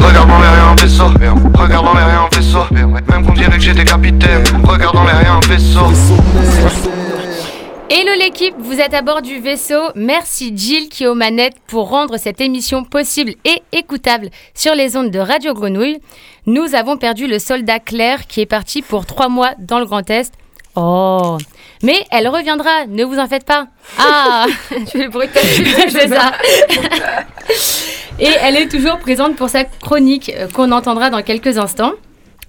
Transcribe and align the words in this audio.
Regarde 0.00 0.28
dans 0.28 0.38
les 0.40 0.48
rien 0.48 0.68
un 0.70 0.74
vaisseau. 0.74 1.04
Regarde 1.06 1.84
dans 1.84 1.94
les 1.94 2.04
rien 2.04 2.22
un 2.30 2.36
vaisseau. 2.36 2.64
Même 2.72 3.26
qu'on 3.26 3.32
dirait 3.32 3.56
que 3.56 3.60
j'étais 3.60 3.84
capitaine. 3.84 4.44
Regarde 4.64 4.94
dans 4.94 5.04
les 5.04 5.12
rien 5.12 5.34
un 5.42 5.46
vaisseau. 5.46 5.86
Hello 7.90 8.12
l'équipe, 8.18 8.54
vous 8.58 8.80
êtes 8.80 8.92
à 8.92 9.00
bord 9.02 9.22
du 9.22 9.40
vaisseau. 9.40 9.80
Merci 9.94 10.52
Jill 10.54 10.88
qui 10.88 11.04
est 11.04 11.06
aux 11.06 11.14
manettes 11.14 11.56
pour 11.66 11.88
rendre 11.88 12.18
cette 12.18 12.40
émission 12.40 12.84
possible 12.84 13.32
et 13.44 13.62
écoutable 13.72 14.28
sur 14.54 14.74
les 14.74 14.96
ondes 14.96 15.10
de 15.10 15.18
Radio 15.18 15.54
Grenouille. 15.54 15.98
Nous 16.46 16.74
avons 16.74 16.96
perdu 16.98 17.26
le 17.26 17.38
soldat 17.38 17.80
Claire 17.80 18.26
qui 18.26 18.42
est 18.42 18.46
parti 18.46 18.82
pour 18.82 19.06
trois 19.06 19.28
mois 19.28 19.52
dans 19.58 19.78
le 19.78 19.86
Grand 19.86 20.08
Est. 20.10 20.32
Oh 20.76 21.38
Mais 21.82 22.04
elle 22.10 22.28
reviendra, 22.28 22.86
ne 22.88 23.04
vous 23.04 23.18
en 23.18 23.26
faites 23.26 23.44
pas. 23.46 23.66
Ah 23.98 24.46
Je 24.70 24.84
fais 24.84 25.04
le 25.04 25.08
bruit 25.08 25.28
comme 25.28 25.42
je 25.42 26.08
ça. 26.14 26.32
Et 28.20 28.28
elle 28.42 28.56
est 28.56 28.68
toujours 28.68 28.98
présente 28.98 29.36
pour 29.36 29.48
sa 29.48 29.64
chronique 29.64 30.32
euh, 30.36 30.48
qu'on 30.48 30.72
entendra 30.72 31.10
dans 31.10 31.22
quelques 31.22 31.56
instants. 31.58 31.92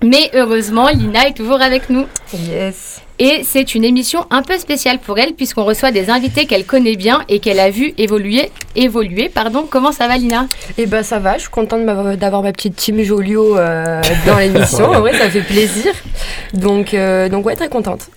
Mais 0.03 0.31
heureusement, 0.34 0.88
Lina 0.89 1.27
est 1.27 1.34
toujours 1.34 1.62
avec 1.62 1.89
nous. 1.89 2.05
Yes. 2.34 3.02
Et 3.21 3.41
c'est 3.43 3.75
une 3.75 3.83
émission 3.83 4.25
un 4.29 4.41
peu 4.41 4.57
spéciale 4.57 4.97
pour 4.97 5.19
elle 5.19 5.33
puisqu'on 5.33 5.65
reçoit 5.65 5.91
des 5.91 6.09
invités 6.09 6.45
qu'elle 6.45 6.65
connaît 6.65 6.95
bien 6.95 7.25
et 7.27 7.39
qu'elle 7.39 7.59
a 7.59 7.69
vu 7.69 7.93
évoluer. 7.97 8.49
évoluer 8.77 9.27
pardon. 9.27 9.67
Comment 9.69 9.91
ça 9.91 10.07
va 10.07 10.17
Lina? 10.17 10.47
Eh 10.77 10.85
ben 10.85 11.03
ça 11.03 11.19
va, 11.19 11.35
je 11.35 11.41
suis 11.41 11.49
contente 11.49 11.85
d'avoir 11.85 12.41
ma 12.43 12.53
petite 12.53 12.77
team 12.77 13.03
Jolio 13.03 13.57
euh, 13.57 14.01
dans 14.25 14.37
l'émission. 14.37 14.85
en 14.91 15.01
vrai, 15.01 15.13
ça 15.17 15.29
fait 15.29 15.41
plaisir. 15.41 15.91
Donc, 16.53 16.93
euh, 16.93 17.27
donc 17.27 17.45
ouais, 17.45 17.57
très 17.57 17.67
contente. 17.67 18.07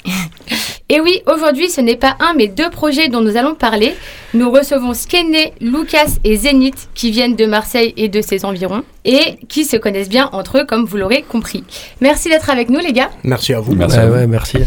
Et 0.88 1.01
oui, 1.01 1.23
aujourd'hui, 1.27 1.69
ce 1.69 1.80
n'est 1.80 1.97
pas 1.97 2.16
un 2.20 2.34
mais 2.37 2.47
deux 2.47 2.70
projets 2.70 3.09
dont 3.09 3.23
nous 3.23 3.37
allons 3.37 3.55
parler. 3.55 3.97
Nous 4.34 4.50
recevons 4.50 4.95
Skene, 4.95 5.50
Lucas 5.61 6.19
et 6.23 6.37
Zénith 6.37 6.89
qui 6.95 7.11
viennent 7.11 7.34
de 7.34 7.47
Marseille 7.47 7.92
et 7.97 8.09
de 8.09 8.20
ses 8.20 8.45
environs 8.45 8.84
et 9.05 9.38
qui 9.48 9.65
se 9.65 9.77
connaissent 9.77 10.09
bien 10.09 10.29
entre 10.33 10.59
eux, 10.59 10.66
comme 10.66 10.84
vous 10.84 10.97
l'aurez 10.97 11.23
compris. 11.23 11.65
Merci 12.00 12.28
d'être 12.28 12.50
avec 12.50 12.70
nous, 12.70 12.81
les 12.81 12.92
gars. 12.92 13.11
Merci 13.25 13.53
à 13.55 13.61
vous. 13.61 13.75
Merci. 13.75 13.98
Ouais, 13.98 14.27
merci. 14.27 14.59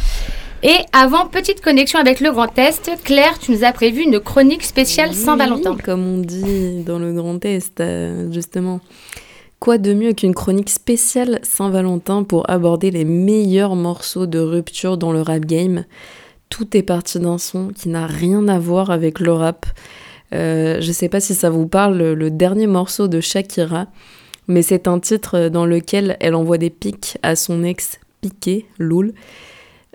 Et 0.64 0.78
avant, 0.94 1.28
petite 1.28 1.62
connexion 1.62 2.00
avec 2.00 2.20
le 2.20 2.32
Grand 2.32 2.58
Est, 2.58 2.90
Claire, 3.04 3.38
tu 3.38 3.52
nous 3.52 3.64
as 3.64 3.72
prévu 3.72 4.02
une 4.02 4.20
chronique 4.20 4.64
spéciale 4.64 5.14
Saint-Valentin. 5.14 5.78
Comme 5.84 6.08
on 6.08 6.18
dit 6.18 6.84
dans 6.84 6.98
le 6.98 7.14
Grand 7.14 7.44
Est, 7.46 7.80
euh, 7.82 8.32
justement. 8.32 8.80
Quoi 9.60 9.78
de 9.78 9.94
mieux 9.94 10.14
qu'une 10.14 10.34
chronique 10.34 10.70
spéciale 10.70 11.40
Saint-Valentin 11.44 12.24
pour 12.24 12.50
aborder 12.50 12.92
les 12.92 13.06
meilleurs 13.06 13.76
morceaux 13.76 14.26
de 14.26 14.40
rupture 14.40 14.98
dans 14.98 15.14
le 15.14 15.22
rap 15.22 15.46
game? 15.46 15.86
Tout 16.50 16.76
est 16.76 16.84
parti 16.84 17.20
d'un 17.20 17.38
son 17.38 17.70
qui 17.70 17.90
n'a 17.90 18.06
rien 18.06 18.48
à 18.48 18.60
voir 18.60 18.90
avec 18.90 19.20
le 19.20 19.34
rap. 19.34 19.66
Euh, 20.34 20.82
je 20.82 20.92
sais 20.92 21.10
pas 21.10 21.20
si 21.20 21.36
ça 21.36 21.50
vous 21.50 21.68
parle, 21.68 21.98
le 21.98 22.32
dernier 22.32 22.68
morceau 22.68 23.08
de 23.08 23.22
Shakira, 23.22 23.86
mais 24.48 24.62
c'est 24.62 24.88
un 24.88 25.00
titre 25.00 25.50
dans 25.50 25.66
lequel 25.66 26.18
elle 26.20 26.36
envoie 26.36 26.58
des 26.58 26.70
pics 26.70 27.18
à 27.24 27.36
son 27.36 27.64
ex 27.64 28.00
Piqué, 28.22 28.66
Loul. 28.80 29.14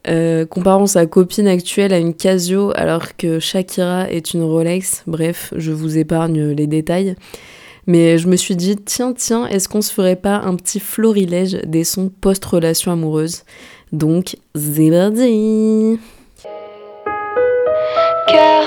Euh, 0.09 0.47
comparant 0.47 0.87
sa 0.87 1.05
copine 1.05 1.47
actuelle 1.47 1.93
à 1.93 1.99
une 1.99 2.15
Casio 2.15 2.73
alors 2.75 3.17
que 3.17 3.39
Shakira 3.39 4.11
est 4.11 4.33
une 4.33 4.43
Rolex, 4.43 5.03
bref, 5.07 5.53
je 5.57 5.73
vous 5.73 5.99
épargne 5.99 6.53
les 6.53 6.67
détails. 6.67 7.17
Mais 7.87 8.19
je 8.19 8.29
me 8.29 8.37
suis 8.37 8.57
dit, 8.57 8.77
tiens, 8.77 9.13
tiens, 9.13 9.47
est-ce 9.47 9.69
qu'on 9.69 9.83
se 9.83 9.93
ferait 9.93 10.17
pas 10.17 10.37
un 10.37 10.55
petit 10.55 10.81
florilège 10.81 11.59
des 11.67 11.85
sons 11.85 12.11
post-relation 12.21 12.93
amoureuse? 12.93 13.43
Donc, 13.93 14.37
Zébardi 14.55 15.99
Cœur 18.29 18.65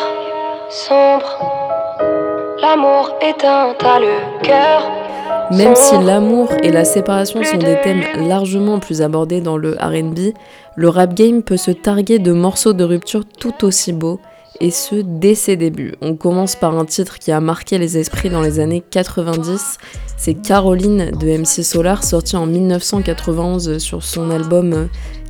sombre, 0.69 2.57
l'amour 2.61 3.15
éteint 3.21 3.73
le 3.99 4.43
cœur. 4.43 5.02
Même 5.57 5.75
si 5.75 5.97
l'amour 6.03 6.49
et 6.63 6.71
la 6.71 6.83
séparation 6.83 7.43
sont 7.43 7.57
des 7.57 7.77
thèmes 7.83 8.27
largement 8.27 8.79
plus 8.79 9.01
abordés 9.01 9.41
dans 9.41 9.57
le 9.57 9.71
RB, 9.79 10.33
le 10.75 10.89
rap 10.89 11.13
game 11.13 11.43
peut 11.43 11.57
se 11.57 11.71
targuer 11.71 12.17
de 12.17 12.31
morceaux 12.31 12.73
de 12.73 12.83
rupture 12.83 13.23
tout 13.25 13.63
aussi 13.63 13.93
beaux 13.93 14.19
et 14.59 14.71
ce 14.71 14.95
dès 14.95 15.35
ses 15.35 15.55
débuts. 15.55 15.93
On 16.01 16.15
commence 16.15 16.55
par 16.55 16.77
un 16.77 16.85
titre 16.85 17.19
qui 17.19 17.31
a 17.31 17.39
marqué 17.39 17.77
les 17.77 17.97
esprits 17.97 18.29
dans 18.29 18.41
les 18.41 18.59
années 18.59 18.83
90, 18.89 19.77
c'est 20.17 20.35
Caroline 20.35 21.11
de 21.11 21.37
MC 21.37 21.63
Solar 21.63 22.03
sorti 22.03 22.35
en 22.35 22.45
1991 22.45 23.77
sur 23.77 24.03
son 24.03 24.31
album 24.31 24.87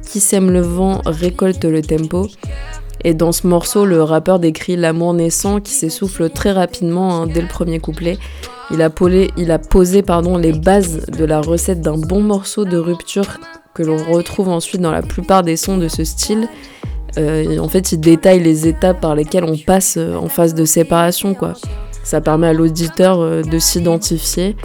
Qui 0.07 0.19
sème 0.19 0.51
le 0.51 0.62
vent 0.62 1.01
récolte 1.06 1.66
le 1.66 1.81
tempo. 1.81 2.28
Et 3.03 3.14
dans 3.14 3.31
ce 3.31 3.47
morceau, 3.47 3.86
le 3.86 4.02
rappeur 4.02 4.40
décrit 4.40 4.75
l'amour 4.75 5.14
naissant 5.14 5.59
qui 5.59 5.74
s'essouffle 5.74 6.30
très 6.30 6.52
rapidement 6.52 7.22
hein, 7.22 7.28
dès 7.28 7.41
le 7.41 7.47
premier 7.47 7.80
couplet. 7.80 8.18
Il 8.72 8.81
a, 8.81 8.90
posé 8.90 10.03
les 10.40 10.53
bases 10.53 11.06
de 11.06 11.25
la 11.25 11.42
recette 11.42 11.81
d'un 11.81 11.97
bon 11.97 12.22
morceau 12.22 12.66
de 12.66 12.78
rupture 12.78 13.40
que 13.74 13.84
l'on 13.84 13.97
retrouve 13.97 14.50
ensuite 14.50 14.81
dans 14.81 14.92
la 14.92 15.02
plupart 15.02 15.44
des 15.44 15.58
sons 15.58 15.78
de 15.78 15.88
ce 15.88 16.03
style. 16.03 16.47
Euh, 17.18 17.58
en 17.59 17.68
fait, 17.68 17.92
il 17.92 18.00
détaille 18.00 18.42
les 18.42 18.68
étapes 18.68 19.02
par 19.02 19.16
lesquelles 19.16 19.44
on 19.44 19.58
passe 19.58 19.96
euh, 19.97 20.16
en 20.16 20.28
phase 20.28 20.56
de 20.56 20.66
séparation. 20.66 21.36
Ça 22.03 22.22
permet 22.22 22.47
à 22.47 22.53
l'auditeur 22.53 23.19
euh, 23.19 23.42
de 23.44 23.59
s'identifier. 23.59 24.56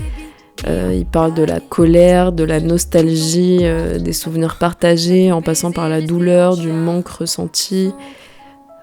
il 0.67 1.07
parle 1.07 1.35
de 1.35 1.43
la 1.45 1.61
colère, 1.61 2.33
de 2.33 2.45
la 2.45 2.61
nostalgie, 2.61 3.61
des 4.01 4.13
souvenirs 4.13 4.57
partagés, 4.59 5.33
en 5.33 5.43
passant 5.43 5.73
par 5.73 5.89
la 5.89 6.01
douleur, 6.01 6.57
du 6.57 6.73
manque 6.73 7.09
ressenti. 7.09 7.93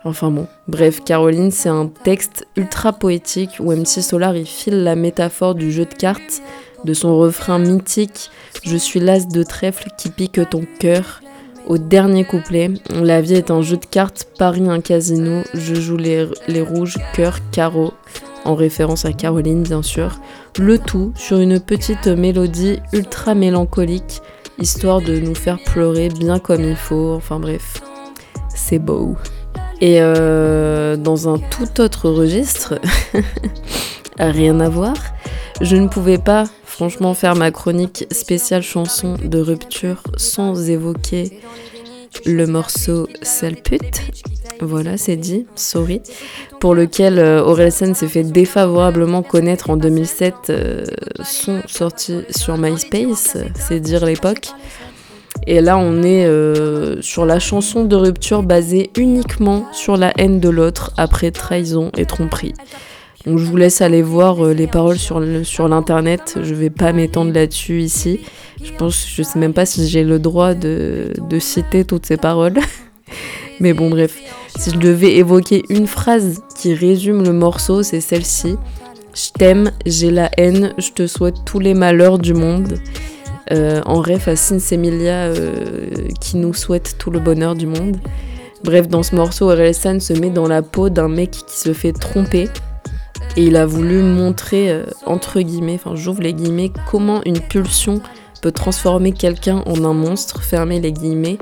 Enfin 0.05 0.29
bon, 0.29 0.47
bref, 0.67 1.03
Caroline, 1.03 1.49
c'est 1.49 1.69
un 1.69 1.87
texte 1.87 2.47
ultra 2.55 2.93
poétique 2.93 3.57
où 3.59 3.71
MC 3.71 4.01
Solar 4.01 4.35
il 4.37 4.45
file 4.45 4.83
la 4.83 4.95
métaphore 4.95 5.55
du 5.55 5.71
jeu 5.71 5.85
de 5.85 5.93
cartes, 5.95 6.43
de 6.83 6.93
son 6.93 7.17
refrain 7.17 7.57
mythique 7.57 8.29
Je 8.63 8.77
suis 8.77 8.99
l'as 8.99 9.27
de 9.27 9.41
trèfle 9.41 9.89
qui 9.97 10.09
pique 10.09 10.39
ton 10.51 10.61
cœur 10.79 11.21
au 11.67 11.79
dernier 11.79 12.25
couplet, 12.25 12.69
la 12.91 13.21
vie 13.21 13.33
est 13.33 13.49
un 13.49 13.63
jeu 13.63 13.77
de 13.77 13.85
cartes, 13.85 14.27
Paris 14.37 14.69
un 14.69 14.81
casino, 14.81 15.41
je 15.55 15.73
joue 15.73 15.97
les, 15.97 16.61
rouges, 16.61 16.97
cœur, 17.15 17.39
carreau, 17.49 17.91
en 18.43 18.53
référence 18.53 19.05
à 19.05 19.13
Caroline 19.13 19.63
bien 19.63 19.81
sûr. 19.81 20.19
Le 20.59 20.77
tout 20.77 21.11
sur 21.15 21.39
une 21.39 21.59
petite 21.59 22.05
mélodie 22.05 22.77
ultra 22.93 23.33
mélancolique, 23.33 24.21
histoire 24.59 25.01
de 25.01 25.17
nous 25.17 25.33
faire 25.33 25.57
pleurer 25.65 26.09
bien 26.09 26.37
comme 26.37 26.61
il 26.61 26.75
faut, 26.75 27.13
enfin 27.15 27.39
bref, 27.39 27.81
c'est 28.53 28.77
beau. 28.77 29.15
Et 29.81 29.97
euh, 29.99 30.95
dans 30.95 31.33
un 31.33 31.37
tout 31.37 31.81
autre 31.81 32.09
registre, 32.09 32.79
rien 34.19 34.59
à 34.59 34.69
voir, 34.69 34.95
je 35.61 35.75
ne 35.75 35.87
pouvais 35.87 36.17
pas 36.17 36.45
franchement 36.63 37.13
faire 37.13 37.35
ma 37.35 37.51
chronique 37.51 38.07
spéciale 38.11 38.63
chanson 38.63 39.15
de 39.23 39.39
rupture 39.39 40.03
sans 40.17 40.69
évoquer 40.69 41.39
le 42.25 42.47
morceau 42.47 43.07
Sale 43.21 43.55
pute. 43.55 44.01
Voilà, 44.61 44.97
c'est 44.97 45.17
dit, 45.17 45.45
sorry. 45.55 46.01
Pour 46.59 46.73
lequel 46.73 47.19
euh, 47.19 47.69
s'est 47.69 48.07
fait 48.07 48.23
défavorablement 48.23 49.21
connaître 49.21 49.69
en 49.69 49.77
2007, 49.77 50.33
euh, 50.49 50.85
sont 51.23 51.61
sortis 51.67 52.21
sur 52.29 52.57
MySpace, 52.57 53.37
c'est 53.55 53.79
dire 53.79 54.05
l'époque. 54.05 54.47
Et 55.47 55.61
là, 55.61 55.77
on 55.77 56.01
est 56.01 56.25
euh, 56.25 57.01
sur 57.01 57.25
la 57.25 57.39
chanson 57.39 57.85
de 57.85 57.95
rupture 57.95 58.43
basée 58.43 58.89
uniquement 58.97 59.65
sur 59.71 59.97
la 59.97 60.11
haine 60.17 60.39
de 60.39 60.49
l'autre 60.49 60.91
après 60.97 61.31
trahison 61.31 61.91
et 61.97 62.05
tromperie. 62.05 62.53
Donc 63.25 63.39
je 63.39 63.45
vous 63.45 63.57
laisse 63.57 63.81
aller 63.81 64.01
voir 64.01 64.43
euh, 64.43 64.53
les 64.53 64.67
paroles 64.67 64.97
sur, 64.97 65.23
sur 65.43 65.67
l'internet. 65.67 66.37
Je 66.41 66.53
vais 66.53 66.69
pas 66.69 66.93
m'étendre 66.93 67.33
là-dessus 67.33 67.81
ici. 67.81 68.19
Je 68.63 68.71
pense, 68.71 69.07
je 69.07 69.23
sais 69.23 69.39
même 69.39 69.53
pas 69.53 69.65
si 69.65 69.87
j'ai 69.87 70.03
le 70.03 70.19
droit 70.19 70.53
de, 70.53 71.11
de 71.29 71.39
citer 71.39 71.85
toutes 71.85 72.05
ces 72.05 72.17
paroles. 72.17 72.55
Mais 73.59 73.73
bon, 73.73 73.89
bref. 73.89 74.17
Si 74.57 74.71
je 74.71 74.77
devais 74.77 75.15
évoquer 75.15 75.63
une 75.69 75.87
phrase 75.87 76.41
qui 76.57 76.73
résume 76.73 77.23
le 77.23 77.33
morceau, 77.33 77.83
c'est 77.83 78.01
celle-ci. 78.01 78.55
Je 79.13 79.29
t'aime, 79.37 79.71
j'ai 79.85 80.11
la 80.11 80.29
haine, 80.37 80.73
je 80.77 80.91
te 80.91 81.07
souhaite 81.07 81.35
tous 81.45 81.59
les 81.59 81.73
malheurs 81.73 82.19
du 82.19 82.33
monde. 82.33 82.79
Euh, 83.51 83.81
en 83.85 84.01
ref 84.01 84.27
à 84.27 84.35
Sinsemilia 84.35 85.27
euh, 85.27 86.07
qui 86.19 86.37
nous 86.37 86.53
souhaite 86.53 86.95
tout 86.97 87.11
le 87.11 87.19
bonheur 87.19 87.55
du 87.55 87.67
monde. 87.67 87.97
Bref, 88.63 88.87
dans 88.87 89.03
ce 89.03 89.15
morceau, 89.15 89.51
Orelsan 89.51 89.99
se 89.99 90.13
met 90.13 90.31
dans 90.31 90.47
la 90.47 90.63
peau 90.63 90.89
d'un 90.89 91.09
mec 91.09 91.31
qui 91.31 91.59
se 91.59 91.73
fait 91.73 91.93
tromper 91.93 92.49
et 93.37 93.43
il 93.43 93.55
a 93.55 93.65
voulu 93.65 94.01
montrer, 94.01 94.71
euh, 94.71 94.85
entre 95.05 95.41
guillemets, 95.41 95.75
enfin 95.75 95.95
j'ouvre 95.95 96.21
les 96.21 96.33
guillemets, 96.33 96.71
comment 96.89 97.21
une 97.25 97.39
pulsion 97.39 98.01
peut 98.41 98.51
transformer 98.51 99.11
quelqu'un 99.11 99.63
en 99.65 99.83
un 99.83 99.93
monstre, 99.93 100.41
fermer 100.41 100.79
les 100.79 100.91
guillemets, 100.91 101.37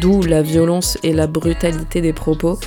d'où 0.00 0.22
la 0.22 0.40
violence 0.42 0.98
et 1.02 1.12
la 1.12 1.26
brutalité 1.26 2.00
des 2.00 2.12
propos. 2.12 2.58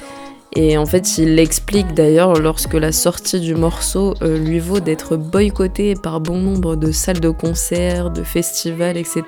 Et 0.57 0.78
en 0.78 0.86
fait, 0.86 1.18
il 1.18 1.36
l'explique 1.36 1.94
d'ailleurs 1.94 2.36
lorsque 2.36 2.75
la 2.75 2.94
sortie 2.94 3.42
du 3.42 3.56
morceau 3.56 4.13
euh, 4.22 4.38
lui 4.38 4.60
vaut 4.60 4.80
d'être 4.80 5.18
boycotté 5.18 5.96
par 5.96 6.22
bon 6.22 6.38
nombre 6.38 6.78
de 6.78 6.94
salles 6.94 7.19
de 7.19 7.30
concert, 7.30 8.10
de 8.10 8.24
festivals, 8.24 8.96
etc. 8.96 9.24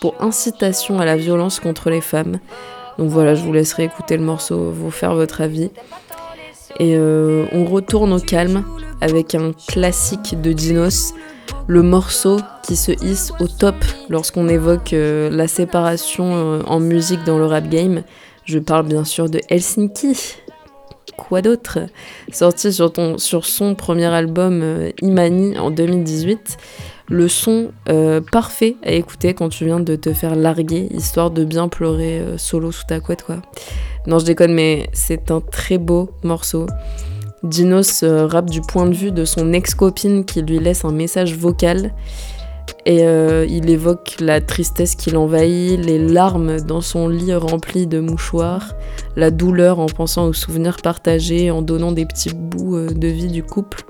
pour 0.00 0.14
incitation 0.20 1.00
à 1.00 1.04
la 1.04 1.18
violence 1.18 1.60
contre 1.60 1.90
les 1.90 2.00
femmes. 2.00 2.38
Donc 2.96 3.10
voilà, 3.10 3.34
je 3.34 3.42
vous 3.42 3.52
laisserai 3.52 3.84
écouter 3.84 4.16
le 4.16 4.24
morceau, 4.24 4.70
vous 4.70 4.90
faire 4.90 5.14
votre 5.14 5.42
avis. 5.42 5.70
Et 6.78 6.96
euh, 6.96 7.44
on 7.52 7.66
retourne 7.66 8.14
au 8.14 8.20
calme 8.20 8.64
avec 9.02 9.34
un 9.34 9.52
classique 9.52 10.40
de 10.40 10.52
Dinos, 10.52 11.12
le 11.66 11.82
morceau 11.82 12.38
qui 12.62 12.76
se 12.76 12.92
hisse 13.04 13.32
au 13.38 13.48
top 13.48 13.76
lorsqu'on 14.08 14.48
évoque 14.48 14.94
euh, 14.94 15.28
la 15.28 15.46
séparation 15.46 16.62
en 16.66 16.80
musique 16.80 17.24
dans 17.24 17.38
le 17.38 17.44
rap 17.44 17.68
game. 17.68 18.02
Je 18.48 18.58
parle 18.58 18.86
bien 18.86 19.04
sûr 19.04 19.28
de 19.28 19.42
Helsinki. 19.50 20.16
Quoi 21.18 21.42
d'autre? 21.42 21.80
Sorti 22.32 22.72
sur, 22.72 23.44
son 23.44 23.74
premier 23.74 24.06
album 24.06 24.62
euh, 24.62 24.90
Imani 25.02 25.58
en 25.58 25.70
2018. 25.70 26.56
Le 27.10 27.28
son 27.28 27.72
euh, 27.90 28.22
parfait 28.22 28.76
à 28.82 28.92
écouter 28.92 29.34
quand 29.34 29.50
tu 29.50 29.66
viens 29.66 29.80
de 29.80 29.96
te 29.96 30.14
faire 30.14 30.34
larguer, 30.34 30.88
histoire 30.92 31.30
de 31.30 31.44
bien 31.44 31.68
pleurer 31.68 32.20
euh, 32.20 32.38
solo 32.38 32.72
sous 32.72 32.86
ta 32.86 33.00
couette, 33.00 33.22
quoi. 33.22 33.42
Non, 34.06 34.18
je 34.18 34.24
déconne, 34.24 34.54
mais 34.54 34.88
c'est 34.94 35.30
un 35.30 35.42
très 35.42 35.76
beau 35.76 36.08
morceau. 36.22 36.68
Dinos 37.42 38.02
rappe 38.02 38.48
du 38.48 38.62
point 38.62 38.86
de 38.86 38.94
vue 38.94 39.12
de 39.12 39.26
son 39.26 39.52
ex-copine 39.52 40.24
qui 40.24 40.40
lui 40.40 40.58
laisse 40.58 40.86
un 40.86 40.92
message 40.92 41.34
vocal. 41.36 41.92
Et 42.86 43.04
euh, 43.04 43.46
il 43.48 43.68
évoque 43.68 44.16
la 44.20 44.40
tristesse 44.40 44.94
qui 44.94 45.10
l'envahit, 45.10 45.84
les 45.84 45.98
larmes 45.98 46.60
dans 46.60 46.80
son 46.80 47.08
lit 47.08 47.34
rempli 47.34 47.86
de 47.86 48.00
mouchoirs, 48.00 48.74
la 49.16 49.30
douleur 49.30 49.78
en 49.78 49.86
pensant 49.86 50.26
aux 50.26 50.32
souvenirs 50.32 50.78
partagés, 50.82 51.50
en 51.50 51.62
donnant 51.62 51.92
des 51.92 52.06
petits 52.06 52.32
bouts 52.34 52.76
euh, 52.76 52.90
de 52.90 53.08
vie 53.08 53.28
du 53.28 53.42
couple. 53.42 53.84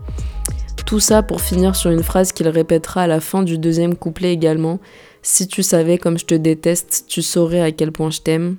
Tout 0.89 1.01
ça 1.01 1.23
pour 1.23 1.43
finir 1.43 1.77
sur 1.77 1.91
une 1.91 2.03
phrase 2.03 2.33
qu'il 2.33 2.49
répétera 2.49 3.03
à 3.03 3.07
la 3.07 3.21
fin 3.21 3.43
du 3.43 3.59
deuxième 3.59 3.95
couplet 3.95 4.33
également. 4.33 4.81
Si 5.21 5.47
tu 5.47 5.63
savais 5.63 5.99
comme 5.99 6.19
je 6.19 6.25
te 6.25 6.35
déteste, 6.35 7.05
tu 7.07 7.21
saurais 7.21 7.61
à 7.61 7.73
quel 7.73 7.93
point 7.93 8.11
je 8.11 8.23
t'aime. 8.23 8.57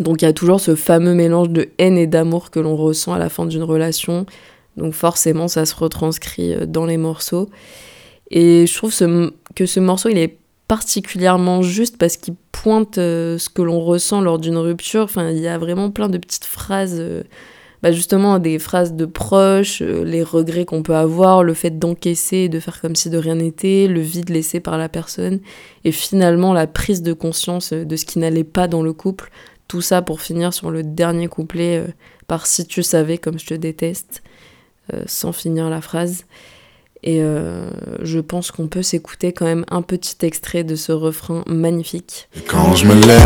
Donc 0.00 0.20
il 0.20 0.24
y 0.24 0.28
a 0.28 0.32
toujours 0.32 0.58
ce 0.58 0.74
fameux 0.74 1.14
mélange 1.14 1.50
de 1.50 1.68
haine 1.78 1.96
et 1.96 2.08
d'amour 2.08 2.50
que 2.50 2.58
l'on 2.58 2.76
ressent 2.76 3.12
à 3.12 3.18
la 3.18 3.28
fin 3.28 3.46
d'une 3.46 3.62
relation. 3.62 4.26
Donc 4.76 4.94
forcément 4.94 5.46
ça 5.46 5.64
se 5.66 5.76
retranscrit 5.76 6.54
euh, 6.54 6.66
dans 6.66 6.86
les 6.86 6.96
morceaux. 6.96 7.48
Et 8.30 8.66
je 8.66 8.74
trouve 8.76 8.92
ce- 8.92 9.32
que 9.54 9.66
ce 9.66 9.80
morceau 9.80 10.08
il 10.08 10.18
est 10.18 10.38
particulièrement 10.66 11.62
juste 11.62 11.98
parce 11.98 12.16
qu'il 12.16 12.34
pointe 12.52 12.98
euh, 12.98 13.36
ce 13.38 13.48
que 13.50 13.62
l'on 13.62 13.80
ressent 13.80 14.20
lors 14.20 14.38
d'une 14.38 14.56
rupture. 14.56 15.02
Enfin 15.02 15.30
il 15.30 15.38
y 15.38 15.46
a 15.48 15.58
vraiment 15.58 15.90
plein 15.90 16.08
de 16.08 16.18
petites 16.18 16.46
phrases, 16.46 16.96
euh, 16.98 17.22
bah, 17.82 17.92
justement 17.92 18.38
des 18.38 18.58
phrases 18.58 18.94
de 18.94 19.04
proches, 19.04 19.82
euh, 19.82 20.04
les 20.04 20.22
regrets 20.22 20.64
qu'on 20.64 20.82
peut 20.82 20.96
avoir, 20.96 21.42
le 21.44 21.52
fait 21.52 21.78
d'encaisser 21.78 22.38
et 22.38 22.48
de 22.48 22.58
faire 22.60 22.80
comme 22.80 22.96
si 22.96 23.10
de 23.10 23.18
rien 23.18 23.34
n'était, 23.34 23.86
le 23.88 24.00
vide 24.00 24.30
laissé 24.30 24.58
par 24.58 24.78
la 24.78 24.88
personne 24.88 25.40
et 25.84 25.92
finalement 25.92 26.54
la 26.54 26.66
prise 26.66 27.02
de 27.02 27.12
conscience 27.12 27.72
de 27.74 27.96
ce 27.96 28.06
qui 28.06 28.18
n'allait 28.18 28.42
pas 28.44 28.66
dans 28.66 28.82
le 28.82 28.94
couple. 28.94 29.30
Tout 29.68 29.82
ça 29.82 30.00
pour 30.02 30.20
finir 30.22 30.52
sur 30.54 30.70
le 30.70 30.82
dernier 30.82 31.28
couplet 31.28 31.84
par 32.26 32.46
si 32.46 32.66
tu 32.66 32.82
savais 32.82 33.18
comme 33.18 33.38
je 33.38 33.46
te 33.46 33.54
déteste, 33.54 34.22
sans 35.06 35.32
finir 35.32 35.70
la 35.70 35.80
phrase. 35.80 36.24
Et 37.06 37.22
euh, 37.22 37.68
je 38.02 38.18
pense 38.18 38.50
qu'on 38.50 38.66
peut 38.66 38.82
s'écouter 38.82 39.34
quand 39.34 39.44
même 39.44 39.66
un 39.70 39.82
petit 39.82 40.16
extrait 40.22 40.64
de 40.64 40.74
ce 40.74 40.90
refrain 40.90 41.44
magnifique. 41.46 42.30
Et 42.34 42.40
quand 42.40 42.74
je 42.74 42.86
me 42.86 42.94
lève, 42.94 43.20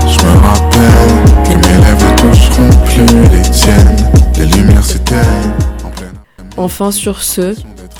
je 0.00 0.26
me 0.26 0.36
rappelle 0.40 1.44
que 1.44 1.54
mes 1.54 1.84
lèvres 1.84 2.10
ne 2.10 2.32
toucheront 2.32 2.84
plus 2.86 3.36
les 3.36 3.50
tiennes. 3.52 3.96
Les 4.36 4.46
lumières 4.46 4.84
s'éteignent 4.84 5.54
en 5.84 5.90
pleine 5.90 6.12
Enfin 6.56 6.90
sur 6.90 7.22
ce, 7.22 7.54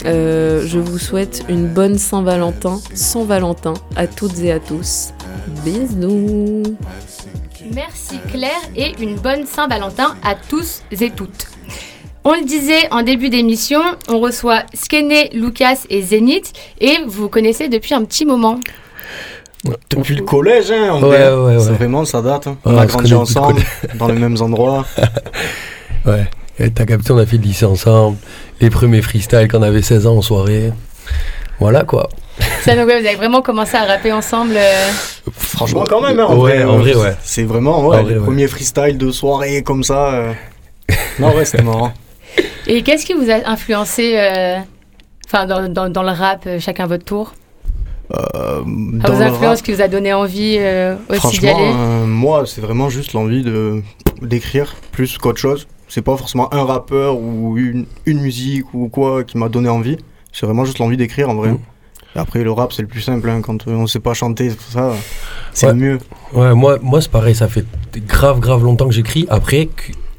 euh, 0.05 0.67
je 0.67 0.81
vous 0.81 0.99
souhaite 0.99 1.45
une 1.49 1.69
bonne 1.69 1.97
Saint-Valentin, 1.97 2.81
sans 2.95 3.25
Valentin, 3.25 3.75
à 3.95 4.09
toutes 4.09 4.41
et 4.41 4.51
à 4.51 4.59
tous. 4.59 5.11
Bisous 5.65 6.77
Merci 7.73 8.19
Claire 8.33 8.51
et 8.75 8.95
une 9.01 9.15
bonne 9.15 9.47
Saint-Valentin 9.47 10.17
à 10.25 10.35
tous 10.35 10.83
et 10.91 11.11
toutes. 11.11 11.47
On 12.25 12.33
le 12.35 12.45
disait 12.45 12.87
en 12.91 13.03
début 13.03 13.31
d'émission, 13.31 13.81
on 14.09 14.21
reçoit 14.21 14.63
Skene, 14.75 15.13
Lucas 15.33 15.79
et 15.89 16.03
Zénith 16.03 16.53
et 16.81 16.99
vous 17.07 17.29
connaissez 17.31 17.69
depuis 17.69 17.95
un 17.95 18.05
petit 18.05 18.27
moment. 18.27 18.61
Depuis 19.91 20.15
le 20.15 20.23
collège, 20.23 20.71
hein, 20.71 20.91
en 20.93 21.03
Ouais, 21.03 21.09
vrai. 21.19 21.33
ouais, 21.35 21.57
ouais. 21.57 21.61
C'est 21.65 21.73
vraiment, 21.73 22.05
ça 22.05 22.21
date. 22.23 22.47
hein. 22.47 22.57
Ouais, 22.65 22.73
on 22.75 22.79
a 22.79 22.83
on 22.85 22.87
grandi 22.87 23.15
ensemble, 23.15 23.63
dans 23.95 24.09
les 24.09 24.19
mêmes 24.19 24.37
endroits. 24.41 24.87
Ouais. 26.07 26.25
Et 26.59 26.71
t'as 26.71 26.87
capté, 26.87 27.13
on 27.13 27.19
a 27.19 27.27
fait 27.27 27.37
le 27.37 27.43
lycée 27.43 27.67
ensemble. 27.67 28.17
Les 28.63 28.71
premiers 28.71 29.03
freestyles 29.03 29.49
quand 29.51 29.59
on 29.59 29.63
avait 29.63 29.83
16 29.83 30.07
ans 30.07 30.17
en 30.17 30.23
soirée. 30.23 30.73
Voilà 31.59 31.85
quoi. 31.85 32.09
Ça, 32.63 32.75
donc, 32.75 32.87
ouais, 32.87 32.99
vous 33.03 33.07
avez 33.07 33.17
vraiment 33.17 33.43
commencé 33.43 33.77
à 33.77 33.85
rapper 33.85 34.11
ensemble. 34.11 34.55
euh, 34.57 34.89
Franchement, 35.37 35.85
quand 35.87 36.01
même, 36.01 36.19
hein, 36.19 36.25
en 36.25 36.39
Ouais, 36.39 36.57
vrai. 36.57 36.65
en 36.65 36.77
euh, 36.77 36.79
vrai, 36.81 36.95
ouais. 36.95 37.17
C'est 37.23 37.43
vraiment, 37.43 37.87
ouais, 37.87 37.99
En 37.99 38.03
vrai, 38.03 38.13
les 38.15 38.19
ouais. 38.19 38.25
premiers 38.25 38.47
freestyles 38.49 38.97
de 38.97 39.11
soirée 39.11 39.63
comme 39.63 39.85
ça. 39.85 40.15
euh. 40.15 40.33
Non, 41.19 41.35
ouais, 41.37 41.45
c'était 41.45 41.63
marrant. 41.63 41.93
Et 42.67 42.83
qu'est-ce 42.83 43.07
qui 43.07 43.15
vous 43.15 43.31
a 43.31 43.49
influencé 43.51 44.15
euh, 44.17 44.59
enfin, 45.27 45.47
dans, 45.47 45.69
dans- 45.73 45.89
dans 45.89 46.03
le 46.03 46.11
rap, 46.11 46.45
euh, 46.47 46.59
chacun 46.61 46.87
votre 46.87 47.05
tour? 47.05 47.35
Euh, 48.13 48.61
À 49.05 49.09
dans 49.09 49.15
vos 49.15 49.23
influences 49.23 49.59
rap, 49.59 49.63
qui 49.63 49.73
vous 49.73 49.81
a 49.83 49.89
donné 49.89 50.13
envie 50.13 50.57
euh, 50.59 50.97
aussi 51.09 51.39
d'y 51.39 51.49
aller? 51.49 51.73
euh, 51.75 52.07
moi, 52.07 52.45
c'est 52.47 52.61
vraiment 52.61 52.89
juste 52.91 53.13
l'envie 53.13 53.43
de 53.43 53.83
d'écrire 54.21 54.75
plus 54.93 55.17
qu'autre 55.19 55.39
chose. 55.39 55.67
C'est 55.89 56.03
pas 56.03 56.17
forcément 56.17 56.53
un 56.53 56.65
rappeur 56.65 57.17
ou 57.19 57.57
une, 57.57 57.87
une 58.07 58.21
musique 58.21 58.75
ou 58.75 58.89
quoi 58.89 59.25
qui 59.25 59.39
m'a 59.39 59.49
donné 59.49 59.69
envie. 59.69 59.97
C'est 60.33 60.45
vraiment 60.47 60.65
juste 60.65 60.79
l'envie 60.79 60.97
d'écrire 60.97 61.31
en 61.31 61.35
vrai. 61.35 61.51
Et 62.15 62.19
après, 62.19 62.43
le 62.43 62.51
rap, 62.53 62.73
c'est 62.73 62.83
le 62.83 62.89
plus 62.89 63.01
simple. 63.01 63.29
hein, 63.31 63.41
quand 63.43 63.67
on 63.69 63.87
sait 63.87 63.99
pas 64.01 64.15
chanter, 64.15 64.49
tout 64.51 64.71
ça, 64.73 64.93
c'est 65.53 65.67
Ouais. 65.67 65.73
le 65.73 65.79
mieux. 65.79 65.99
Ouais, 66.33 66.55
moi, 66.55 66.79
moi 66.83 67.01
c'est 67.01 67.11
pareil, 67.11 67.35
ça 67.35 67.49
fait 67.49 67.65
grave, 68.07 68.41
grave 68.41 68.63
longtemps 68.65 68.87
que 68.89 68.95
j'écris. 68.95 69.27
Après, 69.31 69.69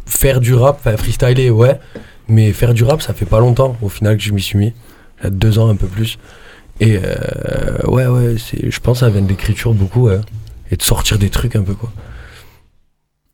faire 0.06 0.40
du 0.40 0.54
rap, 0.54 0.80
freestyler, 0.98 1.50
ouais. 1.50 1.78
Mais 2.27 2.53
faire 2.53 2.73
du 2.73 2.83
rap, 2.83 3.01
ça 3.01 3.13
fait 3.13 3.25
pas 3.25 3.39
longtemps 3.39 3.75
au 3.81 3.89
final 3.89 4.18
que 4.18 4.23
je 4.23 4.31
m'y 4.31 4.41
suis 4.41 4.57
mis. 4.57 4.73
Il 5.19 5.23
y 5.25 5.27
a 5.27 5.29
deux 5.29 5.59
ans, 5.59 5.69
un 5.69 5.75
peu 5.75 5.88
plus. 5.88 6.18
Et 6.79 6.97
euh, 7.03 7.77
ouais, 7.88 8.07
ouais, 8.07 8.35
c'est- 8.38 8.71
je 8.71 8.79
pense 8.79 9.00
que 9.00 9.06
ça 9.06 9.12
vient 9.12 9.21
de 9.21 9.27
l'écriture 9.27 9.73
beaucoup, 9.73 10.07
ouais. 10.07 10.19
Et 10.71 10.75
de 10.77 10.81
sortir 10.81 11.18
des 11.19 11.29
trucs 11.29 11.56
un 11.56 11.63
peu, 11.63 11.73
quoi. 11.73 11.91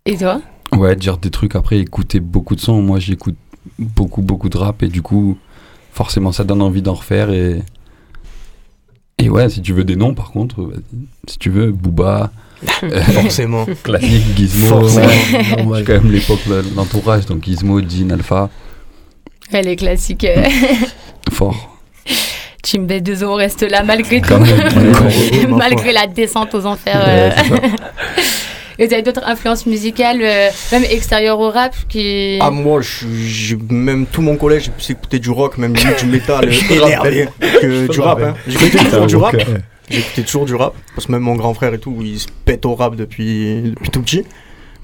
Et 0.06 0.18
toi? 0.18 0.42
Ouais, 0.76 0.96
dire 0.96 1.18
des 1.18 1.30
trucs 1.30 1.56
après, 1.56 1.78
écouter 1.80 2.20
beaucoup 2.20 2.56
de 2.56 2.62
sons. 2.62 2.82
Moi, 2.82 3.00
j'écoute 3.00 3.36
beaucoup, 3.80 4.22
beaucoup 4.22 4.50
de 4.50 4.58
rap 4.58 4.82
et 4.84 4.88
du 4.88 5.02
coup, 5.02 5.38
forcément, 5.92 6.32
ça 6.32 6.44
donne 6.44 6.62
envie 6.62 6.82
d'en 6.82 6.94
refaire. 6.96 7.30
Et, 7.30 7.62
et 9.20 9.30
ouais, 9.30 9.50
si 9.50 9.62
tu 9.62 9.74
veux 9.74 9.84
des 9.84 9.96
noms, 9.96 10.14
par 10.14 10.32
contre, 10.32 10.72
si 11.28 11.38
tu 11.38 11.50
veux, 11.50 11.72
Booba, 11.72 12.32
euh, 12.84 13.02
Forcément. 13.04 13.66
classique, 13.84 14.24
Gizmo, 14.36 14.68
Forcément. 14.68 15.70
ouais. 15.70 15.84
Quand 15.86 15.94
même 15.94 16.12
l'époque, 16.12 16.40
de 16.48 16.64
l'entourage, 16.76 17.26
donc 17.28 17.44
Gizmo, 17.44 17.80
Jean, 17.82 18.10
Alpha, 18.12 18.50
Ouais, 19.54 19.62
Les 19.62 19.76
classiques. 19.76 20.24
euh, 20.26 20.44
fort. 21.32 21.78
Team 22.64 22.86
B2O 22.86 23.26
on 23.26 23.36
reste 23.36 23.62
là 23.64 23.84
malgré 23.84 24.20
tout. 24.22 24.34
Malgré 25.48 25.94
la 25.94 26.06
descente 26.08 26.54
aux 26.54 26.66
enfers. 26.66 27.00
Ouais, 27.06 27.32
euh. 27.62 27.68
Et 28.78 28.88
vous 28.88 28.94
avez 28.94 29.04
d'autres 29.04 29.24
influences 29.26 29.66
musicales, 29.66 30.20
euh, 30.22 30.50
même 30.74 30.84
extérieures 30.90 31.40
au 31.40 31.50
rap, 31.50 31.74
qui... 31.88 32.38
Ah 32.42 32.52
moi, 32.52 32.82
je- 32.82 33.56
même 33.70 34.06
tout 34.06 34.22
mon 34.22 34.36
collège, 34.36 34.64
j'ai 34.66 34.72
pu 34.72 34.92
écouter 34.92 35.20
du 35.20 35.30
rock, 35.30 35.58
même 35.58 35.74
du 35.74 36.06
métal, 36.08 36.50
énervé, 36.70 37.28
que 37.40 37.90
du 37.90 38.00
rap. 38.02 38.20
Hein. 38.22 38.34
J'écoutais 38.48 38.84
toujours 38.84 39.06
du 39.08 39.16
rap. 39.16 39.36
J'écoutais 39.90 40.24
toujours 40.24 40.46
du 40.46 40.56
rap, 40.56 40.74
parce 40.94 41.08
que 41.08 41.12
même 41.14 41.22
mon 41.22 41.36
grand 41.36 41.54
frère 41.54 41.74
et 41.74 41.80
tout, 41.80 41.96
il 42.02 42.20
se 42.20 42.28
pète 42.44 42.66
au 42.66 42.76
rap 42.76 42.96
depuis, 42.98 43.62
depuis 43.78 43.90
tout 43.90 44.02
petit. 44.02 44.24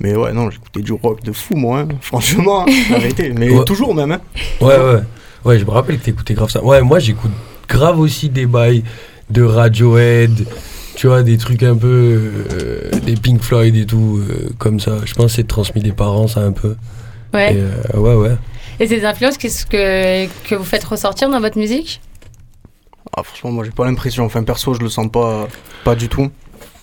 Mais 0.03 0.15
ouais, 0.15 0.33
non, 0.33 0.49
j'écoutais 0.51 0.81
du 0.81 0.91
rock 0.91 1.23
de 1.23 1.31
fou, 1.31 1.55
moi, 1.55 1.79
hein. 1.79 1.87
franchement, 2.01 2.65
hein, 2.67 2.71
vérité. 2.89 3.33
Mais 3.37 3.49
Ouais. 3.49 3.63
toujours 3.65 3.95
même. 3.95 4.11
Hein. 4.11 4.21
Ouais, 4.61 4.77
ouais. 4.77 4.99
Ouais, 5.45 5.57
je 5.59 5.65
me 5.65 5.71
rappelle 5.71 5.97
que 5.99 6.03
t'écoutais 6.03 6.33
grave 6.33 6.49
ça. 6.49 6.63
Ouais, 6.63 6.81
moi 6.81 6.99
j'écoute 6.99 7.31
grave 7.67 7.99
aussi 7.99 8.29
des 8.29 8.45
bails 8.45 8.83
de 9.29 9.41
Radiohead, 9.43 10.45
tu 10.95 11.07
vois, 11.07 11.23
des 11.23 11.37
trucs 11.37 11.63
un 11.63 11.75
peu. 11.75 11.87
euh, 12.53 12.91
des 13.05 13.15
Pink 13.15 13.41
Floyd 13.41 13.75
et 13.75 13.85
tout, 13.85 14.21
euh, 14.29 14.49
comme 14.57 14.79
ça. 14.79 14.97
Je 15.05 15.13
pense 15.13 15.27
que 15.31 15.35
c'est 15.37 15.47
transmis 15.47 15.81
des 15.81 15.91
parents, 15.93 16.27
ça 16.27 16.41
un 16.41 16.51
peu. 16.51 16.75
Ouais. 17.33 17.55
Et, 17.55 17.57
euh, 17.59 17.97
ouais, 17.99 18.13
ouais. 18.15 18.35
Et 18.79 18.87
ces 18.87 19.03
influences, 19.05 19.37
qu'est-ce 19.37 19.65
que, 19.65 20.27
que 20.47 20.55
vous 20.55 20.63
faites 20.63 20.83
ressortir 20.83 21.29
dans 21.29 21.39
votre 21.39 21.57
musique? 21.57 22.01
Ah, 23.15 23.23
franchement, 23.23 23.51
moi, 23.51 23.63
j'ai 23.63 23.71
pas 23.71 23.85
l'impression. 23.85 24.25
Enfin, 24.25 24.43
perso, 24.43 24.73
je 24.73 24.79
le 24.79 24.89
sens 24.89 25.07
pas, 25.11 25.47
pas 25.83 25.95
du 25.95 26.09
tout. 26.09 26.29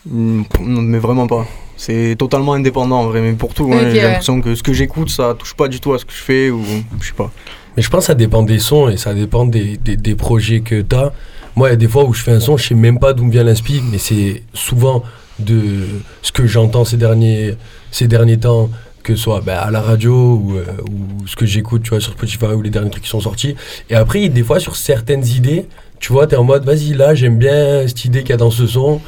Mm, 0.06 0.42
Mais 0.60 0.98
vraiment 0.98 1.26
pas. 1.26 1.46
C'est 1.80 2.14
totalement 2.18 2.52
indépendant 2.52 3.00
en 3.00 3.06
vrai, 3.06 3.22
mais 3.22 3.32
pour 3.32 3.54
tout, 3.54 3.72
hein, 3.72 3.78
j'ai 3.90 4.00
ouais. 4.00 4.02
l'impression 4.02 4.42
que 4.42 4.54
ce 4.54 4.62
que 4.62 4.74
j'écoute, 4.74 5.08
ça 5.08 5.34
touche 5.38 5.54
pas 5.54 5.66
du 5.66 5.80
tout 5.80 5.94
à 5.94 5.98
ce 5.98 6.04
que 6.04 6.12
je 6.12 6.20
fais 6.20 6.50
ou 6.50 6.62
je 7.00 7.06
sais 7.06 7.14
pas. 7.14 7.32
Mais 7.74 7.82
je 7.82 7.88
pense 7.88 8.00
que 8.00 8.06
ça 8.08 8.14
dépend 8.14 8.42
des 8.42 8.58
sons 8.58 8.90
et 8.90 8.98
ça 8.98 9.14
dépend 9.14 9.46
des, 9.46 9.78
des, 9.78 9.96
des 9.96 10.14
projets 10.14 10.60
que 10.60 10.82
t'as. 10.82 11.12
Moi, 11.56 11.68
il 11.68 11.70
y 11.70 11.72
a 11.72 11.76
des 11.76 11.88
fois 11.88 12.04
où 12.04 12.12
je 12.12 12.22
fais 12.22 12.32
un 12.32 12.40
son, 12.40 12.58
je 12.58 12.68
sais 12.68 12.74
même 12.74 12.98
pas 12.98 13.14
d'où 13.14 13.24
me 13.24 13.32
vient 13.32 13.44
l'inspi, 13.44 13.80
mais 13.90 13.96
c'est 13.96 14.42
souvent 14.52 15.02
de 15.38 15.86
ce 16.20 16.32
que 16.32 16.46
j'entends 16.46 16.84
ces 16.84 16.98
derniers, 16.98 17.54
ces 17.90 18.08
derniers 18.08 18.38
temps, 18.38 18.68
que 19.02 19.16
ce 19.16 19.22
soit 19.22 19.40
bah, 19.40 19.62
à 19.62 19.70
la 19.70 19.80
radio 19.80 20.12
ou, 20.12 20.58
euh, 20.58 20.64
ou 20.86 21.26
ce 21.26 21.34
que 21.34 21.46
j'écoute, 21.46 21.84
tu 21.84 21.90
vois, 21.90 22.00
sur 22.00 22.12
Spotify 22.12 22.52
ou 22.54 22.60
les 22.60 22.68
derniers 22.68 22.90
trucs 22.90 23.04
qui 23.04 23.08
sont 23.08 23.20
sortis. 23.20 23.56
Et 23.88 23.94
après, 23.94 24.28
des 24.28 24.42
fois, 24.42 24.60
sur 24.60 24.76
certaines 24.76 25.26
idées, 25.26 25.64
tu 25.98 26.12
vois, 26.12 26.26
t'es 26.26 26.36
en 26.36 26.44
mode, 26.44 26.66
vas-y, 26.66 26.92
là, 26.92 27.14
j'aime 27.14 27.38
bien 27.38 27.88
cette 27.88 28.04
idée 28.04 28.20
qu'il 28.20 28.30
y 28.30 28.34
a 28.34 28.36
dans 28.36 28.50
ce 28.50 28.66
son. 28.66 29.00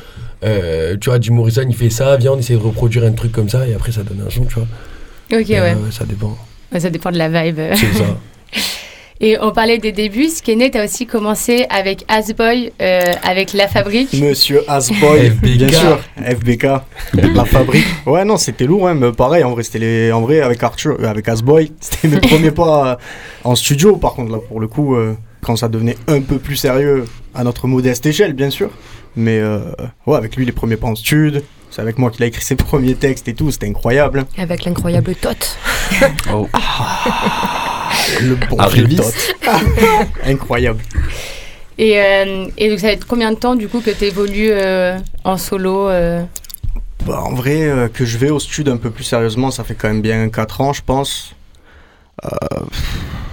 Euh, 0.45 0.97
tu 1.01 1.09
vois, 1.11 1.21
Jim 1.21 1.35
Morrison, 1.35 1.65
il 1.69 1.75
fait 1.77 1.91
ça, 1.91 2.17
viens, 2.17 2.33
on 2.33 2.39
essaie 2.39 2.55
de 2.55 2.59
reproduire 2.59 3.05
un 3.05 3.13
truc 3.13 3.33
comme 3.33 3.49
ça, 3.49 3.67
et 3.67 3.75
après, 3.75 3.93
ça 3.93 4.03
donne 4.03 4.25
un 4.27 4.31
son, 4.31 4.45
tu 4.45 4.55
vois. 4.55 4.67
Ok, 5.39 5.49
Et, 5.51 5.55
ouais. 5.61 5.73
euh, 5.73 5.91
ça 5.91 6.05
dépend. 6.05 6.37
Ouais, 6.73 6.81
Ça 6.81 6.91
dépend 6.91 7.11
de 7.11 7.19
la 7.19 7.29
vibe. 7.29 7.61
C'est 7.75 7.93
ça. 7.99 8.05
Et 9.25 9.39
on 9.41 9.53
parlait 9.53 9.79
des 9.79 9.93
débuts. 9.93 10.27
Skené, 10.27 10.73
tu 10.73 10.79
as 10.79 10.85
aussi 10.85 11.07
commencé 11.07 11.65
avec 11.71 12.05
Asboy, 12.09 12.73
euh, 12.83 13.01
avec 13.23 13.53
La 13.53 13.69
Fabrique. 13.69 14.13
Monsieur 14.15 14.63
Asboy, 14.67 15.31
FBK. 15.31 15.57
bien 15.59 15.69
sûr, 15.69 16.01
FBK, 16.17 16.63
la 17.35 17.45
fabrique. 17.45 17.85
Ouais, 18.05 18.25
non, 18.25 18.37
c'était 18.37 18.65
lourd, 18.65 18.89
hein, 18.89 18.95
mais 18.95 19.13
pareil, 19.13 19.45
en 19.45 19.53
vrai, 19.53 19.63
c'était 19.63 19.79
les... 19.79 20.11
en 20.11 20.23
vrai, 20.23 20.41
avec 20.41 20.61
Arthur, 20.65 20.97
euh, 20.99 21.07
avec 21.07 21.29
Asboy, 21.29 21.71
c'était 21.79 22.09
mes 22.09 22.19
premiers 22.21 22.51
pas 22.51 22.93
euh, 22.93 22.97
en 23.45 23.55
studio, 23.55 23.95
par 23.97 24.15
contre, 24.15 24.33
là, 24.33 24.39
pour 24.39 24.59
le 24.59 24.67
coup, 24.67 24.97
euh, 24.97 25.15
quand 25.41 25.55
ça 25.55 25.69
devenait 25.69 25.97
un 26.09 26.21
peu 26.21 26.39
plus 26.39 26.57
sérieux, 26.57 27.05
à 27.33 27.45
notre 27.45 27.69
modeste 27.69 28.05
échelle, 28.07 28.33
bien 28.33 28.51
sûr. 28.51 28.71
Mais 29.16 29.38
euh, 29.38 29.61
ouais, 30.07 30.16
avec 30.16 30.37
lui, 30.37 30.45
les 30.45 30.52
premiers 30.52 30.76
pas 30.76 30.88
en 30.88 30.95
stud, 30.95 31.42
c'est 31.71 31.83
avec 31.83 31.99
moi 31.99 32.11
qu'il 32.11 32.23
a 32.23 32.26
écrit 32.26 32.42
ses 32.42 32.57
premiers 32.57 32.95
textes 32.95 33.28
et 33.28 33.35
tout, 33.35 33.50
c'était 33.50 33.69
incroyable. 33.69 34.25
Avec 34.38 34.64
l'incroyable 34.64 35.14
Tot. 35.14 35.59
Oh. 36.33 36.49
Le 38.23 38.35
bon 38.35 38.57
Arriviste. 38.59 39.37
Tot. 39.42 39.52
incroyable. 40.25 40.83
Et, 41.78 42.00
euh, 42.00 42.47
et 42.57 42.69
donc, 42.71 42.81
ça 42.81 42.88
fait 42.88 43.04
combien 43.04 43.33
de 43.33 43.37
temps, 43.37 43.54
du 43.54 43.69
coup, 43.69 43.81
que 43.81 43.90
tu 43.90 44.04
évolues 44.04 44.52
en 45.25 45.37
solo 45.37 45.88
euh? 45.88 46.23
Bah, 47.07 47.21
en 47.25 47.35
vrai, 47.35 47.62
euh, 47.62 47.88
que 47.88 48.04
je 48.04 48.16
vais 48.16 48.31
au 48.31 48.38
stud 48.38 48.69
un 48.69 48.76
peu 48.76 48.90
plus 48.90 49.02
sérieusement, 49.04 49.50
ça 49.50 49.64
fait 49.64 49.75
quand 49.75 49.88
même 49.88 50.02
bien 50.02 50.28
4 50.28 50.61
ans, 50.61 50.73
je 50.73 50.83
pense. 50.83 51.35
Euh, 52.25 52.59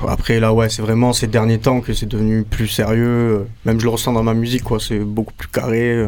après, 0.07 0.39
là, 0.39 0.53
ouais, 0.53 0.69
c'est 0.69 0.81
vraiment 0.81 1.13
ces 1.13 1.27
derniers 1.27 1.59
temps 1.59 1.81
que 1.81 1.93
c'est 1.93 2.05
devenu 2.07 2.43
plus 2.43 2.67
sérieux. 2.67 3.05
euh, 3.07 3.43
Même 3.65 3.79
je 3.79 3.85
le 3.85 3.91
ressens 3.91 4.13
dans 4.13 4.23
ma 4.23 4.33
musique, 4.33 4.63
quoi. 4.63 4.79
C'est 4.79 4.99
beaucoup 4.99 5.33
plus 5.33 5.47
carré. 5.49 5.91
euh. 5.91 6.07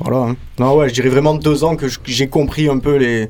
Voilà. 0.00 0.18
hein. 0.30 0.36
Non, 0.58 0.76
ouais, 0.76 0.88
je 0.88 0.94
dirais 0.94 1.08
vraiment 1.08 1.34
deux 1.34 1.64
ans 1.64 1.74
que 1.76 1.86
j'ai 2.04 2.28
compris 2.28 2.68
un 2.68 2.78
peu 2.78 2.96
les 2.96 3.28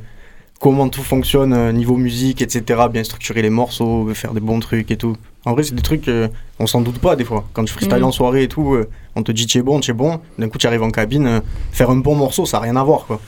comment 0.60 0.88
tout 0.88 1.02
fonctionne 1.04 1.52
euh, 1.54 1.72
niveau 1.72 1.96
musique, 1.96 2.42
etc. 2.42 2.80
Bien 2.92 3.04
structurer 3.04 3.42
les 3.42 3.48
morceaux, 3.50 4.08
faire 4.12 4.34
des 4.34 4.40
bons 4.40 4.58
trucs 4.60 4.90
et 4.90 4.96
tout. 4.96 5.16
En 5.44 5.52
vrai, 5.52 5.62
c'est 5.62 5.74
des 5.74 5.82
trucs, 5.82 6.08
euh, 6.08 6.28
on 6.58 6.66
s'en 6.66 6.80
doute 6.80 6.98
pas 6.98 7.14
des 7.16 7.24
fois. 7.24 7.48
Quand 7.54 7.64
tu 7.64 7.72
freestyles 7.72 7.98
Mhm. 8.00 8.04
en 8.04 8.12
soirée 8.12 8.42
et 8.42 8.48
tout, 8.48 8.74
euh, 8.74 8.90
on 9.14 9.22
te 9.22 9.30
dit 9.32 9.46
tu 9.46 9.58
es 9.58 9.62
bon, 9.62 9.78
tu 9.80 9.92
es 9.92 9.94
bon. 9.94 10.20
D'un 10.36 10.48
coup, 10.48 10.58
tu 10.58 10.66
arrives 10.66 10.82
en 10.82 10.90
cabine, 10.90 11.26
euh, 11.26 11.40
faire 11.72 11.88
un 11.90 11.96
bon 11.96 12.16
morceau, 12.16 12.44
ça 12.44 12.58
n'a 12.58 12.64
rien 12.64 12.76
à 12.76 12.82
voir, 12.82 13.06
quoi. 13.06 13.20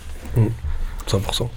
100%. 1.07 1.49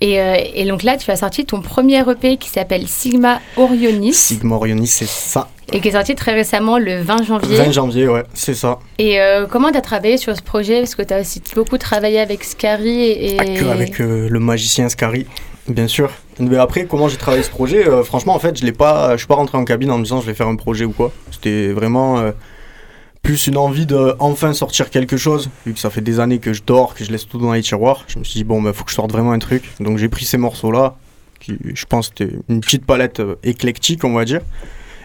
Et, 0.00 0.20
euh, 0.20 0.36
et 0.54 0.64
donc 0.64 0.82
là, 0.82 0.96
tu 0.96 1.10
as 1.10 1.16
sorti 1.16 1.44
ton 1.44 1.60
premier 1.60 2.00
EP 2.00 2.36
qui 2.36 2.48
s'appelle 2.48 2.88
Sigma 2.88 3.40
Orionis 3.56 4.14
Sigma 4.14 4.56
Orionis, 4.56 4.88
c'est 4.88 5.06
ça. 5.08 5.48
et 5.72 5.80
qui 5.80 5.88
est 5.88 5.92
sorti 5.92 6.14
très 6.14 6.32
récemment 6.32 6.78
le 6.78 7.00
20 7.00 7.22
janvier. 7.22 7.56
20 7.56 7.70
janvier, 7.70 8.08
ouais, 8.08 8.24
c'est 8.34 8.54
ça. 8.54 8.78
Et 8.98 9.20
euh, 9.20 9.46
comment 9.46 9.70
tu 9.70 9.78
as 9.78 9.82
travaillé 9.82 10.16
sur 10.16 10.36
ce 10.36 10.42
projet? 10.42 10.80
Parce 10.80 10.94
que 10.94 11.02
tu 11.02 11.14
as 11.14 11.20
aussi 11.20 11.40
beaucoup 11.54 11.78
travaillé 11.78 12.18
avec 12.18 12.42
Scary 12.42 13.02
et. 13.10 13.38
Avec, 13.38 13.62
euh, 13.62 13.70
avec, 13.72 14.00
euh, 14.00 14.28
le 14.28 14.38
magicien 14.40 14.88
Scary, 14.88 15.26
bien 15.68 15.86
sûr. 15.86 16.10
Mais 16.40 16.56
après, 16.56 16.86
comment 16.86 17.08
j'ai 17.08 17.16
travaillé 17.18 17.44
ce 17.44 17.50
projet? 17.50 17.84
Franchement, 18.02 18.34
en 18.34 18.38
fait, 18.40 18.56
je 18.58 18.62
je 18.62 19.16
suis 19.18 19.26
pas 19.26 19.34
rentré 19.34 19.56
en 19.56 19.64
cabine 19.64 19.90
en 19.92 19.98
me 19.98 20.02
disant 20.04 20.20
je 20.20 20.26
vais 20.26 20.34
faire 20.34 20.48
un 20.48 20.56
projet 20.56 20.84
ou 20.84 20.92
quoi. 20.92 21.12
C'était 21.30 21.68
vraiment 21.68 22.32
plus 23.22 23.46
une 23.46 23.56
envie 23.56 23.86
de 23.86 24.14
enfin 24.18 24.52
sortir 24.52 24.90
quelque 24.90 25.16
chose. 25.16 25.48
Vu 25.64 25.72
que 25.74 25.78
ça 25.78 25.90
fait 25.90 26.00
des 26.00 26.18
années 26.20 26.38
que 26.38 26.52
je 26.52 26.62
dors, 26.66 26.94
que 26.94 27.04
je 27.04 27.10
laisse 27.12 27.26
tout 27.26 27.38
dans 27.38 27.52
les 27.52 27.62
tiroirs, 27.62 28.04
je 28.08 28.18
me 28.18 28.24
suis 28.24 28.38
dit 28.40 28.44
bon, 28.44 28.60
bah 28.60 28.72
faut 28.72 28.84
que 28.84 28.90
je 28.90 28.96
sorte 28.96 29.12
vraiment 29.12 29.32
un 29.32 29.38
truc. 29.38 29.64
Donc 29.80 29.98
j'ai 29.98 30.08
pris 30.08 30.24
ces 30.24 30.38
morceaux-là, 30.38 30.96
qui, 31.40 31.56
je 31.74 31.84
pense, 31.86 32.06
c'était 32.08 32.34
une 32.48 32.60
petite 32.60 32.84
palette 32.84 33.20
euh, 33.20 33.36
éclectique, 33.44 34.04
on 34.04 34.12
va 34.14 34.24
dire. 34.24 34.40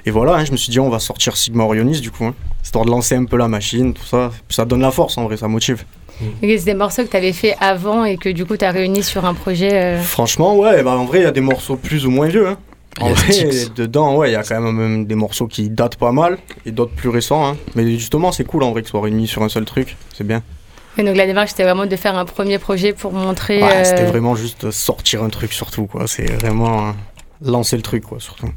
Et 0.05 0.11
voilà, 0.11 0.35
hein, 0.35 0.45
je 0.45 0.51
me 0.51 0.57
suis 0.57 0.71
dit 0.71 0.79
on 0.79 0.89
va 0.89 0.99
sortir 0.99 1.35
Sigma 1.37 1.63
Orionis 1.65 1.99
du 1.99 2.11
coup, 2.11 2.25
hein, 2.25 2.33
histoire 2.63 2.85
de 2.85 2.91
lancer 2.91 3.15
un 3.15 3.25
peu 3.25 3.37
la 3.37 3.47
machine, 3.47 3.93
tout 3.93 4.05
ça. 4.05 4.31
Puis 4.47 4.55
ça 4.55 4.65
donne 4.65 4.81
la 4.81 4.91
force 4.91 5.17
en 5.17 5.25
vrai, 5.25 5.37
ça 5.37 5.47
motive. 5.47 5.83
C'est 6.41 6.65
des 6.65 6.73
morceaux 6.73 7.03
que 7.03 7.09
tu 7.09 7.17
avais 7.17 7.33
fait 7.33 7.55
avant 7.59 8.03
et 8.03 8.17
que 8.17 8.29
du 8.29 8.45
coup 8.45 8.57
tu 8.57 8.65
as 8.65 8.71
réuni 8.71 9.03
sur 9.03 9.25
un 9.25 9.35
projet. 9.35 9.71
euh, 9.73 10.01
Franchement, 10.01 10.57
ouais, 10.57 10.81
bah 10.81 10.97
en 10.97 11.05
vrai, 11.05 11.19
il 11.19 11.23
y 11.23 11.27
a 11.27 11.31
des 11.31 11.41
morceaux 11.41 11.75
plus 11.75 12.07
ou 12.07 12.09
moins 12.09 12.27
vieux. 12.27 12.47
Hein. 12.47 12.57
En 12.99 13.09
vrai, 13.09 13.65
dedans, 13.75 14.15
ouais, 14.17 14.29
il 14.29 14.33
y 14.33 14.35
a 14.35 14.43
quand 14.43 14.59
même 14.59 15.01
euh, 15.01 15.05
des 15.05 15.15
morceaux 15.15 15.47
qui 15.47 15.69
datent 15.69 15.97
pas 15.97 16.11
mal 16.11 16.37
et 16.65 16.71
d'autres 16.71 16.93
plus 16.93 17.09
récents. 17.09 17.45
Hein. 17.45 17.57
Mais 17.75 17.89
justement, 17.91 18.31
c'est 18.31 18.43
cool 18.43 18.63
en 18.63 18.71
vrai 18.71 18.81
qu'ils 18.81 18.89
soient 18.89 19.01
réunis 19.01 19.27
sur 19.27 19.43
un 19.43 19.49
seul 19.49 19.65
truc. 19.65 19.97
C'est 20.13 20.25
bien. 20.25 20.41
Et 20.97 21.03
donc 21.03 21.15
la 21.15 21.27
démarche 21.27 21.51
c'était 21.51 21.63
vraiment 21.63 21.85
de 21.85 21.95
faire 21.95 22.17
un 22.17 22.25
premier 22.25 22.57
projet 22.57 22.91
pour 22.91 23.13
montrer. 23.13 23.61
Ouais, 23.61 23.71
euh, 23.71 23.83
C'était 23.83 24.05
vraiment 24.05 24.35
juste 24.35 24.71
sortir 24.71 25.23
un 25.23 25.29
truc 25.29 25.53
surtout, 25.53 25.85
quoi. 25.85 26.07
C'est 26.07 26.25
vraiment 26.25 26.89
euh, 26.89 26.91
lancer 27.41 27.75
le 27.75 27.81
truc, 27.81 28.03
quoi, 28.03 28.19
surtout. 28.19 28.49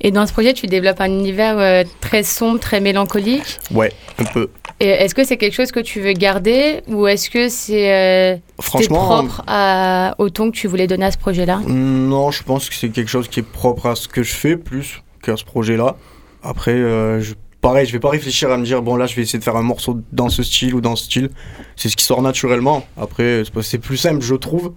Et 0.00 0.10
dans 0.10 0.26
ce 0.26 0.32
projet, 0.32 0.52
tu 0.52 0.66
développes 0.66 1.00
un 1.00 1.06
univers 1.10 1.58
euh, 1.58 1.84
très 2.00 2.22
sombre, 2.22 2.58
très 2.60 2.80
mélancolique. 2.80 3.58
Ouais, 3.72 3.92
un 4.18 4.24
peu. 4.24 4.48
Est-ce 4.80 5.14
que 5.14 5.22
c'est 5.24 5.36
quelque 5.36 5.54
chose 5.54 5.70
que 5.70 5.78
tu 5.80 6.00
veux 6.00 6.12
garder 6.12 6.80
ou 6.88 7.06
est-ce 7.06 7.30
que 7.30 7.48
c'est 7.48 7.92
euh, 7.92 8.36
propre 8.56 9.42
à, 9.46 10.14
au 10.18 10.28
ton 10.28 10.50
que 10.50 10.56
tu 10.56 10.66
voulais 10.66 10.88
donner 10.88 11.04
à 11.06 11.12
ce 11.12 11.18
projet-là? 11.18 11.60
Non, 11.68 12.30
je 12.32 12.42
pense 12.42 12.68
que 12.68 12.74
c'est 12.74 12.88
quelque 12.88 13.08
chose 13.10 13.28
qui 13.28 13.40
est 13.40 13.44
propre 13.44 13.86
à 13.86 13.94
ce 13.94 14.08
que 14.08 14.22
je 14.24 14.32
fais 14.32 14.56
plus 14.56 15.02
qu'à 15.22 15.36
ce 15.36 15.44
projet-là. 15.44 15.96
Après, 16.42 16.72
euh, 16.72 17.20
je- 17.20 17.34
pareil, 17.60 17.86
je 17.86 17.92
vais 17.92 18.00
pas 18.00 18.10
réfléchir 18.10 18.50
à 18.50 18.56
me 18.56 18.64
dire, 18.64 18.82
bon 18.82 18.96
là, 18.96 19.06
je 19.06 19.14
vais 19.14 19.22
essayer 19.22 19.38
de 19.38 19.44
faire 19.44 19.54
un 19.54 19.62
morceau 19.62 20.00
dans 20.10 20.28
ce 20.28 20.42
style 20.42 20.74
ou 20.74 20.80
dans 20.80 20.96
ce 20.96 21.04
style. 21.04 21.30
C'est 21.76 21.88
ce 21.88 21.96
qui 21.96 22.04
sort 22.04 22.20
naturellement. 22.20 22.84
Après, 23.00 23.44
c'est 23.62 23.78
plus 23.78 23.96
simple, 23.96 24.20
je 24.20 24.34
trouve, 24.34 24.72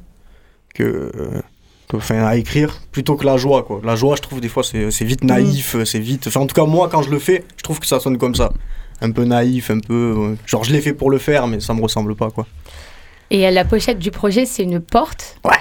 que, 0.76 0.84
euh, 0.84 1.12
que, 1.12 1.42
enfin, 1.94 2.26
à 2.26 2.36
écrire, 2.36 2.82
plutôt 2.92 3.16
que 3.16 3.26
la 3.26 3.38
joie, 3.38 3.64
quoi. 3.64 3.82
La 3.84 3.96
joie, 3.96 4.16
je 4.16 4.22
trouve, 4.22 4.42
des 4.42 4.50
fois, 4.50 4.64
c'est 4.64 5.06
vite 5.06 5.24
naïf, 5.24 5.76
c'est 5.86 6.00
vite... 6.00 6.28
Enfin, 6.28 6.42
en 6.42 6.48
tout 6.48 6.56
cas, 6.56 6.66
moi, 6.66 6.90
quand 6.90 7.02
je 7.02 7.10
le 7.10 7.20
fais, 7.20 7.44
je 7.58 7.64
trouve 7.64 7.80
que 7.80 7.88
ça 7.88 8.00
sonne 8.00 8.18
comme 8.18 8.36
ça. 8.36 8.52
Un 9.02 9.12
peu 9.12 9.26
naïf, 9.26 9.70
un 9.70 9.80
peu... 9.80 10.16
euh, 10.18 10.36
genre, 10.46 10.64
je 10.64 10.72
l'ai 10.72 10.82
fait 10.82 10.94
pour 10.94 11.12
le 11.12 11.18
faire, 11.18 11.48
mais 11.48 11.60
ça 11.60 11.74
me 11.74 11.82
ressemble 11.82 12.16
pas, 12.16 12.32
quoi. 12.32 12.48
Et 13.30 13.50
la 13.52 13.66
pochette 13.66 14.00
du 14.00 14.12
projet, 14.12 14.46
c'est 14.46 14.64
une 14.64 14.80
porte? 14.80 15.38
Ouais. 15.44 15.58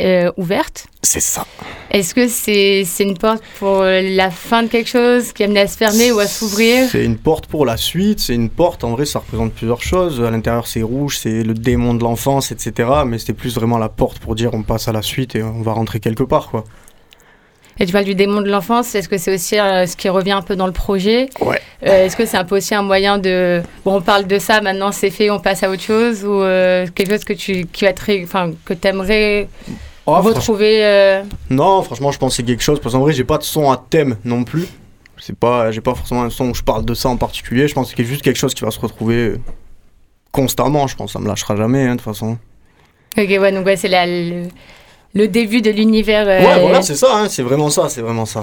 Euh, 0.00 0.32
ouverte. 0.36 0.86
C'est 1.02 1.20
ça. 1.20 1.46
Est-ce 1.90 2.14
que 2.14 2.28
c'est 2.28 2.84
c'est 2.84 3.04
une 3.04 3.16
porte 3.16 3.42
pour 3.58 3.82
la 3.82 4.30
fin 4.30 4.62
de 4.62 4.68
quelque 4.68 4.88
chose 4.88 5.32
qui 5.32 5.42
est 5.42 5.46
amenée 5.46 5.60
à 5.60 5.66
se 5.66 5.76
fermer 5.76 6.12
ou 6.12 6.18
à 6.18 6.26
s'ouvrir? 6.26 6.88
C'est 6.90 7.04
une 7.04 7.16
porte 7.16 7.46
pour 7.46 7.64
la 7.64 7.76
suite, 7.76 8.20
c'est 8.20 8.34
une 8.34 8.50
porte, 8.50 8.84
en 8.84 8.90
vrai 8.90 9.06
ça 9.06 9.20
représente 9.20 9.52
plusieurs 9.54 9.80
choses. 9.80 10.20
À 10.20 10.30
l'intérieur 10.30 10.66
c'est 10.66 10.82
rouge, 10.82 11.18
c'est 11.18 11.42
le 11.42 11.54
démon 11.54 11.94
de 11.94 12.02
l'enfance, 12.02 12.52
etc. 12.52 12.90
Mais 13.06 13.18
c'était 13.18 13.32
plus 13.32 13.54
vraiment 13.54 13.78
la 13.78 13.88
porte 13.88 14.18
pour 14.18 14.34
dire 14.34 14.50
on 14.52 14.62
passe 14.62 14.88
à 14.88 14.92
la 14.92 15.02
suite 15.02 15.34
et 15.34 15.42
on 15.42 15.62
va 15.62 15.72
rentrer 15.72 16.00
quelque 16.00 16.24
part 16.24 16.48
quoi. 16.50 16.64
Et 17.80 17.86
tu 17.86 17.92
parles 17.92 18.04
du 18.04 18.16
démon 18.16 18.40
de 18.40 18.50
l'enfance, 18.50 18.94
est-ce 18.94 19.08
que 19.08 19.18
c'est 19.18 19.32
aussi 19.32 19.58
euh, 19.58 19.86
ce 19.86 19.96
qui 19.96 20.08
revient 20.08 20.32
un 20.32 20.42
peu 20.42 20.56
dans 20.56 20.66
le 20.66 20.72
projet? 20.72 21.28
Ouais. 21.40 21.60
Euh, 21.86 22.06
Est-ce 22.06 22.16
que 22.16 22.26
c'est 22.26 22.36
un 22.36 22.44
peu 22.44 22.56
aussi 22.56 22.74
un 22.74 22.82
moyen 22.82 23.18
de... 23.18 23.62
Bon, 23.84 23.96
on 23.96 24.00
parle 24.00 24.26
de 24.26 24.38
ça, 24.40 24.60
maintenant 24.60 24.90
c'est 24.90 25.10
fait, 25.10 25.30
on 25.30 25.38
passe 25.38 25.62
à 25.62 25.70
autre 25.70 25.82
chose 25.82 26.24
Ou 26.24 26.42
euh, 26.42 26.86
quelque 26.92 27.12
chose 27.12 27.24
que 27.24 27.34
tu. 27.34 27.66
Enfin, 28.24 28.50
que 28.64 28.74
aimerais 28.82 29.48
Oh, 30.10 30.22
franch- 30.22 30.34
retrouver 30.34 30.84
euh, 30.84 31.22
Non, 31.50 31.82
franchement 31.82 32.10
je 32.12 32.18
pense 32.18 32.32
que 32.32 32.36
c'est 32.36 32.42
quelque 32.44 32.62
chose, 32.62 32.80
parce 32.80 32.94
qu'en 32.94 33.00
vrai 33.00 33.12
j'ai 33.12 33.24
pas 33.24 33.38
de 33.38 33.42
son 33.42 33.70
à 33.70 33.76
thème 33.90 34.16
non 34.24 34.44
plus. 34.44 34.66
C'est 35.20 35.36
pas, 35.36 35.70
j'ai 35.72 35.80
pas 35.80 35.94
forcément 35.94 36.22
un 36.22 36.30
son 36.30 36.50
où 36.50 36.54
je 36.54 36.62
parle 36.62 36.84
de 36.84 36.94
ça 36.94 37.08
en 37.08 37.16
particulier, 37.16 37.66
je 37.68 37.74
pense 37.74 37.90
que 37.90 37.96
c'est 37.96 38.08
juste 38.08 38.22
quelque 38.22 38.36
chose 38.38 38.54
qui 38.54 38.64
va 38.64 38.70
se 38.70 38.78
retrouver 38.80 39.16
euh, 39.16 39.40
constamment, 40.32 40.86
je 40.86 40.96
pense, 40.96 41.12
ça 41.12 41.18
me 41.18 41.26
lâchera 41.26 41.56
jamais 41.56 41.82
hein, 41.84 41.92
de 41.92 42.00
toute 42.00 42.02
façon. 42.04 42.38
Ok, 43.16 43.26
ouais, 43.28 43.52
donc 43.52 43.66
ouais, 43.66 43.76
c'est 43.76 43.88
la- 43.88 44.06
le, 44.06 44.44
le 45.14 45.28
début 45.28 45.60
de 45.60 45.70
l'univers. 45.70 46.26
euh, 46.28 46.38
Ouais, 46.46 46.60
voilà, 46.60 46.82
c'est 46.82 46.94
ça, 46.94 47.08
hein, 47.16 47.26
c'est 47.28 47.42
vraiment 47.42 47.68
ça, 47.70 47.88
c'est 47.88 48.00
vraiment 48.02 48.26
ça. 48.26 48.42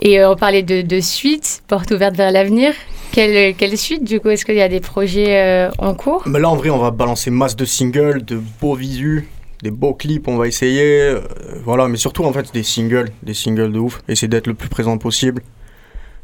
Et 0.00 0.20
euh, 0.20 0.30
on 0.32 0.36
parlait 0.36 0.62
de, 0.62 0.82
de 0.82 1.00
suite, 1.00 1.62
porte 1.68 1.90
ouverte 1.90 2.16
vers 2.16 2.30
l'avenir. 2.32 2.72
Quelle, 3.12 3.54
quelle 3.54 3.76
suite, 3.78 4.04
du 4.04 4.20
coup? 4.20 4.28
Est-ce 4.28 4.44
qu'il 4.44 4.54
y 4.54 4.62
a 4.62 4.68
des 4.68 4.80
projets 4.80 5.68
en 5.78 5.94
cours? 5.94 6.22
Mais 6.26 6.38
là, 6.38 6.48
en 6.50 6.56
vrai, 6.56 6.70
on 6.70 6.78
va 6.78 6.90
balancer 6.90 7.30
masse 7.30 7.56
de 7.56 7.64
singles, 7.64 8.24
de 8.24 8.40
beaux 8.60 8.74
visus, 8.74 9.26
des 9.62 9.70
beaux 9.70 9.94
clips, 9.94 10.28
on 10.28 10.36
va 10.36 10.46
essayer. 10.46 11.00
euh, 11.00 11.20
voilà, 11.64 11.88
mais 11.88 11.96
surtout, 11.96 12.24
en 12.24 12.32
fait, 12.32 12.52
des 12.52 12.62
singles, 12.62 13.10
des 13.22 13.34
singles 13.34 13.72
de 13.72 13.78
ouf. 13.78 14.02
Essayer 14.08 14.28
d'être 14.28 14.46
le 14.46 14.54
plus 14.54 14.68
présent 14.68 14.98
possible. 14.98 15.42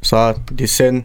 Ça, 0.02 0.34
des 0.52 0.66
scènes. 0.66 1.02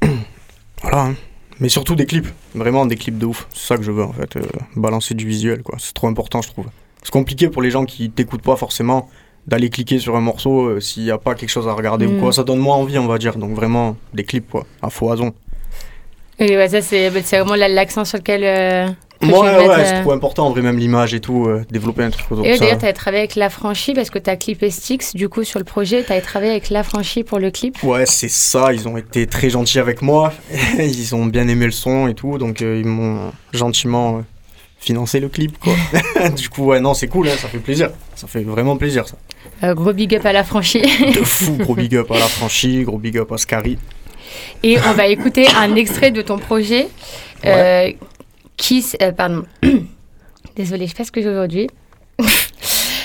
voilà. 0.82 1.02
hein. 1.06 1.14
Mais 1.60 1.68
surtout 1.68 1.94
des 1.96 2.06
clips. 2.06 2.28
Vraiment 2.54 2.86
des 2.86 2.96
clips 2.96 3.18
de 3.18 3.26
ouf. 3.26 3.48
C'est 3.52 3.66
ça 3.66 3.76
que 3.76 3.82
je 3.82 3.90
veux, 3.90 4.04
en 4.04 4.12
fait. 4.12 4.36
euh, 4.36 4.42
balancer 4.76 5.14
du 5.14 5.26
visuel, 5.26 5.62
quoi. 5.62 5.76
C'est 5.80 5.92
trop 5.94 6.06
important, 6.06 6.40
je 6.40 6.48
trouve. 6.48 6.66
C'est 7.02 7.10
compliqué 7.12 7.48
pour 7.48 7.62
les 7.62 7.70
gens 7.70 7.84
qui 7.84 8.10
t'écoutent 8.10 8.42
pas 8.42 8.56
forcément 8.56 9.08
d'aller 9.46 9.70
cliquer 9.70 9.98
sur 9.98 10.14
un 10.14 10.20
morceau 10.20 10.66
euh, 10.66 10.80
s'il 10.80 11.04
n'y 11.04 11.10
a 11.10 11.18
pas 11.18 11.34
quelque 11.34 11.48
chose 11.48 11.66
à 11.66 11.72
regarder 11.72 12.06
Mm. 12.06 12.16
ou 12.16 12.20
quoi. 12.20 12.32
Ça 12.32 12.44
donne 12.44 12.58
moins 12.58 12.76
envie, 12.76 12.98
on 12.98 13.06
va 13.06 13.18
dire. 13.18 13.36
Donc, 13.36 13.54
vraiment, 13.54 13.96
des 14.14 14.24
clips, 14.24 14.48
quoi. 14.48 14.66
À 14.82 14.90
foison. 14.90 15.32
Et 16.38 16.56
ouais, 16.56 16.68
ça, 16.68 16.80
c'est 16.82 17.10
bah, 17.10 17.20
vraiment 17.20 17.54
l'accent 17.54 18.04
sur 18.04 18.18
lequel. 18.18 18.42
euh, 18.44 18.88
tu 19.20 19.26
Ouais, 19.26 19.48
euh, 19.48 19.84
c'est 19.84 20.02
trop 20.02 20.12
important, 20.12 20.46
en 20.46 20.50
vrai, 20.50 20.62
même 20.62 20.78
l'image 20.78 21.12
et 21.12 21.20
tout, 21.20 21.46
euh, 21.46 21.64
développer 21.70 22.04
un 22.04 22.10
truc 22.10 22.30
autour 22.30 22.46
Et 22.46 22.56
d'ailleurs, 22.56 22.78
tu 22.78 22.86
as 22.86 22.92
travaillé 22.92 23.22
avec 23.22 23.34
La 23.34 23.50
Franchie 23.50 23.92
parce 23.92 24.10
que 24.10 24.18
tu 24.18 24.30
as 24.30 24.36
clippé 24.36 24.70
Styx, 24.70 25.16
du 25.16 25.28
coup, 25.28 25.42
sur 25.42 25.58
le 25.58 25.64
projet. 25.64 26.04
Tu 26.04 26.12
as 26.12 26.20
travaillé 26.20 26.52
avec 26.52 26.70
La 26.70 26.84
Franchie 26.84 27.24
pour 27.24 27.40
le 27.40 27.50
clip. 27.50 27.82
Ouais, 27.82 28.06
c'est 28.06 28.28
ça, 28.28 28.72
ils 28.72 28.86
ont 28.86 28.96
été 28.96 29.26
très 29.26 29.50
gentils 29.50 29.80
avec 29.80 30.02
moi, 30.02 30.32
ils 30.78 31.14
ont 31.16 31.26
bien 31.26 31.48
aimé 31.48 31.66
le 31.66 31.72
son 31.72 32.06
et 32.06 32.14
tout, 32.14 32.38
donc 32.38 32.62
euh, 32.62 32.80
ils 32.80 32.86
m'ont 32.86 33.32
gentiment 33.52 34.22
financé 34.78 35.18
le 35.18 35.28
clip, 35.28 35.58
quoi. 35.58 35.74
du 36.36 36.48
coup, 36.48 36.66
ouais, 36.66 36.78
non, 36.78 36.94
c'est 36.94 37.08
cool, 37.08 37.28
hein, 37.28 37.36
ça 37.36 37.48
fait 37.48 37.58
plaisir, 37.58 37.90
ça 38.14 38.28
fait 38.28 38.44
vraiment 38.44 38.76
plaisir, 38.76 39.08
ça. 39.08 39.16
Euh, 39.64 39.74
gros 39.74 39.92
big 39.92 40.14
up 40.14 40.24
à 40.24 40.32
La 40.32 40.44
Franchie. 40.44 40.82
De 40.82 41.24
fou, 41.24 41.56
gros 41.58 41.74
big 41.74 41.96
up 41.96 42.10
à 42.12 42.18
la 42.18 42.26
franchise, 42.26 42.84
gros 42.84 42.98
big 42.98 43.18
up 43.18 43.32
à 43.32 43.38
Scary. 43.38 43.78
Et 44.62 44.76
on 44.88 44.92
va 44.92 45.06
écouter 45.06 45.46
un 45.56 45.74
extrait 45.76 46.10
de 46.10 46.22
ton 46.22 46.38
projet 46.38 46.88
euh, 47.44 47.90
qui. 48.56 48.78
s- 48.78 48.96
euh, 49.02 49.12
pardon. 49.12 49.44
Désolée, 50.56 50.86
je 50.86 50.90
sais 50.90 50.96
pas 50.96 51.04
ce 51.04 51.12
que 51.12 51.22
j'ai 51.22 51.28
aujourd'hui. 51.28 51.68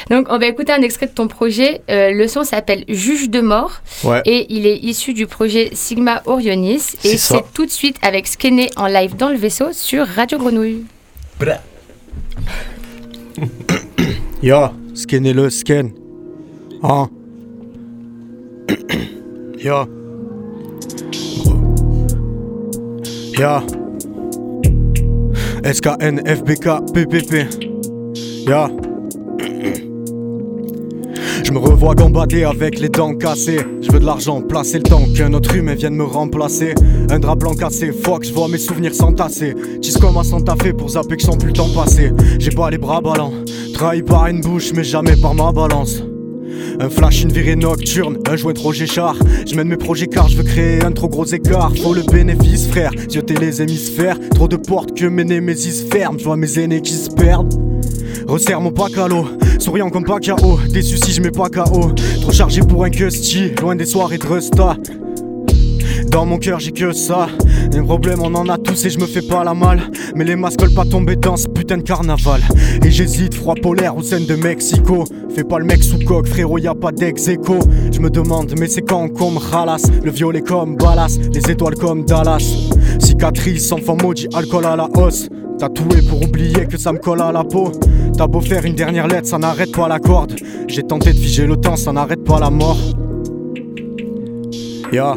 Donc, 0.09 0.25
on 0.29 0.37
va 0.37 0.47
écouter 0.47 0.71
un 0.73 0.81
extrait 0.81 1.05
de 1.07 1.11
ton 1.13 1.27
projet. 1.27 1.81
Euh, 1.89 2.11
le 2.11 2.27
son 2.27 2.43
s'appelle 2.43 2.83
Juge 2.89 3.29
de 3.29 3.39
mort 3.41 3.81
Ouais. 4.03 4.21
et 4.25 4.47
il 4.53 4.65
est 4.67 4.77
issu 4.77 5.13
du 5.13 5.27
projet 5.27 5.69
Sigma 5.73 6.21
Orionis. 6.25 6.75
Et 7.03 7.09
C'est 7.09 7.17
ça. 7.17 7.35
c'est 7.37 7.53
tout 7.53 7.65
de 7.65 7.71
suite 7.71 7.97
avec 8.01 8.27
Skené 8.27 8.69
en 8.75 8.87
live 8.87 9.15
dans 9.15 9.29
le 9.29 9.37
vaisseau 9.37 9.71
sur 9.71 10.05
Radio 10.07 10.37
Grenouille. 10.39 10.83
Yo, 14.43 14.57
scanner 14.93 15.31
le 15.33 15.49
scan. 15.49 15.89
Hein? 16.83 17.09
Yo. 19.57 19.85
SKN, 25.65 26.19
FBK, 26.25 26.93
PPP. 26.93 27.47
Je 31.43 31.51
me 31.51 31.57
revois 31.57 31.95
gambader 31.95 32.43
avec 32.43 32.79
les 32.79 32.89
dents 32.89 33.15
cassées. 33.15 33.59
Je 33.81 33.91
veux 33.91 33.99
de 33.99 34.05
l'argent, 34.05 34.41
placer 34.41 34.77
le 34.77 34.83
temps 34.83 35.03
qu'un 35.15 35.33
autre 35.33 35.55
humain 35.55 35.75
vienne 35.75 35.95
me 35.95 36.03
remplacer. 36.03 36.75
Un 37.09 37.19
drap 37.19 37.35
blanc 37.35 37.53
cassé, 37.53 37.91
fuck, 37.91 38.23
je 38.23 38.33
vois 38.33 38.47
mes 38.47 38.57
souvenirs 38.57 38.93
s'entasser. 38.93 39.55
Tisse 39.81 39.97
comme 39.97 40.17
un 40.17 40.23
Santa 40.23 40.55
Fe 40.55 40.73
pour 40.73 40.89
zapper 40.89 41.15
que 41.15 41.21
je 41.21 41.27
sens 41.27 41.37
plus 41.37 41.47
le 41.47 41.53
temps 41.53 41.69
passer. 41.73 42.11
J'ai 42.39 42.51
pas 42.51 42.69
les 42.69 42.77
bras 42.77 43.01
ballants, 43.01 43.33
trahi 43.73 44.03
par 44.03 44.27
une 44.27 44.41
bouche, 44.41 44.73
mais 44.73 44.83
jamais 44.83 45.15
par 45.15 45.33
ma 45.33 45.51
balance. 45.51 46.03
Un 46.79 46.89
flash, 46.89 47.21
une 47.23 47.31
virée 47.31 47.55
nocturne, 47.55 48.17
un 48.29 48.35
joint 48.35 48.53
trop 48.53 48.73
Char 48.73 49.15
Je 49.47 49.55
mène 49.55 49.67
mes 49.67 49.77
projets 49.77 50.07
car 50.07 50.27
je 50.27 50.37
veux 50.37 50.43
créer 50.43 50.83
un 50.83 50.91
trop 50.91 51.07
gros 51.07 51.25
écart. 51.25 51.71
Faut 51.81 51.93
le 51.93 52.03
bénéfice, 52.03 52.67
frère. 52.67 52.91
Zioter 53.09 53.35
les 53.35 53.61
hémisphères. 53.61 54.17
Trop 54.31 54.47
de 54.47 54.57
portes 54.57 54.97
que 54.97 55.05
mes 55.05 55.23
némésis 55.23 55.85
ferment. 55.89 56.17
Je 56.17 56.23
vois 56.23 56.37
mes 56.37 56.59
aînés 56.59 56.81
qui 56.81 56.93
se 56.93 57.09
perdent. 57.09 57.53
Resserre 58.27 58.61
mon 58.61 58.71
pack 58.71 58.97
à 58.97 59.07
l'eau, 59.07 59.27
souriant 59.59 59.89
comme 59.89 60.05
pas 60.05 60.19
KO. 60.19 60.59
Déçu 60.69 60.97
si 60.97 61.11
je 61.11 61.21
mets 61.21 61.31
pas 61.31 61.49
KO. 61.49 61.91
Trop 62.21 62.31
chargé 62.31 62.61
pour 62.61 62.83
un 62.83 62.89
custy, 62.89 63.51
loin 63.61 63.75
des 63.75 63.85
soirées 63.85 64.17
de 64.17 64.25
Rusta. 64.25 64.77
Dans 66.13 66.25
mon 66.27 66.37
cœur 66.37 66.59
j'ai 66.59 66.71
que 66.71 66.91
ça 66.93 67.27
Les 67.71 67.81
problèmes 67.81 68.21
on 68.21 68.35
en 68.35 68.47
a 68.47 68.59
tous 68.59 68.85
et 68.85 68.91
je 68.91 68.99
me 68.99 69.07
fais 69.07 69.23
pas 69.23 69.43
la 69.43 69.55
malle 69.55 69.81
Mais 70.15 70.23
les 70.23 70.35
masques 70.35 70.61
veulent 70.61 70.73
pas 70.73 70.85
tomber 70.85 71.15
dans 71.15 71.37
ce 71.37 71.47
putain 71.63 71.77
de 71.77 71.83
carnaval. 71.83 72.41
Et 72.83 72.91
j'hésite, 72.91 73.35
froid 73.35 73.55
polaire 73.55 73.95
ou 73.95 74.03
scène 74.03 74.25
de 74.25 74.35
Mexico. 74.35 75.05
Fais 75.33 75.45
pas 75.45 75.59
le 75.59 75.65
mec 75.65 75.81
sous 75.81 75.97
coque 75.99 76.27
frérot 76.27 76.57
y 76.57 76.67
a 76.67 76.75
pas 76.75 76.91
dex 76.91 77.29
écho 77.29 77.57
Je 77.91 77.99
me 78.01 78.09
demande 78.09 78.53
mais 78.59 78.67
c'est 78.67 78.81
quand 78.81 79.07
qu'on 79.07 79.31
me 79.31 80.03
Le 80.03 80.11
violet 80.11 80.41
comme 80.41 80.75
Ballas, 80.75 81.17
les 81.33 81.49
étoiles 81.49 81.75
comme 81.75 82.03
Dallas. 82.03 82.45
Cicatrice, 82.99 83.71
enfant 83.71 83.95
maudit, 84.01 84.27
alcool 84.33 84.65
à 84.65 84.75
la 84.75 84.89
hausse. 84.93 85.29
Tatoué 85.57 86.01
pour 86.09 86.21
oublier 86.21 86.65
que 86.65 86.77
ça 86.77 86.91
me 86.91 86.97
colle 86.97 87.21
à 87.21 87.31
la 87.31 87.45
peau. 87.45 87.71
T'as 88.17 88.27
beau 88.27 88.41
faire 88.41 88.65
une 88.65 88.75
dernière 88.75 89.07
lettre, 89.07 89.29
ça 89.29 89.37
n'arrête 89.37 89.71
pas 89.71 89.87
la 89.87 89.99
corde. 89.99 90.35
J'ai 90.67 90.83
tenté 90.83 91.13
de 91.13 91.17
figer 91.17 91.47
le 91.47 91.55
temps, 91.55 91.77
ça 91.77 91.93
n'arrête 91.93 92.25
pas 92.25 92.41
la 92.41 92.49
mort. 92.49 92.77
Ya. 94.91 95.15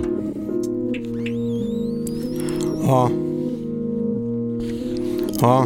Ah. 2.88 3.08
Ah. 5.42 5.64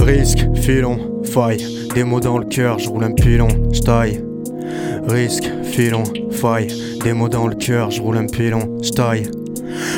Risque, 0.00 0.46
filon, 0.54 1.22
faille, 1.24 1.64
des 1.94 2.04
mots 2.04 2.20
dans 2.20 2.38
le 2.38 2.44
cœur, 2.44 2.78
je 2.78 2.88
roule 2.88 3.04
un 3.04 3.12
pilon, 3.12 3.48
je 3.72 3.80
taille. 3.80 4.24
Risque, 5.08 5.50
filon, 5.64 6.04
faille, 6.30 6.68
des 7.02 7.12
mots 7.12 7.28
dans 7.28 7.46
le 7.46 7.54
cœur, 7.54 7.90
je 7.90 8.00
roule 8.00 8.18
un 8.18 8.26
pilon, 8.26 8.78
je 8.82 8.90
taille. 8.90 9.28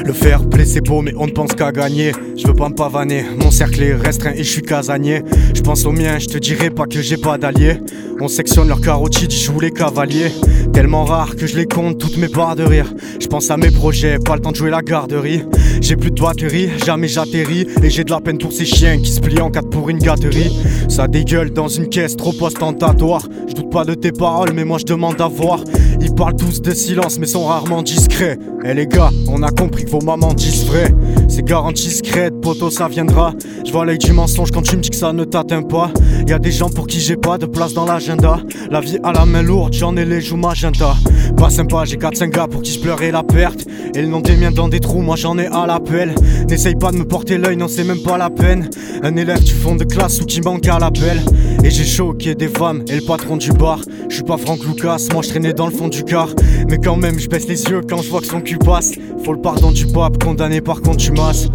Le 0.04 0.12
fair 0.12 0.48
play 0.48 0.64
c'est 0.64 0.80
beau 0.80 1.00
mais 1.00 1.12
on 1.16 1.26
ne 1.26 1.32
pense 1.32 1.54
qu'à 1.54 1.72
gagner. 1.72 2.12
Je 2.36 2.46
veux 2.46 2.54
pas 2.54 2.68
me 2.68 2.74
pavaner, 2.74 3.24
mon 3.38 3.50
cercle 3.50 3.82
est 3.82 3.94
restreint 3.94 4.32
et 4.32 4.42
je 4.42 4.50
suis 4.50 4.62
casanier 4.62 5.22
Je 5.54 5.60
pense 5.60 5.84
au 5.84 5.92
mien, 5.92 6.18
je 6.18 6.26
te 6.26 6.38
dirai 6.38 6.70
pas 6.70 6.86
que 6.86 7.00
j'ai 7.02 7.16
pas 7.16 7.38
d'alliés. 7.38 7.78
On 8.20 8.28
sectionne 8.28 8.68
leurs 8.68 8.80
carotides, 8.80 9.30
je 9.30 9.44
joue 9.44 9.60
les 9.60 9.70
cavaliers. 9.70 10.30
Tellement 10.72 11.04
rare 11.04 11.36
que 11.36 11.46
je 11.46 11.56
les 11.56 11.66
compte 11.66 11.98
toutes 11.98 12.18
mes 12.18 12.28
barres 12.28 12.54
de 12.54 12.64
rire. 12.64 12.92
Je 13.18 13.26
pense 13.26 13.50
à 13.50 13.56
mes 13.56 13.70
projets, 13.70 14.18
pas 14.18 14.36
le 14.36 14.42
temps 14.42 14.52
de 14.52 14.56
jouer 14.56 14.70
la 14.70 14.82
garderie. 14.82 15.42
J'ai 15.80 15.96
plus 15.96 16.10
de 16.10 16.20
batterie, 16.20 16.68
jamais 16.84 17.08
j'atterris. 17.08 17.66
Et 17.82 17.90
j'ai 17.90 18.04
de 18.04 18.10
la 18.10 18.20
peine 18.20 18.38
pour 18.38 18.52
ces 18.52 18.66
chiens 18.66 18.98
qui 18.98 19.10
se 19.10 19.20
plient 19.20 19.40
en 19.40 19.50
quatre 19.50 19.70
pour 19.70 19.88
une 19.88 19.98
gâterie. 19.98 20.52
Ça 20.88 21.08
dégueule 21.08 21.50
dans 21.50 21.68
une 21.68 21.88
caisse 21.88 22.16
trop 22.16 22.34
ostentatoire. 22.40 23.26
Je 23.48 23.54
doute 23.54 23.70
pas 23.70 23.84
de 23.84 23.94
tes 23.94 24.12
paroles 24.12 24.52
mais 24.54 24.64
moi 24.64 24.78
je 24.78 24.84
demande 24.84 25.20
à 25.20 25.28
voir. 25.28 25.60
Ils 26.00 26.14
parlent 26.14 26.36
tous 26.36 26.60
de 26.60 26.72
silence 26.72 27.18
mais 27.18 27.26
sont 27.26 27.46
rarement 27.46 27.82
discrets. 27.82 28.38
Eh 28.64 28.74
les 28.74 28.86
gars, 28.86 29.10
on 29.28 29.42
a 29.42 29.50
compris 29.50 29.84
que 29.84 29.90
vos 29.90 30.02
mamans 30.02 30.34
disent 30.34 30.66
vrai. 30.66 30.94
C'est 31.28 31.44
garanti 31.44 31.90
secrète, 31.90 32.38
poteau 32.42 32.68
ça 32.70 32.88
viendra. 32.88 33.32
Je 33.64 33.72
vois 33.72 33.86
l'œil 33.86 33.98
du 33.98 34.12
mensonge 34.12 34.50
quand 34.50 34.62
tu 34.62 34.76
me 34.76 34.82
dis 34.82 34.90
que 34.90 34.96
ça 34.96 35.12
ne 35.12 35.24
pas. 35.44 35.90
Y 36.26 36.32
a 36.32 36.38
des 36.38 36.50
gens 36.50 36.68
pour 36.68 36.86
qui 36.86 37.00
j'ai 37.00 37.16
pas 37.16 37.38
de 37.38 37.46
place 37.46 37.72
dans 37.72 37.84
l'agenda. 37.84 38.40
La 38.70 38.80
vie 38.80 38.98
à 39.02 39.12
la 39.12 39.24
main 39.24 39.42
lourde, 39.42 39.72
j'en 39.72 39.96
ai 39.96 40.04
les 40.04 40.20
joues 40.20 40.36
magenta. 40.36 40.94
Pas 41.36 41.50
sympa, 41.50 41.84
j'ai 41.84 41.96
4-5 41.96 42.30
gars 42.30 42.46
pour 42.46 42.62
qui 42.62 42.72
je 42.72 42.80
pleurais 42.80 43.10
la 43.10 43.22
perte. 43.22 43.66
Et 43.94 44.02
le 44.02 44.08
nom 44.08 44.20
des 44.20 44.36
miens 44.36 44.50
dans 44.50 44.68
des 44.68 44.80
trous, 44.80 45.00
moi 45.00 45.16
j'en 45.16 45.38
ai 45.38 45.46
à 45.46 45.66
l'appel 45.66 46.14
N'essaye 46.48 46.74
pas 46.74 46.92
de 46.92 46.98
me 46.98 47.04
porter 47.04 47.38
l'œil, 47.38 47.56
non 47.56 47.68
c'est 47.68 47.84
même 47.84 48.02
pas 48.02 48.18
la 48.18 48.30
peine. 48.30 48.68
Un 49.02 49.16
élève 49.16 49.42
du 49.42 49.52
fond 49.52 49.76
de 49.76 49.84
classe 49.84 50.20
ou 50.20 50.24
qui 50.24 50.40
manque 50.40 50.68
à 50.68 50.78
l'appel. 50.78 51.22
Et 51.64 51.70
j'ai 51.70 51.84
choqué 51.84 52.34
des 52.34 52.48
femmes 52.48 52.84
et 52.88 52.96
le 52.96 53.02
patron 53.02 53.36
du 53.36 53.52
bar. 53.52 53.80
Je 54.08 54.14
suis 54.16 54.24
pas 54.24 54.36
Franck 54.36 54.64
Lucas, 54.64 55.08
moi 55.12 55.22
je 55.22 55.30
traînais 55.30 55.52
dans 55.52 55.66
le 55.66 55.72
fond 55.72 55.88
du 55.88 56.04
car. 56.04 56.28
Mais 56.68 56.78
quand 56.78 56.96
même 56.96 57.18
je 57.18 57.28
baisse 57.28 57.48
les 57.48 57.64
yeux 57.64 57.80
quand 57.88 58.02
je 58.02 58.10
vois 58.10 58.20
que 58.20 58.26
son 58.26 58.40
cul 58.40 58.58
passe. 58.58 58.92
Faut 59.24 59.32
le 59.32 59.40
pardon 59.40 59.72
du 59.72 59.86
pape, 59.86 60.22
condamné 60.22 60.60
par 60.60 60.80
contumace 60.80 61.48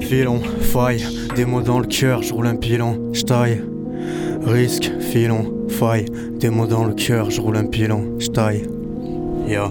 Filon, 0.00 0.40
faille, 0.72 1.04
des 1.36 1.44
mots 1.44 1.62
dans 1.62 1.78
le 1.78 1.86
cœur, 1.86 2.22
je 2.22 2.32
roule 2.32 2.46
un 2.46 2.56
pilon, 2.56 3.10
je 3.12 3.22
taille. 3.22 3.62
Risque, 4.44 4.90
filon, 5.00 5.66
faille, 5.68 6.06
des 6.32 6.50
mots 6.50 6.66
dans 6.66 6.84
le 6.84 6.94
cœur, 6.94 7.30
je 7.30 7.40
roule 7.40 7.56
un 7.56 7.66
pilon, 7.66 8.16
je 8.18 8.28
taille. 8.28 8.66
Ya. 9.46 9.70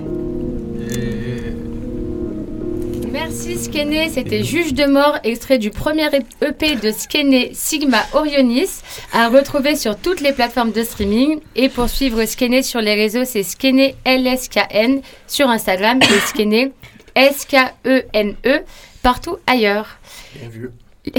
Merci 3.12 3.58
Skené, 3.58 4.10
c'était 4.10 4.44
Juge 4.44 4.74
de 4.74 4.86
mort, 4.86 5.18
extrait 5.24 5.58
du 5.58 5.72
premier 5.72 6.08
EP 6.42 6.76
de 6.76 6.92
Skené 6.92 7.52
Sigma 7.54 8.04
Orionis, 8.14 8.82
à 9.14 9.30
retrouver 9.30 9.76
sur 9.76 9.98
toutes 9.98 10.22
les 10.22 10.32
plateformes 10.32 10.72
de 10.72 10.84
streaming. 10.84 11.40
Et 11.56 11.70
pour 11.70 11.90
suivre 11.90 12.24
Skené 12.26 12.64
sur 12.64 12.82
les 12.82 12.96
réseaux, 12.96 13.26
c'est 13.26 13.44
Skené 13.44 13.96
LSKN 14.06 15.02
sur 15.28 15.50
Instagram 15.50 16.00
et 16.02 16.28
Skené 16.28 16.72
S-K-E-N-E 17.16 18.36
E 18.46 18.60
partout 19.02 19.38
ailleurs. 19.48 19.99
Bien 20.36 20.50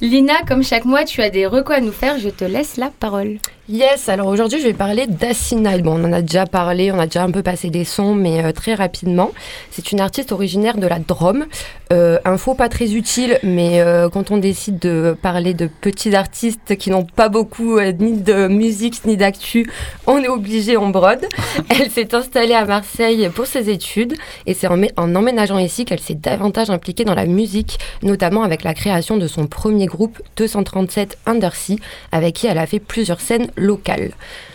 Lina, 0.00 0.34
comme 0.46 0.62
chaque 0.62 0.84
mois, 0.84 1.04
tu 1.04 1.20
as 1.20 1.30
des 1.30 1.46
recos 1.46 1.76
à 1.76 1.80
nous 1.80 1.92
faire, 1.92 2.18
je 2.18 2.28
te 2.28 2.44
laisse 2.44 2.76
la 2.76 2.90
parole. 2.90 3.38
Yes, 3.66 4.10
alors 4.10 4.26
aujourd'hui 4.26 4.60
je 4.60 4.66
vais 4.66 4.74
parler 4.74 5.06
d'Asinal. 5.06 5.80
Bon, 5.80 5.98
on 5.98 6.04
en 6.04 6.12
a 6.12 6.20
déjà 6.20 6.44
parlé, 6.44 6.92
on 6.92 6.98
a 6.98 7.06
déjà 7.06 7.22
un 7.22 7.30
peu 7.30 7.42
passé 7.42 7.70
des 7.70 7.84
sons, 7.84 8.14
mais 8.14 8.44
euh, 8.44 8.52
très 8.52 8.74
rapidement. 8.74 9.32
C'est 9.70 9.90
une 9.90 10.00
artiste 10.00 10.32
originaire 10.32 10.76
de 10.76 10.86
la 10.86 10.98
Drôme. 10.98 11.46
Euh, 11.92 12.18
info 12.24 12.54
pas 12.54 12.68
très 12.68 12.94
utile, 12.94 13.38
mais 13.42 13.80
euh, 13.80 14.08
quand 14.08 14.30
on 14.30 14.38
décide 14.38 14.78
de 14.78 15.16
parler 15.20 15.54
de 15.54 15.66
petits 15.66 16.14
artistes 16.14 16.76
qui 16.76 16.90
n'ont 16.90 17.04
pas 17.04 17.28
beaucoup 17.28 17.78
euh, 17.78 17.92
ni 17.92 18.14
de 18.14 18.48
musique 18.48 19.04
ni 19.04 19.16
d'actu, 19.16 19.70
on 20.06 20.18
est 20.18 20.28
obligé, 20.28 20.76
on 20.76 20.88
brode. 20.88 21.26
Elle 21.68 21.90
s'est 21.90 22.14
installée 22.14 22.54
à 22.54 22.64
Marseille 22.64 23.30
pour 23.34 23.46
ses 23.46 23.70
études 23.70 24.14
et 24.46 24.54
c'est 24.54 24.66
en, 24.66 24.80
en 24.96 25.14
emménageant 25.14 25.58
ici 25.58 25.84
qu'elle 25.84 26.00
s'est 26.00 26.14
davantage 26.14 26.68
impliquée 26.68 27.04
dans 27.04 27.14
la 27.14 27.26
musique, 27.26 27.78
notamment 28.02 28.42
avec 28.42 28.64
la 28.64 28.74
création 28.74 29.16
de 29.16 29.28
son 29.28 29.46
premier 29.46 29.86
groupe 29.86 30.20
237 30.36 31.18
Undersea, 31.26 31.76
avec 32.12 32.34
qui 32.34 32.46
elle 32.46 32.58
a 32.58 32.66
fait 32.66 32.80
plusieurs 32.80 33.20
scènes 33.20 33.48
locales. 33.56 34.12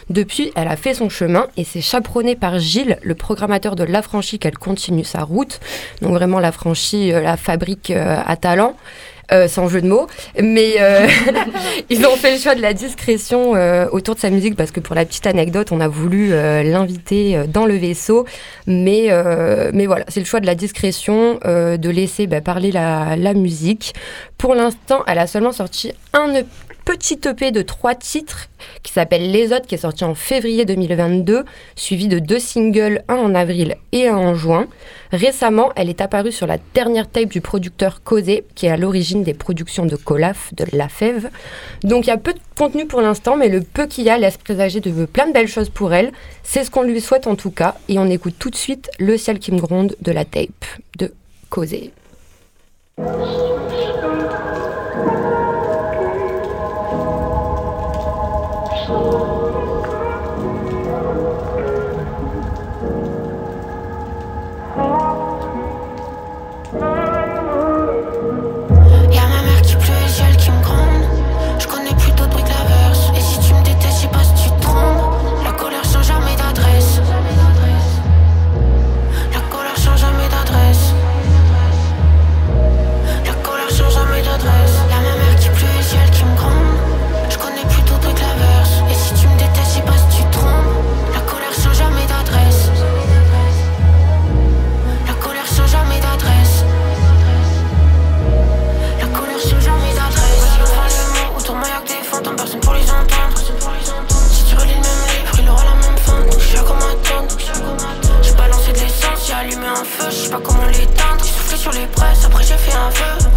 Depuis, 0.09 0.51
elle 0.55 0.67
a 0.67 0.75
fait 0.75 0.95
son 0.95 1.09
chemin 1.09 1.47
et 1.55 1.63
c'est 1.63 1.81
chaperonnée 1.81 2.35
par 2.35 2.57
Gilles, 2.57 2.97
le 3.03 3.13
programmateur 3.13 3.75
de 3.75 3.83
L'Affranchi, 3.83 4.39
qu'elle 4.39 4.57
continue 4.57 5.03
sa 5.03 5.21
route. 5.21 5.59
Donc 6.01 6.13
vraiment, 6.13 6.39
L'Affranchi, 6.39 7.13
euh, 7.13 7.21
la 7.21 7.37
fabrique 7.37 7.91
euh, 7.91 8.17
à 8.25 8.35
talent. 8.35 8.75
Euh, 9.31 9.47
sans 9.47 9.67
jeu 9.67 9.79
de 9.79 9.87
mots, 9.87 10.07
mais 10.41 10.77
ils 11.91 12.03
ont 12.07 12.15
fait 12.15 12.33
le 12.33 12.39
choix 12.39 12.55
de 12.55 12.63
la 12.63 12.73
discrétion 12.73 13.51
autour 13.91 14.15
de 14.15 14.19
sa 14.19 14.31
musique 14.31 14.55
parce 14.55 14.71
que 14.71 14.79
pour 14.79 14.95
la 14.95 15.05
petite 15.05 15.27
anecdote, 15.27 15.71
on 15.71 15.79
a 15.81 15.87
voulu 15.87 16.29
l'inviter 16.29 17.43
dans 17.47 17.67
le 17.67 17.75
vaisseau, 17.75 18.25
mais, 18.65 19.09
mais 19.71 19.85
voilà, 19.85 20.05
c'est 20.07 20.19
le 20.19 20.25
choix 20.25 20.39
de 20.39 20.47
la 20.47 20.55
discrétion, 20.55 21.39
de 21.45 21.89
laisser 21.91 22.25
bah, 22.25 22.41
parler 22.41 22.71
la, 22.71 23.15
la 23.17 23.35
musique. 23.35 23.93
Pour 24.39 24.55
l'instant, 24.55 25.03
elle 25.05 25.19
a 25.19 25.27
seulement 25.27 25.51
sorti 25.51 25.91
un 26.13 26.33
EP 26.33 26.47
petit 26.89 27.19
EP 27.27 27.51
de 27.51 27.61
trois 27.61 27.93
titres 27.93 28.49
qui 28.81 28.91
s'appelle 28.91 29.31
Les 29.31 29.53
Autres, 29.53 29.67
qui 29.67 29.75
est 29.75 29.79
sorti 29.79 30.03
en 30.05 30.15
février 30.15 30.65
2022, 30.65 31.45
suivi 31.75 32.07
de 32.07 32.17
deux 32.17 32.39
singles, 32.39 33.03
un 33.07 33.17
en 33.17 33.35
avril 33.35 33.75
et 33.91 34.07
un 34.07 34.17
en 34.17 34.33
juin. 34.33 34.65
Récemment, 35.11 35.71
elle 35.75 35.89
est 35.89 36.01
apparue 36.01 36.31
sur 36.31 36.47
la 36.47 36.57
dernière 36.73 37.07
tape 37.07 37.29
du 37.29 37.41
producteur 37.41 38.01
Causé, 38.01 38.43
qui 38.55 38.65
est 38.65 38.71
à 38.71 38.75
l'origine 38.75 39.21
des 39.21 39.35
productions 39.35 39.85
de 39.85 39.95
Colaf, 39.95 40.51
de 40.55 40.65
La 40.73 40.89
Fève. 40.89 41.29
Donc 41.83 42.07
il 42.07 42.09
y 42.09 42.11
a 42.13 42.17
peu 42.17 42.33
de 42.33 42.39
contenu 42.57 42.87
pour 42.87 43.01
l'instant, 43.01 43.37
mais 43.37 43.49
le 43.49 43.61
peu 43.61 43.85
qu'il 43.85 44.05
y 44.05 44.09
a 44.09 44.17
laisse 44.17 44.37
présager 44.37 44.79
de 44.79 45.05
plein 45.05 45.27
de 45.27 45.31
belles 45.31 45.47
choses 45.47 45.69
pour 45.69 45.93
elle. 45.93 46.11
C'est 46.41 46.63
ce 46.63 46.71
qu'on 46.71 46.81
lui 46.81 47.01
souhaite 47.01 47.27
en 47.27 47.35
tout 47.35 47.51
cas. 47.51 47.75
Et 47.87 47.99
on 47.99 48.09
écoute 48.09 48.33
tout 48.39 48.49
de 48.49 48.55
suite 48.55 48.89
Le 48.97 49.15
ciel 49.15 49.37
qui 49.37 49.51
me 49.51 49.59
gronde 49.59 49.95
de 50.01 50.11
la 50.11 50.25
tape 50.25 50.65
de 50.97 51.13
Causé. 51.51 51.91
Feu, 109.83 110.09
je 110.09 110.15
sais 110.15 110.29
pas 110.29 110.39
comment 110.43 110.65
l'éteindre. 110.65 111.23
J'ai 111.23 111.31
soufflé 111.31 111.57
sur 111.57 111.71
les 111.71 111.87
presses, 111.87 112.25
après 112.25 112.43
j'ai 112.43 112.57
fait 112.57 112.75
un 112.75 112.89
vœu. 112.89 113.29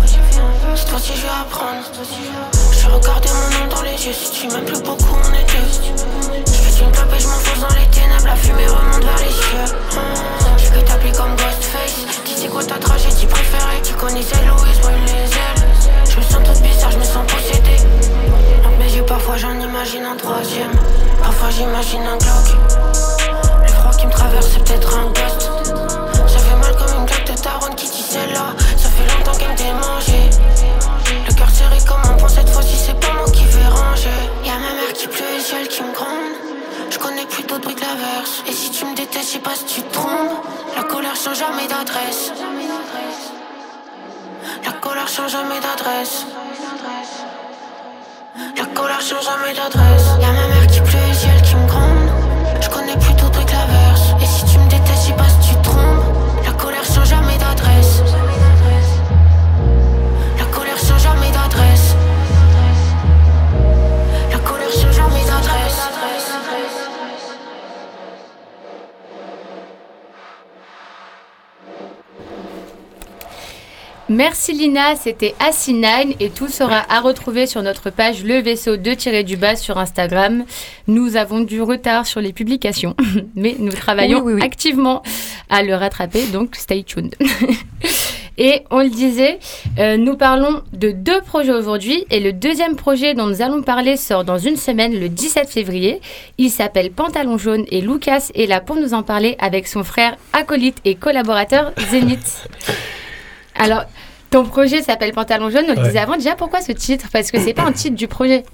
Cette 0.75 0.89
fois-ci 0.89 1.13
je 1.17 1.23
vais 1.23 1.29
apprendre. 1.29 1.85
Je 2.73 2.87
regardé 2.89 3.29
mon 3.29 3.59
nom 3.59 3.75
dans 3.75 3.83
les 3.83 4.07
yeux, 4.07 4.13
si 4.13 4.31
tu 4.31 4.49
m'aimes 4.49 4.65
plus 4.65 4.83
beaucoup, 4.83 5.17
on 5.17 5.33
est 5.35 5.45
deux. 5.45 6.43
Je 6.47 6.53
fais 6.53 6.85
une 6.85 6.91
clope 6.91 7.13
et 7.17 7.21
je 7.21 7.27
m'enfonce 7.29 7.61
dans 7.61 7.75
les 7.75 7.87
ténèbres, 7.91 8.27
la 8.27 8.37
fumée 8.37 8.67
remonte 8.67 9.05
vers 9.05 9.19
les 9.19 9.33
cieux. 9.33 9.77
Je 10.59 10.71
peux 10.71 10.83
t'appeler 10.83 11.13
comme 11.13 11.37
Ghostface. 11.37 12.07
Dis 12.25 12.35
c'est 12.37 12.49
quoi 12.49 12.65
ta 12.65 12.79
tragédie 12.79 13.27
préférée 13.27 13.81
Tu 13.83 13.95
connaissais 13.95 14.37
Louise, 14.47 14.79
brûle 14.81 15.05
les 15.07 15.13
ailes. 15.13 15.69
Je 16.09 16.21
sens 16.21 16.43
toute 16.45 16.62
d'adresse. 41.85 42.33
La 44.65 44.73
colère 44.73 45.09
change 45.09 45.33
jamais 45.33 45.61
d'adresse. 45.61 46.27
La 48.57 48.67
colère 48.67 49.01
change 49.01 49.25
jamais 49.25 49.53
d'adresse. 49.55 50.07
Merci 74.13 74.53
Lina, 74.53 74.95
c'était 74.95 75.35
Assinine 75.41 76.13
et 76.21 76.29
tout 76.29 76.49
sera 76.49 76.85
à 76.91 77.01
retrouver 77.01 77.47
sur 77.47 77.63
notre 77.63 77.89
page 77.89 78.23
Le 78.23 78.43
Vaisseau 78.43 78.77
de 78.77 78.93
tirer 78.93 79.25
du 79.25 79.39
bas 79.39 79.57
sur 79.57 79.79
Instagram. 79.79 80.45
Nous 80.87 81.17
avons 81.17 81.41
du 81.41 81.63
retard 81.63 82.07
sur 82.07 82.21
les 82.21 82.35
publications, 82.35 82.95
mais 83.35 83.57
nous 83.59 83.73
travaillons 83.73 84.21
Oui, 84.21 84.35
oui, 84.35 84.41
oui. 84.41 84.45
activement 84.47 85.03
à 85.49 85.63
le 85.63 85.75
rattraper, 85.75 86.27
donc 86.27 86.57
stay 86.57 86.83
tuned. 86.83 87.15
Et 88.39 88.65
on 88.71 88.81
le 88.81 88.91
disait, 88.91 89.39
euh, 89.79 89.97
nous 89.97 90.17
parlons 90.19 90.63
de 90.75 90.91
deux 90.91 91.21
projets 91.23 91.53
aujourd'hui 91.53 92.05
et 92.11 92.19
le 92.19 92.33
deuxième 92.33 92.77
projet 92.77 93.13
dont 93.15 93.27
nous 93.27 93.41
allons 93.43 93.63
parler 93.63 93.97
sort 93.99 94.25
dans 94.25 94.39
une 94.39 94.57
semaine, 94.57 94.99
le 94.99 95.09
17 95.11 95.49
février. 95.49 96.01
Il 96.39 96.51
s'appelle 96.51 96.91
Pantalon 96.91 97.37
jaune 97.39 97.65
et 97.71 97.81
Lucas 97.81 98.31
est 98.35 98.47
là 98.47 98.61
pour 98.61 98.77
nous 98.77 98.95
en 98.95 99.03
parler 99.03 99.37
avec 99.39 99.69
son 99.69 99.85
frère 99.85 100.17
acolyte 100.33 100.79
et 100.85 100.97
collaborateur 100.97 101.73
Zénith. 101.91 102.49
Alors, 103.55 103.85
ton 104.31 104.45
projet 104.45 104.83
s'appelle 104.83 105.13
Pantalon 105.13 105.51
jaune, 105.51 105.65
on 105.69 105.73
le 105.75 105.79
Ouais. 105.81 105.87
disait 105.89 105.99
avant 105.99 106.17
déjà, 106.17 106.35
pourquoi 106.35 106.61
ce 106.63 106.73
titre? 106.73 107.07
Parce 107.13 107.31
que 107.31 107.39
c'est 107.41 107.55
pas 107.55 107.65
un 107.65 107.73
titre 107.73 107.97
du 107.97 108.09
projet. 108.09 108.45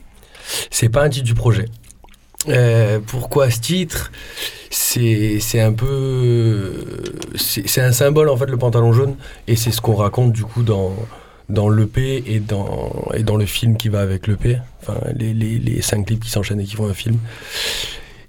C'est 0.70 0.88
pas 0.88 1.02
un 1.02 1.08
titre 1.08 1.26
du 1.26 1.34
projet. 1.34 1.66
Euh, 2.48 3.00
pourquoi 3.06 3.50
ce 3.50 3.60
titre? 3.60 4.10
C'est 4.70 5.60
un 5.60 5.72
peu. 5.72 6.84
C'est 7.36 7.66
c'est 7.68 7.80
un 7.80 7.92
symbole 7.92 8.28
en 8.28 8.36
fait, 8.36 8.46
le 8.46 8.56
pantalon 8.56 8.92
jaune, 8.92 9.16
et 9.46 9.56
c'est 9.56 9.70
ce 9.70 9.80
qu'on 9.80 9.94
raconte 9.94 10.32
du 10.32 10.44
coup 10.44 10.62
dans, 10.62 10.94
dans 11.48 11.68
l'EP 11.68 12.22
et 12.26 12.38
dans, 12.38 13.08
et 13.14 13.22
dans 13.22 13.36
le 13.36 13.46
film 13.46 13.76
qui 13.76 13.88
va 13.88 14.00
avec 14.00 14.26
l'EP. 14.26 14.58
Enfin, 14.82 14.98
les, 15.14 15.32
les, 15.34 15.58
les 15.58 15.82
cinq 15.82 16.06
clips 16.06 16.22
qui 16.24 16.30
s'enchaînent 16.30 16.60
et 16.60 16.64
qui 16.64 16.76
font 16.76 16.88
un 16.88 16.94
film. 16.94 17.18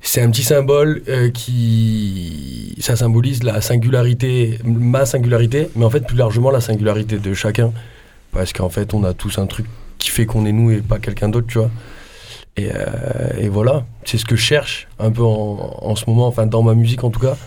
C'est 0.01 0.21
un 0.21 0.31
petit 0.31 0.43
symbole 0.43 1.03
euh, 1.07 1.29
qui. 1.29 2.75
Ça 2.79 2.95
symbolise 2.95 3.43
la 3.43 3.61
singularité, 3.61 4.57
ma 4.63 5.05
singularité, 5.05 5.69
mais 5.75 5.85
en 5.85 5.89
fait 5.89 6.05
plus 6.05 6.15
largement 6.17 6.51
la 6.51 6.61
singularité 6.61 7.17
de 7.19 7.33
chacun. 7.33 7.71
Parce 8.31 8.53
qu'en 8.53 8.69
fait, 8.69 8.93
on 8.93 9.03
a 9.03 9.13
tous 9.13 9.37
un 9.39 9.47
truc 9.47 9.65
qui 9.97 10.09
fait 10.09 10.25
qu'on 10.25 10.45
est 10.45 10.51
nous 10.51 10.71
et 10.71 10.77
pas 10.81 10.99
quelqu'un 10.99 11.29
d'autre, 11.29 11.47
tu 11.47 11.57
vois. 11.57 11.69
Et, 12.57 12.69
euh, 12.73 13.37
et 13.39 13.49
voilà, 13.49 13.85
c'est 14.05 14.17
ce 14.17 14.25
que 14.25 14.35
je 14.35 14.41
cherche 14.41 14.87
un 14.99 15.11
peu 15.11 15.23
en, 15.23 15.77
en 15.81 15.95
ce 15.95 16.05
moment, 16.07 16.27
enfin 16.27 16.45
dans 16.45 16.61
ma 16.63 16.73
musique 16.73 17.03
en 17.03 17.09
tout 17.09 17.19
cas. 17.19 17.37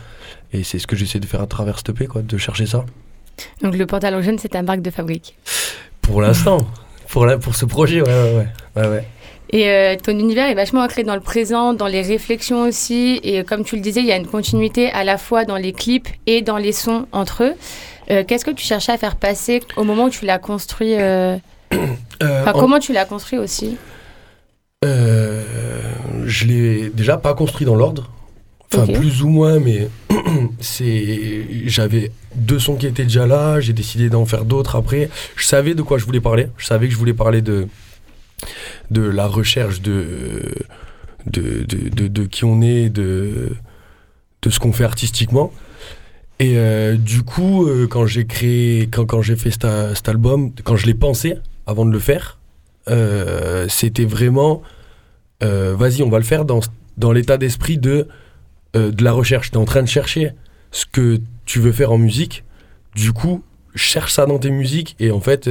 Et 0.52 0.64
c'est 0.64 0.78
ce 0.78 0.86
que 0.86 0.96
j'essaie 0.96 1.20
de 1.20 1.26
faire 1.26 1.40
à 1.40 1.46
travers 1.46 1.78
cette 1.78 1.90
EP, 1.90 2.06
quoi, 2.06 2.22
de 2.22 2.36
chercher 2.36 2.66
ça. 2.66 2.84
Donc 3.62 3.76
le 3.76 3.86
pantalon 3.86 4.20
jaune, 4.22 4.38
c'est 4.38 4.54
un 4.54 4.62
marque 4.62 4.82
de 4.82 4.90
fabrique? 4.90 5.36
Pour 6.02 6.20
l'instant, 6.20 6.66
pour, 7.08 7.24
la, 7.26 7.38
pour 7.38 7.54
ce 7.56 7.64
projet, 7.64 8.02
ouais, 8.02 8.08
ouais, 8.08 8.36
ouais. 8.36 8.82
ouais, 8.82 8.88
ouais. 8.88 9.06
Et 9.54 9.68
euh, 9.68 9.96
ton 10.02 10.12
univers 10.18 10.48
est 10.48 10.54
vachement 10.54 10.80
ancré 10.82 11.02
dans 11.04 11.14
le 11.14 11.20
présent, 11.20 11.74
dans 11.74 11.86
les 11.86 12.00
réflexions 12.00 12.62
aussi. 12.62 13.20
Et 13.22 13.40
euh, 13.40 13.42
comme 13.44 13.64
tu 13.64 13.76
le 13.76 13.82
disais, 13.82 14.00
il 14.00 14.06
y 14.06 14.12
a 14.12 14.16
une 14.16 14.26
continuité 14.26 14.90
à 14.90 15.04
la 15.04 15.18
fois 15.18 15.44
dans 15.44 15.56
les 15.56 15.72
clips 15.74 16.08
et 16.26 16.40
dans 16.40 16.56
les 16.56 16.72
sons 16.72 17.06
entre 17.12 17.44
eux. 17.44 17.52
Euh, 18.10 18.24
Qu'est-ce 18.26 18.44
que 18.46 18.50
tu 18.50 18.64
cherchais 18.64 18.92
à 18.92 18.98
faire 18.98 19.16
passer 19.16 19.60
au 19.76 19.84
moment 19.84 20.04
où 20.06 20.10
tu 20.10 20.24
l'as 20.24 20.38
construit 20.38 20.94
euh, 20.98 21.36
Enfin, 22.22 22.52
en- 22.54 22.58
comment 22.58 22.78
tu 22.78 22.92
l'as 22.94 23.04
construit 23.04 23.38
aussi? 23.38 23.76
Je 26.24 26.44
l'ai 26.46 26.88
déjà 26.90 27.16
pas 27.16 27.34
construit 27.34 27.66
dans 27.66 27.74
l'ordre. 27.76 28.10
Enfin, 28.74 28.86
plus 28.90 29.22
ou 29.22 29.28
moins, 29.28 29.58
mais 29.60 29.88
c'est. 30.60 31.44
J'avais 31.66 32.10
deux 32.34 32.58
sons 32.58 32.76
qui 32.76 32.86
étaient 32.86 33.02
déjà 33.04 33.26
là, 33.26 33.60
j'ai 33.60 33.74
décidé 33.74 34.08
d'en 34.08 34.24
faire 34.24 34.44
d'autres 34.46 34.76
après. 34.76 35.10
Je 35.36 35.44
savais 35.44 35.74
de 35.74 35.82
quoi 35.82 35.98
je 35.98 36.06
voulais 36.06 36.20
parler. 36.20 36.46
Je 36.56 36.64
savais 36.66 36.86
que 36.86 36.92
je 36.94 36.98
voulais 36.98 37.12
parler 37.12 37.42
de, 37.42 37.68
de 38.90 39.02
la 39.02 39.26
recherche 39.26 39.80
de, 39.80 40.54
de, 41.26 41.64
de, 41.64 42.08
de- 42.08 42.26
qui 42.26 42.44
on 42.44 42.60
est, 42.62 42.88
de, 42.88 43.52
de 44.42 44.50
ce 44.50 44.58
qu'on 44.58 44.72
fait 44.72 44.84
artistiquement. 44.84 45.52
Et 46.38 46.56
euh, 46.56 46.96
du 46.96 47.22
coup, 47.22 47.66
euh, 47.66 47.86
quand 47.86 48.06
j'ai 48.06 48.26
créé, 48.26 48.88
quand, 48.88 49.06
quand 49.06 49.22
j'ai 49.22 49.36
fait 49.36 49.50
cet, 49.50 50.08
album, 50.08 50.52
quand 50.64 50.76
je 50.76 50.86
l'ai 50.86 50.94
pensé 50.94 51.36
avant 51.66 51.84
de 51.84 51.92
le 51.92 51.98
faire, 51.98 52.38
euh, 52.88 53.66
c'était 53.68 54.04
vraiment 54.04 54.62
vas-y, 55.40 56.04
on 56.04 56.08
va 56.08 56.18
le 56.18 56.24
faire 56.24 56.44
dans, 56.44 56.60
dans 56.98 57.10
l'état 57.10 57.36
d'esprit 57.36 57.76
de, 57.76 58.06
de 58.74 59.04
la 59.04 59.10
recherche. 59.10 59.50
Tu 59.50 59.56
es 59.56 59.60
en 59.60 59.64
train 59.64 59.82
de 59.82 59.88
chercher 59.88 60.30
ce 60.70 60.86
que 60.86 61.18
tu 61.46 61.58
veux 61.58 61.72
faire 61.72 61.90
en 61.90 61.98
musique. 61.98 62.44
Du 62.94 63.12
coup, 63.12 63.42
cherche 63.74 64.12
ça 64.12 64.26
dans 64.26 64.38
tes 64.38 64.50
musiques. 64.50 64.94
Et 65.00 65.10
en 65.10 65.18
fait, 65.18 65.50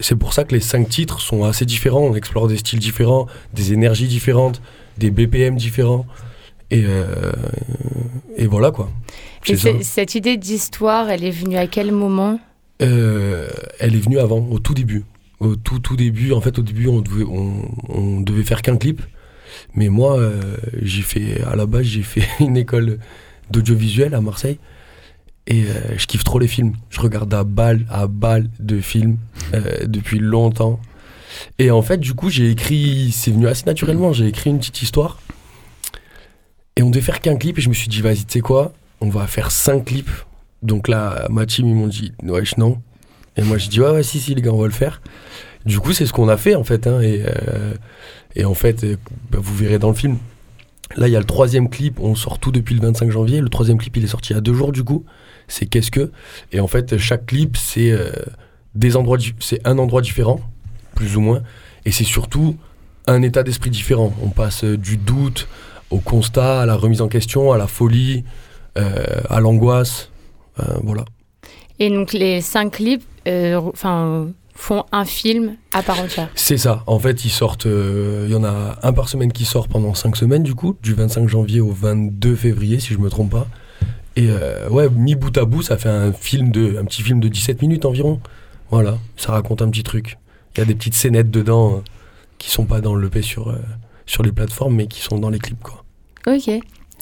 c'est 0.00 0.16
pour 0.16 0.32
ça 0.32 0.44
que 0.44 0.54
les 0.54 0.60
cinq 0.60 0.88
titres 0.88 1.20
sont 1.20 1.44
assez 1.44 1.64
différents. 1.64 2.00
On 2.00 2.14
explore 2.14 2.48
des 2.48 2.56
styles 2.56 2.78
différents, 2.78 3.26
des 3.54 3.72
énergies 3.72 4.08
différentes, 4.08 4.60
des 4.98 5.10
BPM 5.10 5.56
différents. 5.56 6.06
Et, 6.70 6.84
euh, 6.86 7.32
et 8.36 8.46
voilà 8.46 8.70
quoi. 8.70 8.90
Et 9.46 9.56
cette 9.56 10.14
idée 10.14 10.36
d'histoire, 10.36 11.10
elle 11.10 11.24
est 11.24 11.30
venue 11.30 11.56
à 11.56 11.66
quel 11.66 11.92
moment? 11.92 12.38
Euh, 12.82 13.48
elle 13.78 13.94
est 13.94 14.00
venue 14.00 14.18
avant, 14.18 14.46
au 14.50 14.58
tout 14.58 14.74
début. 14.74 15.04
Au 15.40 15.56
tout 15.56 15.78
tout 15.78 15.96
début, 15.96 16.32
en 16.32 16.40
fait, 16.40 16.58
au 16.58 16.62
début, 16.62 16.86
on 16.86 17.00
devait, 17.00 17.24
on, 17.24 17.68
on 17.88 18.20
devait 18.20 18.44
faire 18.44 18.62
qu'un 18.62 18.76
clip. 18.76 19.02
Mais 19.74 19.88
moi, 19.88 20.18
euh, 20.18 20.56
j'ai 20.80 21.02
fait, 21.02 21.42
à 21.42 21.56
la 21.56 21.66
base, 21.66 21.84
j'ai 21.84 22.02
fait 22.02 22.26
une 22.40 22.56
école 22.56 22.98
d'audiovisuel 23.50 24.14
à 24.14 24.20
Marseille. 24.20 24.58
Et 25.50 25.64
euh, 25.64 25.98
je 25.98 26.06
kiffe 26.06 26.24
trop 26.24 26.38
les 26.38 26.48
films. 26.48 26.74
Je 26.90 27.00
regarde 27.00 27.34
à 27.34 27.44
balle, 27.44 27.84
à 27.90 28.06
balle 28.06 28.48
de 28.60 28.80
films 28.80 29.18
euh, 29.52 29.84
depuis 29.86 30.20
longtemps. 30.20 30.80
Et 31.58 31.70
en 31.70 31.82
fait, 31.82 31.98
du 31.98 32.14
coup, 32.14 32.30
j'ai 32.30 32.50
écrit, 32.50 33.10
c'est 33.12 33.32
venu 33.32 33.48
assez 33.48 33.64
naturellement, 33.66 34.12
j'ai 34.12 34.26
écrit 34.26 34.50
une 34.50 34.58
petite 34.58 34.80
histoire. 34.80 35.18
Et 36.76 36.82
on 36.82 36.90
devait 36.90 37.02
faire 37.02 37.20
qu'un 37.20 37.36
clip 37.36 37.58
et 37.58 37.60
je 37.60 37.68
me 37.68 37.74
suis 37.74 37.88
dit, 37.88 38.00
vas-y, 38.00 38.24
tu 38.24 38.34
sais 38.34 38.40
quoi, 38.40 38.72
on 39.00 39.08
va 39.10 39.26
faire 39.26 39.50
cinq 39.50 39.86
clips. 39.86 40.10
Donc 40.62 40.88
là, 40.88 41.26
ma 41.30 41.46
team, 41.46 41.68
ils 41.68 41.74
m'ont 41.74 41.88
dit, 41.88 42.12
wesh, 42.22 42.56
non. 42.56 42.80
Et 43.36 43.42
moi, 43.42 43.58
j'ai 43.58 43.68
dit, 43.68 43.80
ouais, 43.80 43.90
ouais, 43.90 44.02
si, 44.02 44.20
si, 44.20 44.34
les 44.34 44.42
gars, 44.42 44.52
on 44.52 44.60
va 44.60 44.66
le 44.66 44.72
faire. 44.72 45.02
Du 45.66 45.80
coup, 45.80 45.92
c'est 45.92 46.06
ce 46.06 46.12
qu'on 46.12 46.28
a 46.28 46.36
fait, 46.36 46.54
en 46.54 46.64
fait. 46.64 46.86
hein, 46.86 47.00
et, 47.00 47.22
euh, 47.26 47.74
et 48.36 48.44
en 48.44 48.54
fait, 48.54 48.86
bah, 49.30 49.38
vous 49.42 49.54
verrez 49.56 49.78
dans 49.78 49.88
le 49.88 49.94
film. 49.94 50.16
Là, 50.96 51.08
il 51.08 51.12
y 51.12 51.16
a 51.16 51.20
le 51.20 51.26
troisième 51.26 51.68
clip, 51.68 52.00
on 52.00 52.14
sort 52.14 52.38
tout 52.38 52.50
depuis 52.50 52.74
le 52.74 52.80
25 52.80 53.10
janvier. 53.10 53.40
Le 53.40 53.48
troisième 53.48 53.78
clip, 53.78 53.96
il 53.96 54.04
est 54.04 54.08
sorti 54.08 54.32
il 54.32 54.36
y 54.36 54.38
a 54.38 54.40
deux 54.40 54.54
jours, 54.54 54.72
du 54.72 54.84
coup. 54.84 55.04
C'est 55.50 55.66
Qu'est-ce 55.66 55.90
que 55.90 56.10
Et 56.52 56.60
en 56.60 56.66
fait, 56.66 56.96
chaque 56.96 57.26
clip, 57.26 57.56
c'est 57.56 57.90
euh, 57.90 58.10
des 58.74 58.96
endroits, 58.96 59.18
c'est 59.40 59.60
un 59.66 59.78
endroit 59.78 60.00
différent, 60.00 60.40
plus 60.94 61.16
ou 61.16 61.20
moins. 61.20 61.42
Et 61.84 61.92
c'est 61.92 62.04
surtout 62.04 62.56
un 63.06 63.22
état 63.22 63.42
d'esprit 63.42 63.70
différent. 63.70 64.14
On 64.22 64.28
passe 64.30 64.64
euh, 64.64 64.76
du 64.78 64.96
doute 64.96 65.48
au 65.90 65.98
constat, 65.98 66.62
à 66.62 66.66
la 66.66 66.76
remise 66.76 67.00
en 67.02 67.08
question, 67.08 67.52
à 67.52 67.58
la 67.58 67.66
folie, 67.66 68.24
euh, 68.78 69.04
à 69.28 69.40
l'angoisse. 69.40 70.10
Euh, 70.60 70.64
voilà. 70.84 71.04
Et 71.78 71.90
donc 71.90 72.12
les 72.12 72.40
cinq 72.40 72.72
clips 72.72 73.02
enfin, 73.26 74.28
font 74.54 74.84
un 74.92 75.04
film 75.04 75.56
à 75.72 75.82
part 75.82 75.98
entière. 76.00 76.28
C'est 76.34 76.58
ça. 76.58 76.84
En 76.86 76.98
fait, 76.98 77.24
ils 77.24 77.30
sortent. 77.30 77.66
euh, 77.66 78.26
Il 78.28 78.32
y 78.32 78.36
en 78.36 78.44
a 78.44 78.78
un 78.82 78.92
par 78.92 79.08
semaine 79.08 79.32
qui 79.32 79.44
sort 79.46 79.66
pendant 79.68 79.94
5 79.94 80.14
semaines, 80.16 80.42
du 80.42 80.54
coup, 80.54 80.76
du 80.82 80.92
25 80.94 81.28
janvier 81.28 81.60
au 81.60 81.72
22 81.72 82.36
février, 82.36 82.78
si 82.78 82.92
je 82.92 82.98
me 82.98 83.08
trompe 83.08 83.30
pas. 83.30 83.46
Et 84.16 84.28
euh, 84.30 84.68
ouais, 84.68 84.88
mis 84.90 85.14
bout 85.14 85.36
à 85.38 85.44
bout, 85.44 85.62
ça 85.62 85.76
fait 85.76 85.88
un 85.88 86.12
film 86.12 86.50
de, 86.50 86.78
un 86.78 86.84
petit 86.84 87.02
film 87.02 87.20
de 87.20 87.28
17 87.28 87.62
minutes 87.62 87.84
environ. 87.84 88.20
Voilà, 88.70 88.98
ça 89.16 89.32
raconte 89.32 89.62
un 89.62 89.68
petit 89.70 89.82
truc. 89.82 90.18
Il 90.54 90.58
y 90.58 90.62
a 90.62 90.64
des 90.64 90.74
petites 90.74 90.94
scénettes 90.94 91.30
dedans 91.30 91.76
euh, 91.76 91.80
qui 92.38 92.50
sont 92.50 92.64
pas 92.66 92.80
dans 92.80 92.96
l'EP 92.96 93.22
sur, 93.22 93.50
euh, 93.50 93.56
sur 94.06 94.22
les 94.22 94.32
plateformes, 94.32 94.74
mais 94.74 94.86
qui 94.86 95.00
sont 95.00 95.18
dans 95.18 95.30
les 95.30 95.38
clips, 95.38 95.62
quoi. 95.62 95.84
Ok. 96.26 96.50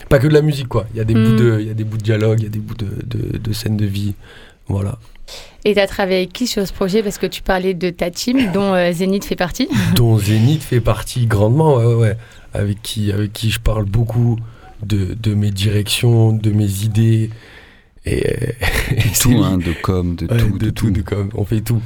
Pas 0.07 0.19
que 0.19 0.27
de 0.27 0.33
la 0.33 0.41
musique, 0.41 0.67
quoi. 0.67 0.85
Il 0.93 0.97
y 0.97 1.01
a 1.01 1.03
des, 1.03 1.13
Mm. 1.15 1.23
bouts, 1.25 1.35
de, 1.35 1.57
il 1.61 1.67
y 1.67 1.71
a 1.71 1.73
des 1.73 1.83
bouts 1.83 1.97
de 1.97 2.03
dialogue, 2.03 2.39
il 2.39 2.43
y 2.43 2.47
a 2.47 2.51
des 2.51 2.59
bouts 2.59 2.75
de, 2.75 2.87
de, 3.05 3.37
de 3.37 3.53
scènes 3.53 3.77
de 3.77 3.85
vie. 3.85 4.13
Voilà. 4.67 4.97
Et 5.65 5.73
tu 5.73 5.79
as 5.79 5.87
travaillé 5.87 6.17
avec 6.19 6.33
qui 6.33 6.47
sur 6.47 6.65
ce 6.65 6.71
projet? 6.73 7.03
Parce 7.03 7.17
que 7.17 7.25
tu 7.25 7.41
parlais 7.41 7.73
de 7.73 7.89
ta 7.89 8.09
team, 8.11 8.51
dont 8.53 8.73
euh, 8.73 8.91
Zénith 8.91 9.25
fait 9.25 9.35
partie. 9.35 9.67
dont 9.95 10.17
Zénith 10.17 10.61
fait 10.63 10.79
partie 10.79 11.25
grandement, 11.27 11.75
ouais, 11.77 11.85
ouais, 11.85 11.95
ouais. 11.95 12.17
Avec, 12.53 12.81
qui, 12.81 13.11
avec 13.11 13.33
qui 13.33 13.51
je 13.51 13.59
parle 13.59 13.85
beaucoup 13.85 14.37
de, 14.83 15.13
de 15.13 15.33
mes 15.33 15.51
directions, 15.51 16.31
de 16.33 16.51
mes 16.51 16.83
idées. 16.83 17.29
Et, 18.05 18.25
euh, 18.27 18.51
et 18.91 19.11
Tout, 19.19 19.29
lui- 19.31 19.37
hein, 19.43 19.57
de 19.57 19.73
com, 19.81 20.15
de 20.15 20.25
Ouais, 20.27 20.37
tout, 20.37 20.57
de, 20.57 20.65
de 20.65 20.69
tout, 20.69 20.85
tout. 20.87 20.91
de 20.91 21.01
com, 21.01 21.29
on 21.35 21.45
fait 21.45 21.61
tout. 21.61 21.81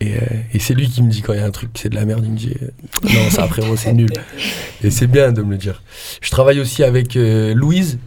Et, 0.00 0.14
euh, 0.16 0.20
et 0.52 0.58
c'est 0.58 0.74
lui 0.74 0.88
qui 0.88 1.02
me 1.02 1.10
dit 1.10 1.22
quand 1.22 1.32
il 1.32 1.38
y 1.38 1.42
a 1.42 1.46
un 1.46 1.50
truc, 1.50 1.70
c'est 1.74 1.88
de 1.88 1.94
la 1.94 2.04
merde, 2.04 2.22
il 2.24 2.32
me 2.32 2.36
dit 2.36 2.52
euh, 2.62 2.68
non, 3.04 3.30
ça 3.30 3.46
frérot, 3.48 3.76
c'est 3.76 3.94
nul. 3.94 4.10
Et 4.84 4.90
c'est 4.90 5.06
bien 5.06 5.32
de 5.32 5.40
me 5.42 5.52
le 5.52 5.56
dire. 5.56 5.82
Je 6.20 6.30
travaille 6.30 6.60
aussi 6.60 6.84
avec 6.84 7.16
euh, 7.16 7.54
Louise, 7.54 7.98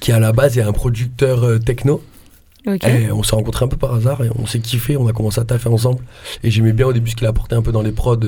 qui 0.00 0.10
à 0.10 0.18
la 0.18 0.32
base 0.32 0.58
est 0.58 0.62
un 0.62 0.72
producteur 0.72 1.44
euh, 1.44 1.58
techno. 1.58 2.02
Et 2.66 3.10
on 3.12 3.22
s'est 3.22 3.36
rencontrés 3.36 3.64
un 3.64 3.68
peu 3.68 3.76
par 3.78 3.94
hasard 3.94 4.22
et 4.24 4.28
on 4.36 4.44
s'est 4.44 4.58
kiffé, 4.58 4.96
on 4.98 5.06
a 5.06 5.12
commencé 5.12 5.40
à 5.40 5.44
taffer 5.44 5.68
ensemble. 5.70 6.00
Et 6.42 6.50
j'aimais 6.50 6.72
bien 6.74 6.86
au 6.86 6.92
début 6.92 7.08
ce 7.10 7.16
qu'il 7.16 7.26
apportait 7.28 7.54
un 7.54 7.62
peu 7.62 7.72
dans 7.72 7.80
les 7.80 7.92
prods 7.92 8.18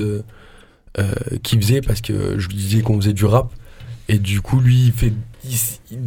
qu'il 1.43 1.61
faisait 1.61 1.81
parce 1.81 2.01
que 2.01 2.39
je 2.39 2.47
lui 2.47 2.55
disais 2.55 2.81
qu'on 2.81 2.99
faisait 2.99 3.13
du 3.13 3.25
rap. 3.25 3.51
Et 4.11 4.19
du 4.19 4.41
coup, 4.41 4.59
lui, 4.59 4.85
il 4.87 4.91
fait, 4.91 5.13
il, 5.43 5.55
il- 5.91 5.99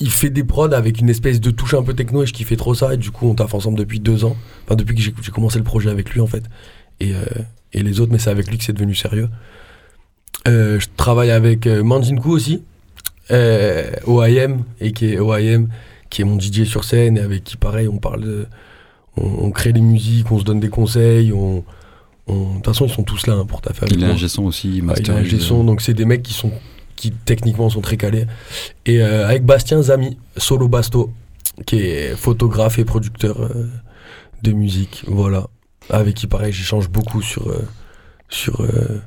il 0.00 0.10
fait 0.10 0.28
des 0.28 0.42
prods 0.44 0.72
avec 0.74 0.98
une 1.00 1.08
espèce 1.08 1.40
de 1.40 1.50
touche 1.52 1.72
un 1.74 1.82
peu 1.84 1.94
techno 1.94 2.22
et 2.24 2.26
je 2.26 2.32
kiffais 2.32 2.56
trop 2.56 2.74
ça. 2.74 2.92
Et 2.92 2.96
du 2.96 3.10
coup, 3.12 3.28
on 3.28 3.34
taffe 3.34 3.54
ensemble 3.54 3.78
depuis 3.78 4.00
deux 4.00 4.24
ans. 4.24 4.36
Enfin, 4.64 4.74
depuis 4.74 4.94
que 4.96 5.00
j'ai 5.00 5.12
commencé 5.32 5.56
le 5.58 5.64
projet 5.64 5.88
avec 5.88 6.10
lui 6.10 6.20
en 6.20 6.26
fait. 6.26 6.42
Et, 7.00 7.14
euh, 7.14 7.24
et 7.72 7.82
les 7.82 8.00
autres, 8.00 8.10
mais 8.12 8.18
c'est 8.18 8.30
avec 8.30 8.48
lui 8.50 8.58
que 8.58 8.64
c'est 8.64 8.72
devenu 8.72 8.94
sérieux. 8.94 9.28
Euh, 10.48 10.78
je 10.80 10.88
travaille 10.96 11.30
avec 11.30 11.66
euh, 11.66 11.82
Mandinku 11.84 12.28
aussi, 12.28 12.62
OIM, 14.06 14.58
et 14.80 14.92
qui 14.92 15.06
est 15.12 15.18
OIM, 15.18 15.66
qui 16.10 16.22
est 16.22 16.24
mon 16.24 16.38
DJ 16.38 16.64
sur 16.64 16.84
scène, 16.84 17.16
et 17.16 17.20
avec 17.20 17.44
qui, 17.44 17.56
pareil, 17.56 17.88
on 17.88 17.98
parle 17.98 18.22
de. 18.22 18.46
On, 19.16 19.46
on 19.46 19.50
crée 19.52 19.72
des 19.72 19.80
musiques, 19.80 20.30
on 20.32 20.38
se 20.38 20.44
donne 20.44 20.60
des 20.60 20.68
conseils, 20.70 21.32
on. 21.32 21.64
De 22.26 22.54
toute 22.56 22.64
façon, 22.66 22.86
ils 22.86 22.92
sont 22.92 23.02
tous 23.02 23.26
là 23.26 23.34
hein, 23.34 23.44
pour 23.46 23.60
ta 23.60 23.72
famille. 23.74 23.96
Il 23.98 24.02
est 24.04 24.24
un 24.24 24.28
son 24.28 24.44
aussi, 24.44 24.68
Ouais, 24.68 24.74
il 24.74 24.78
est 24.78 24.82
master. 24.82 25.16
un 25.18 25.38
son, 25.40 25.62
donc 25.62 25.82
c'est 25.82 25.92
des 25.94 26.06
mecs 26.06 26.22
qui 26.22 26.32
sont 26.32 26.50
qui 26.96 27.10
techniquement 27.12 27.68
sont 27.70 27.80
très 27.80 27.96
calés. 27.96 28.26
Et 28.86 29.02
euh, 29.02 29.26
avec 29.28 29.44
Bastien 29.44 29.82
Zami, 29.82 30.18
solo 30.36 30.68
basto, 30.68 31.12
qui 31.66 31.76
est 31.80 32.16
photographe 32.16 32.78
et 32.78 32.84
producteur 32.84 33.40
euh, 33.42 33.68
de 34.42 34.52
musique, 34.52 35.04
voilà. 35.06 35.46
Avec 35.90 36.14
qui 36.14 36.26
pareil, 36.26 36.52
j'échange 36.52 36.88
beaucoup 36.88 37.20
sur 37.22 37.48
euh, 37.48 37.62
sur 38.28 38.60
euh, 38.62 39.00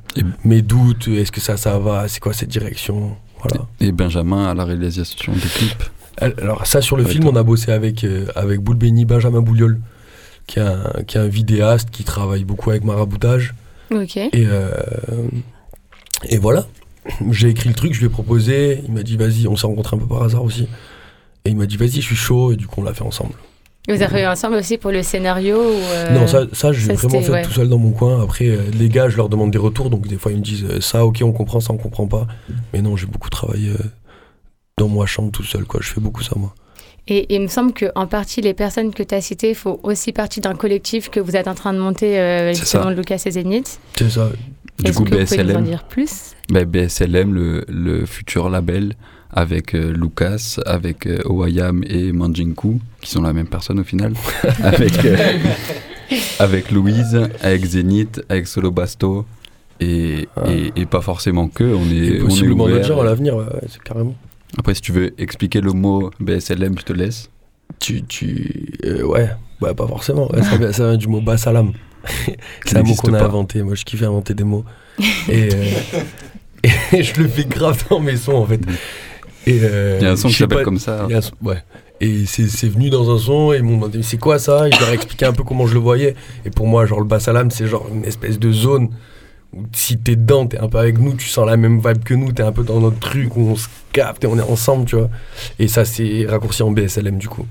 mes 0.44 0.62
doutes. 0.62 1.08
Est-ce 1.08 1.32
que 1.32 1.40
ça, 1.40 1.56
ça 1.56 1.78
va 1.78 2.06
C'est 2.08 2.20
quoi 2.20 2.32
cette 2.32 2.48
direction 2.50 3.16
Voilà. 3.42 3.66
Et 3.80 3.90
Benjamin 3.92 4.46
à 4.48 4.54
la 4.54 4.64
réalisation 4.64 5.32
des 5.32 5.40
clips. 5.40 5.84
Alors 6.42 6.66
ça 6.66 6.80
sur 6.80 6.96
le 6.96 7.02
Avec 7.02 7.12
film, 7.12 7.24
toi. 7.24 7.32
on 7.32 7.36
a 7.36 7.42
bossé 7.42 7.70
avec 7.72 8.04
euh, 8.04 8.26
avec 8.34 8.60
Boule 8.60 8.76
Béni, 8.76 9.04
Benjamin 9.04 9.40
Bouliol, 9.40 9.80
qui 10.46 10.58
est 10.58 10.62
un 10.62 10.82
qui 11.06 11.16
est 11.16 11.20
un 11.20 11.28
vidéaste 11.28 11.90
qui 11.90 12.04
travaille 12.04 12.44
beaucoup 12.44 12.70
avec 12.70 12.84
maraboutage. 12.84 13.54
Ok. 13.92 14.16
Et, 14.16 14.30
euh, 14.34 14.70
et 16.28 16.38
voilà. 16.38 16.66
J'ai 17.30 17.48
écrit 17.48 17.68
le 17.68 17.74
truc, 17.74 17.94
je 17.94 18.00
lui 18.00 18.06
ai 18.06 18.10
proposé. 18.10 18.82
Il 18.86 18.92
m'a 18.92 19.02
dit, 19.02 19.16
vas-y, 19.16 19.46
on 19.48 19.56
s'est 19.56 19.66
rencontrés 19.66 19.96
un 19.96 20.00
peu 20.00 20.06
par 20.06 20.22
hasard 20.22 20.44
aussi. 20.44 20.68
Et 21.44 21.50
il 21.50 21.56
m'a 21.56 21.66
dit, 21.66 21.76
vas-y, 21.76 21.92
je 21.92 22.00
suis 22.00 22.16
chaud. 22.16 22.52
Et 22.52 22.56
du 22.56 22.66
coup, 22.66 22.80
on 22.80 22.84
l'a 22.84 22.94
fait 22.94 23.02
ensemble. 23.04 23.32
Vous 23.88 23.94
avez 23.94 24.04
travaillé 24.04 24.26
ensemble 24.26 24.56
aussi 24.56 24.76
pour 24.76 24.90
le 24.90 25.02
scénario 25.02 25.56
ou, 25.56 25.80
euh, 25.80 26.10
non, 26.10 26.26
ça, 26.26 26.42
ça 26.52 26.74
ça, 26.74 26.92
vraiment 26.92 27.22
fait 27.22 27.30
ouais. 27.30 27.42
tout 27.42 27.52
seul 27.52 27.68
dans 27.70 27.78
mon 27.78 27.92
coin. 27.92 28.22
Après, 28.22 28.46
euh, 28.46 28.58
les 28.78 28.90
gars, 28.90 29.08
je 29.08 29.16
leur 29.16 29.30
demande 29.30 29.50
des 29.50 29.56
retours. 29.58 29.88
Donc, 29.88 30.06
des 30.06 30.18
fois, 30.18 30.30
ils 30.30 30.38
me 30.38 30.42
disent, 30.44 30.64
euh, 30.64 30.80
ça, 30.82 31.06
ok, 31.06 31.20
on 31.22 31.32
comprend, 31.32 31.60
ça, 31.60 31.72
on 31.72 31.78
comprend 31.78 32.06
pas. 32.06 32.26
Mais 32.74 32.82
non, 32.82 32.96
j'ai 32.96 33.06
beaucoup 33.06 33.30
travaillé 33.30 33.72
dans 34.76 34.88
ma 34.88 35.06
chambre 35.06 35.32
tout 35.32 35.42
seul. 35.44 35.64
Quoi. 35.64 35.80
Je 35.82 35.88
fais 35.88 36.00
beaucoup 36.00 36.22
ça, 36.22 36.32
moi. 36.36 36.54
Et 37.10 37.34
il 37.34 37.40
me 37.40 37.48
semble 37.48 37.72
qu'en 37.72 38.06
partie, 38.06 38.42
les 38.42 38.52
personnes 38.52 38.92
que 38.92 39.02
tu 39.02 39.14
as 39.14 39.22
citées 39.22 39.54
font 39.54 39.80
aussi 39.82 40.12
partie 40.12 40.40
d'un 40.40 40.54
collectif 40.54 41.08
que 41.08 41.20
vous 41.20 41.36
êtes 41.36 41.48
en 41.48 41.54
train 41.54 41.72
de 41.72 41.78
monter, 41.78 42.20
euh, 42.20 42.52
ça. 42.52 42.90
Lucas 42.90 43.22
et 43.24 43.30
Zénith. 43.30 43.80
C'est 43.96 44.10
ça. 44.10 44.28
Du 44.78 44.90
Est-ce 44.90 44.98
coup, 44.98 45.04
que 45.04 45.14
vous 45.14 45.24
pouvez 45.24 45.40
en 45.40 45.44
BSLM. 45.44 45.64
dire 45.64 45.84
plus? 45.84 46.34
Bah, 46.50 46.64
BSLM, 46.64 47.34
le, 47.34 47.64
le 47.68 48.06
futur 48.06 48.48
label, 48.48 48.94
avec 49.30 49.74
euh, 49.74 49.92
Lucas, 49.92 50.56
avec 50.64 51.06
euh, 51.06 51.20
et 51.86 52.12
Manjinku, 52.12 52.80
qui 53.00 53.10
sont 53.10 53.22
la 53.22 53.32
même 53.32 53.46
personne 53.48 53.80
au 53.80 53.84
final, 53.84 54.14
avec, 54.62 55.04
euh, 55.04 55.16
avec 56.38 56.70
Louise, 56.70 57.20
avec 57.42 57.64
Zénith, 57.64 58.22
avec 58.28 58.46
Solo 58.46 58.70
Basto, 58.70 59.26
et, 59.80 60.28
et, 60.46 60.72
et 60.74 60.86
pas 60.86 61.02
forcément 61.02 61.48
que. 61.48 61.64
On 61.64 61.84
est, 61.90 61.94
Et 61.94 62.10
on 62.12 62.14
est 62.14 62.18
possiblement 62.20 62.64
ouvert. 62.64 62.98
à 62.98 63.04
l'avenir, 63.04 63.36
ouais, 63.36 63.44
carrément. 63.84 64.14
Après, 64.56 64.74
si 64.74 64.80
tu 64.80 64.92
veux 64.92 65.20
expliquer 65.20 65.60
le 65.60 65.72
mot 65.72 66.10
BSLM, 66.20 66.78
je 66.78 66.84
te 66.84 66.92
laisse. 66.92 67.30
Tu. 67.78 68.02
tu 68.04 68.72
euh, 68.84 69.02
ouais, 69.02 69.28
ouais, 69.60 69.74
pas 69.74 69.86
forcément. 69.86 70.30
Ouais, 70.32 70.42
ça, 70.42 70.56
vient, 70.56 70.72
ça 70.72 70.88
vient 70.88 70.96
du 70.96 71.08
mot 71.08 71.20
basalam. 71.20 71.72
c'est 72.64 72.76
un 72.76 72.82
mot 72.82 72.94
qu'on 72.94 73.12
a 73.12 73.22
inventé. 73.22 73.62
Moi, 73.62 73.74
je 73.74 73.84
kiffe 73.84 74.02
inventer 74.02 74.34
des 74.34 74.44
mots. 74.44 74.64
Et, 75.28 75.50
et 76.92 77.02
je 77.02 77.20
le 77.22 77.28
fais 77.28 77.44
grave 77.44 77.84
dans 77.90 78.00
mes 78.00 78.16
sons, 78.16 78.32
en 78.34 78.46
fait. 78.46 78.60
Et, 79.46 79.60
euh, 79.62 79.98
Il 80.00 80.04
y 80.04 80.06
a 80.08 80.12
un 80.12 80.16
son 80.16 80.28
qui 80.28 80.34
s'appelle 80.34 80.62
comme 80.64 80.78
ça. 80.78 81.06
son- 81.20 81.32
ouais. 81.46 81.62
Et 82.00 82.26
c'est 82.26 82.48
c'est 82.48 82.68
venu 82.68 82.90
dans 82.90 83.12
un 83.14 83.18
son, 83.18 83.52
et 83.52 83.56
ils 83.56 83.62
m'ont 83.64 83.74
demandé 83.76 84.02
c'est 84.02 84.18
quoi 84.18 84.38
ça? 84.38 84.68
Et 84.68 84.72
je 84.72 84.78
leur 84.78 84.90
ai 84.90 84.94
expliqué 84.94 85.24
un 85.24 85.32
peu 85.32 85.42
comment 85.42 85.66
je 85.66 85.74
le 85.74 85.80
voyais. 85.80 86.14
Et 86.44 86.50
pour 86.50 86.66
moi, 86.68 86.86
genre, 86.86 87.00
le 87.00 87.06
basalam, 87.06 87.50
c'est 87.50 87.66
genre 87.66 87.88
une 87.92 88.04
espèce 88.04 88.38
de 88.38 88.52
zone 88.52 88.90
où 89.52 89.62
si 89.72 89.98
t'es 89.98 90.14
dedans, 90.14 90.46
t'es 90.46 90.58
un 90.58 90.68
peu 90.68 90.78
avec 90.78 90.98
nous, 90.98 91.14
tu 91.14 91.26
sens 91.28 91.46
la 91.46 91.56
même 91.56 91.80
vibe 91.84 92.04
que 92.04 92.14
nous, 92.14 92.30
t'es 92.32 92.42
un 92.44 92.52
peu 92.52 92.62
dans 92.62 92.80
notre 92.80 92.98
truc 93.00 93.34
où 93.36 93.40
on 93.40 93.56
se 93.56 93.66
capte 93.92 94.22
et 94.22 94.26
on 94.26 94.38
est 94.38 94.42
ensemble, 94.42 94.84
tu 94.84 94.94
vois. 94.96 95.08
Et 95.58 95.66
ça, 95.66 95.84
c'est 95.84 96.26
raccourci 96.28 96.62
en 96.62 96.70
BSLM, 96.70 97.18
du 97.18 97.28
coup, 97.28 97.46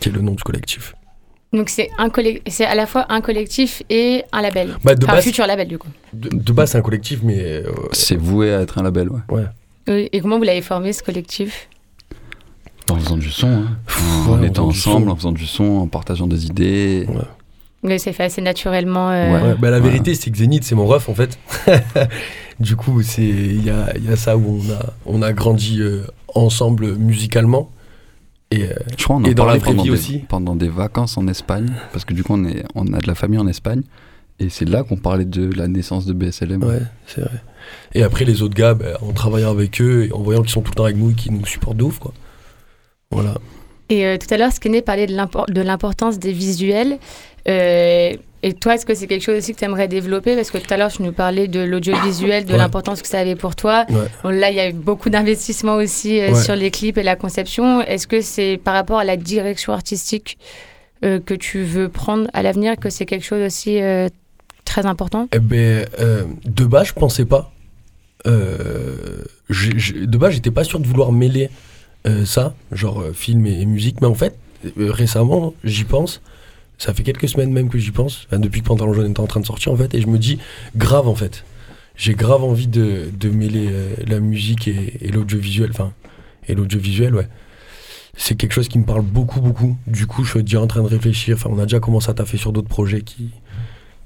qui 0.00 0.08
est 0.08 0.12
le 0.12 0.20
nom 0.20 0.32
du 0.32 0.42
collectif. 0.42 0.94
Donc 1.52 1.68
c'est 1.68 1.90
un 1.98 2.10
c'est 2.48 2.64
à 2.64 2.74
la 2.76 2.86
fois 2.86 3.06
un 3.08 3.20
collectif 3.20 3.82
et 3.90 4.22
un 4.32 4.40
label. 4.40 4.76
Bah, 4.84 4.94
de 4.94 5.04
Enfin, 5.04 5.16
un 5.16 5.20
futur 5.20 5.46
label 5.46 5.66
du 5.68 5.78
coup. 5.78 5.88
De, 6.12 6.28
de 6.28 6.52
base, 6.52 6.70
c'est 6.72 6.78
un 6.78 6.82
collectif, 6.82 7.20
mais. 7.24 7.38
euh, 7.42 7.72
C'est 7.92 8.16
voué 8.16 8.54
à 8.54 8.60
être 8.60 8.78
un 8.78 8.82
label, 8.82 9.08
ouais. 9.08 9.20
ouais. 9.30 9.44
Oui, 9.88 10.08
Et 10.12 10.20
comment 10.20 10.38
vous 10.38 10.44
l'avez 10.44 10.62
formé 10.62 10.92
ce 10.92 11.02
collectif? 11.02 11.68
En 12.88 12.96
faisant 12.96 13.16
du 13.16 13.30
son, 13.30 13.48
hein. 13.48 13.68
Ouais, 14.26 14.32
en 14.34 14.38
en 14.38 14.42
étant 14.42 14.66
ensemble, 14.68 15.10
en 15.10 15.16
faisant 15.16 15.32
du 15.32 15.46
son, 15.46 15.64
en 15.78 15.86
partageant 15.88 16.26
des 16.26 16.46
idées. 16.46 17.06
Mais 17.82 17.98
c'est 17.98 18.12
fait 18.12 18.24
assez 18.24 18.42
naturellement. 18.42 19.10
euh, 19.10 19.32
Ouais. 19.32 19.42
Ouais, 19.42 19.54
bah, 19.58 19.70
la 19.70 19.80
vérité, 19.80 20.14
c'est 20.14 20.30
que 20.30 20.36
Zénith, 20.36 20.64
c'est 20.64 20.74
mon 20.74 20.86
ref, 20.86 21.08
en 21.08 21.14
fait. 21.14 21.38
du 22.60 22.76
coup, 22.76 23.02
c'est 23.02 23.22
il 23.22 23.64
y 23.64 23.70
a, 23.70 23.92
il 23.96 24.04
y 24.08 24.12
a 24.12 24.16
ça 24.16 24.36
où 24.36 24.60
on 24.62 24.72
a, 24.72 24.92
on 25.06 25.22
a 25.22 25.32
grandi 25.32 25.80
euh, 25.80 26.02
ensemble 26.34 26.94
musicalement. 26.96 27.70
Et, 28.50 28.64
euh, 28.64 28.74
Je 28.96 29.04
crois 29.04 29.16
qu'on 29.16 29.22
en 29.22 29.26
Et 29.26 29.34
dans 29.34 29.44
la 29.44 29.56
vraie 29.58 29.70
pendant, 29.70 29.82
vie 29.82 29.90
des, 29.90 29.94
aussi. 29.94 30.18
pendant 30.28 30.56
des 30.56 30.68
vacances 30.68 31.16
en 31.16 31.26
Espagne, 31.28 31.72
parce 31.92 32.04
que 32.04 32.14
du 32.14 32.24
coup 32.24 32.34
on, 32.34 32.44
est, 32.44 32.64
on 32.74 32.92
a 32.92 32.98
de 32.98 33.06
la 33.06 33.14
famille 33.14 33.38
en 33.38 33.46
Espagne, 33.46 33.82
et 34.40 34.48
c'est 34.48 34.68
là 34.68 34.82
qu'on 34.82 34.96
parlait 34.96 35.24
de 35.26 35.52
la 35.52 35.68
naissance 35.68 36.06
de 36.06 36.12
BSLM. 36.12 36.64
ouais, 36.64 36.80
c'est 37.06 37.20
vrai. 37.20 37.42
Et 37.94 38.02
après, 38.02 38.24
les 38.24 38.42
autres 38.42 38.54
gars, 38.54 38.74
bah, 38.74 38.98
en 39.02 39.12
travaillant 39.12 39.50
avec 39.50 39.80
eux 39.80 40.06
et 40.06 40.12
en 40.12 40.22
voyant 40.22 40.40
qu'ils 40.40 40.50
sont 40.50 40.62
tout 40.62 40.70
le 40.72 40.76
temps 40.76 40.84
avec 40.84 40.96
nous 40.96 41.10
et 41.10 41.14
qu'ils 41.14 41.32
nous 41.32 41.44
supportent 41.44 41.76
de 41.76 41.84
ouf, 41.84 41.98
quoi. 41.98 42.14
Voilà. 43.10 43.34
Et 43.90 44.06
euh, 44.06 44.16
tout 44.16 44.32
à 44.32 44.38
l'heure, 44.38 44.52
Skené 44.52 44.82
parlait 44.82 45.06
de 45.06 45.60
l'importance 45.60 46.18
des 46.18 46.32
visuels. 46.32 46.98
Euh, 47.48 48.14
et 48.42 48.54
toi, 48.54 48.74
est-ce 48.74 48.86
que 48.86 48.94
c'est 48.94 49.06
quelque 49.06 49.22
chose 49.22 49.36
aussi 49.38 49.52
que 49.54 49.58
tu 49.58 49.64
aimerais 49.64 49.86
développer? 49.88 50.34
Parce 50.34 50.50
que 50.50 50.58
tout 50.58 50.72
à 50.72 50.76
l'heure, 50.76 50.90
tu 50.90 51.02
nous 51.02 51.12
parlais 51.12 51.46
de 51.48 51.60
l'audiovisuel, 51.60 52.44
de 52.46 52.52
Ouais. 52.52 52.58
l'importance 52.58 53.02
que 53.02 53.08
ça 53.08 53.18
avait 53.20 53.36
pour 53.36 53.54
toi. 53.54 53.84
Ouais. 53.90 53.96
Bon, 54.22 54.30
là, 54.30 54.50
il 54.50 54.56
y 54.56 54.60
a 54.60 54.68
eu 54.70 54.72
beaucoup 54.72 55.10
d'investissements 55.10 55.74
aussi 55.76 56.20
euh, 56.20 56.32
Ouais. 56.32 56.42
sur 56.42 56.56
les 56.56 56.70
clips 56.70 56.96
et 56.98 57.02
la 57.02 57.16
conception. 57.16 57.82
Est-ce 57.82 58.06
que 58.06 58.20
c'est 58.22 58.58
par 58.62 58.74
rapport 58.74 58.98
à 58.98 59.04
la 59.04 59.16
direction 59.16 59.72
artistique 59.72 60.38
euh, 61.04 61.20
que 61.20 61.34
tu 61.34 61.62
veux 61.64 61.88
prendre 61.88 62.28
à 62.32 62.42
l'avenir 62.42 62.76
que 62.76 62.88
c'est 62.90 63.04
quelque 63.06 63.24
chose 63.26 63.44
aussi 63.44 63.80
euh, 63.80 64.08
très 64.64 64.86
important? 64.86 65.28
Eh 65.32 65.38
ben, 65.38 65.86
de 66.44 66.64
base, 66.64 66.88
je 66.88 66.92
pensais 66.94 67.24
pas. 67.26 67.52
De 68.24 70.16
base, 70.18 70.32
j'étais 70.34 70.50
pas 70.50 70.64
sûr 70.64 70.80
de 70.80 70.86
vouloir 70.86 71.12
mêler 71.12 71.50
ça, 72.24 72.54
genre 72.72 73.04
film 73.12 73.44
et, 73.46 73.60
et 73.60 73.66
musique. 73.66 74.00
Mais 74.00 74.06
en 74.06 74.14
fait, 74.14 74.34
récemment, 74.76 75.52
j'y 75.64 75.84
pense. 75.84 76.20
Ça 76.80 76.94
fait 76.94 77.02
quelques 77.02 77.28
semaines 77.28 77.52
même 77.52 77.68
que 77.68 77.76
j'y 77.76 77.90
pense. 77.90 78.26
Depuis 78.32 78.62
que 78.62 78.66
Pantalon 78.66 78.94
Jaune 78.94 79.10
était 79.10 79.20
en 79.20 79.26
train 79.26 79.40
de 79.40 79.44
sortir, 79.44 79.70
en 79.70 79.76
fait. 79.76 79.94
Et 79.94 80.00
je 80.00 80.06
me 80.06 80.16
dis, 80.16 80.38
grave, 80.74 81.08
en 81.08 81.14
fait. 81.14 81.44
J'ai 81.94 82.14
grave 82.14 82.42
envie 82.42 82.68
de, 82.68 83.10
de 83.12 83.28
mêler 83.28 83.68
euh, 83.70 83.94
la 84.06 84.18
musique 84.18 84.66
et, 84.66 85.08
l'audiovisuel. 85.12 85.68
Enfin, 85.72 85.92
et 86.48 86.54
l'audiovisuel, 86.54 87.14
ouais. 87.14 87.28
C'est 88.16 88.34
quelque 88.34 88.52
chose 88.52 88.68
qui 88.68 88.78
me 88.78 88.86
parle 88.86 89.02
beaucoup, 89.02 89.42
beaucoup. 89.42 89.76
Du 89.86 90.06
coup, 90.06 90.24
je 90.24 90.30
suis 90.30 90.42
déjà 90.42 90.62
en 90.62 90.66
train 90.66 90.82
de 90.82 90.88
réfléchir. 90.88 91.36
Enfin, 91.36 91.50
on 91.52 91.58
a 91.58 91.64
déjà 91.64 91.80
commencé 91.80 92.08
à 92.08 92.14
taffer 92.14 92.38
sur 92.38 92.50
d'autres 92.50 92.68
projets 92.68 93.02
qui, 93.02 93.28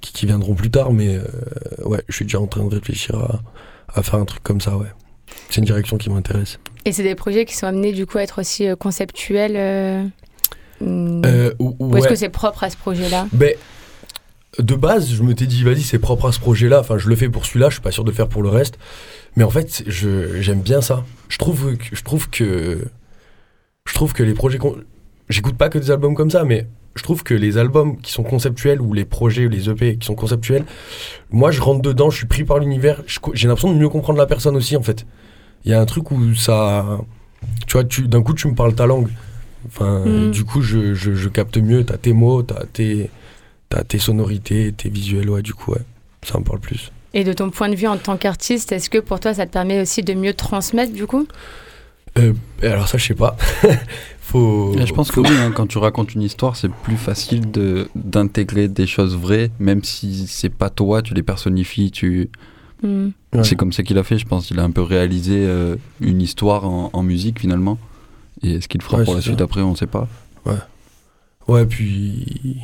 qui, 0.00 0.26
viendront 0.26 0.56
plus 0.56 0.70
tard, 0.70 0.92
mais 0.92 1.14
euh, 1.16 1.22
ouais, 1.84 2.02
je 2.08 2.16
suis 2.16 2.24
déjà 2.24 2.40
en 2.40 2.48
train 2.48 2.64
de 2.64 2.74
réfléchir 2.74 3.14
à, 3.14 3.40
à 3.94 4.02
faire 4.02 4.18
un 4.18 4.24
truc 4.24 4.42
comme 4.42 4.60
ça, 4.60 4.76
ouais. 4.76 4.88
C'est 5.48 5.58
une 5.58 5.64
direction 5.64 5.96
qui 5.96 6.10
m'intéresse. 6.10 6.58
Et 6.84 6.90
c'est 6.90 7.04
des 7.04 7.14
projets 7.14 7.44
qui 7.44 7.56
sont 7.56 7.68
amenés 7.68 7.92
du 7.92 8.04
coup 8.04 8.18
à 8.18 8.22
être 8.24 8.40
aussi 8.40 8.66
euh, 8.66 8.74
conceptuels 8.74 10.10
Euh, 10.86 11.52
ou- 11.58 11.76
Ou 11.78 11.96
est-ce 11.96 12.08
que 12.08 12.14
c'est 12.16 12.28
propre 12.28 12.64
à 12.64 12.70
ce 12.70 12.76
projet-là 12.76 13.26
Ben, 13.32 13.54
de 14.58 14.74
base, 14.74 15.10
je 15.12 15.22
m'étais 15.22 15.46
dit, 15.46 15.62
vas-y, 15.64 15.82
c'est 15.82 15.98
propre 15.98 16.28
à 16.28 16.32
ce 16.32 16.38
projet-là. 16.40 16.80
Enfin, 16.80 16.98
je 16.98 17.08
le 17.08 17.16
fais 17.16 17.28
pour 17.28 17.44
celui-là, 17.46 17.68
je 17.70 17.74
suis 17.74 17.82
pas 17.82 17.90
sûr 17.90 18.04
de 18.04 18.10
le 18.10 18.14
faire 18.16 18.28
pour 18.28 18.42
le 18.42 18.48
reste. 18.48 18.78
Mais 19.36 19.44
en 19.44 19.50
fait, 19.50 19.82
je, 19.86 20.40
j'aime 20.40 20.60
bien 20.60 20.80
ça. 20.80 21.04
Je 21.28 21.38
trouve 21.38 21.76
que, 21.76 21.84
je 21.92 22.02
trouve 22.02 22.30
que, 22.30 22.84
je 23.88 23.94
trouve 23.94 24.12
que 24.12 24.22
les 24.22 24.34
projets, 24.34 24.58
j'écoute 25.28 25.56
pas 25.56 25.68
que 25.68 25.78
des 25.78 25.90
albums 25.90 26.14
comme 26.14 26.30
ça, 26.30 26.44
mais 26.44 26.66
je 26.94 27.02
trouve 27.02 27.24
que 27.24 27.34
les 27.34 27.58
albums 27.58 28.00
qui 28.00 28.12
sont 28.12 28.22
conceptuels 28.22 28.80
ou 28.80 28.92
les 28.92 29.04
projets 29.04 29.48
les 29.48 29.68
EP 29.68 29.96
qui 29.96 30.06
sont 30.06 30.14
conceptuels, 30.14 30.64
moi, 31.30 31.50
je 31.50 31.60
rentre 31.60 31.82
dedans, 31.82 32.10
je 32.10 32.18
suis 32.18 32.26
pris 32.26 32.44
par 32.44 32.58
l'univers. 32.60 33.02
J'ai 33.32 33.48
l'impression 33.48 33.72
de 33.72 33.78
mieux 33.78 33.88
comprendre 33.88 34.18
la 34.20 34.26
personne 34.26 34.54
aussi, 34.54 34.76
en 34.76 34.82
fait. 34.82 35.04
Il 35.64 35.72
y 35.72 35.74
a 35.74 35.80
un 35.80 35.86
truc 35.86 36.12
où 36.12 36.34
ça, 36.36 37.00
tu 37.66 37.72
vois, 37.72 37.82
tu, 37.84 38.06
d'un 38.06 38.22
coup, 38.22 38.34
tu 38.34 38.46
me 38.46 38.54
parles 38.54 38.74
ta 38.76 38.86
langue. 38.86 39.08
Enfin, 39.66 40.04
Mm. 40.04 40.30
du 40.30 40.44
coup, 40.44 40.62
je, 40.62 40.94
je, 40.94 41.14
je 41.14 41.28
capte 41.28 41.56
mieux. 41.58 41.84
T'as 41.84 41.96
tes 41.96 42.12
mots, 42.12 42.42
t'as 42.42 42.64
tes, 42.72 43.10
t'as 43.68 43.82
tes 43.84 43.98
sonorités, 43.98 44.72
tes 44.72 44.88
visuels. 44.88 45.30
Ouais, 45.30 45.42
du 45.42 45.54
coup, 45.54 45.72
ouais, 45.72 45.82
ça 46.22 46.38
me 46.38 46.44
parle 46.44 46.60
plus. 46.60 46.92
Et 47.14 47.22
de 47.24 47.32
ton 47.32 47.50
point 47.50 47.68
de 47.68 47.76
vue 47.76 47.86
en 47.86 47.96
tant 47.96 48.16
qu'artiste, 48.16 48.72
est-ce 48.72 48.90
que 48.90 48.98
pour 48.98 49.20
toi 49.20 49.32
ça 49.34 49.46
te 49.46 49.52
permet 49.52 49.80
aussi 49.80 50.02
de 50.02 50.14
mieux 50.14 50.34
transmettre 50.34 50.92
du 50.92 51.06
coup? 51.06 51.26
Euh, 52.18 52.32
alors 52.62 52.88
ça, 52.88 52.98
je 52.98 53.06
sais 53.06 53.14
pas. 53.14 53.36
Faut. 54.20 54.74
Et 54.78 54.86
je 54.86 54.92
pense 54.94 55.10
que 55.10 55.20
oui, 55.20 55.28
hein, 55.30 55.52
quand 55.54 55.66
tu 55.66 55.78
racontes 55.78 56.14
une 56.14 56.22
histoire, 56.22 56.56
c'est 56.56 56.70
plus 56.70 56.96
facile 56.96 57.50
de 57.50 57.88
d'intégrer 57.94 58.68
des 58.68 58.86
choses 58.86 59.16
vraies, 59.16 59.50
même 59.58 59.84
si 59.84 60.26
c'est 60.26 60.48
pas 60.48 60.70
toi, 60.70 61.02
tu 61.02 61.14
les 61.14 61.22
personnifies, 61.22 61.90
tu. 61.90 62.30
Ouais. 62.82 63.10
C'est 63.44 63.56
comme 63.56 63.72
ça 63.72 63.82
qu'il 63.82 63.96
a 63.96 64.02
fait, 64.02 64.18
je 64.18 64.26
pense. 64.26 64.50
Il 64.50 64.58
a 64.60 64.62
un 64.62 64.70
peu 64.70 64.82
réalisé 64.82 65.36
euh, 65.46 65.76
une 66.00 66.20
histoire 66.20 66.66
en, 66.66 66.90
en 66.92 67.02
musique 67.02 67.38
finalement. 67.40 67.78
Et 68.44 68.60
ce 68.60 68.68
qu'il 68.68 68.82
fera 68.82 68.98
Ouais, 68.98 69.04
pour 69.04 69.14
la 69.14 69.20
suite 69.20 69.40
après, 69.40 69.60
on 69.62 69.74
sait 69.74 69.86
pas. 69.86 70.06
Ouais, 71.48 71.66
puis. 71.66 72.58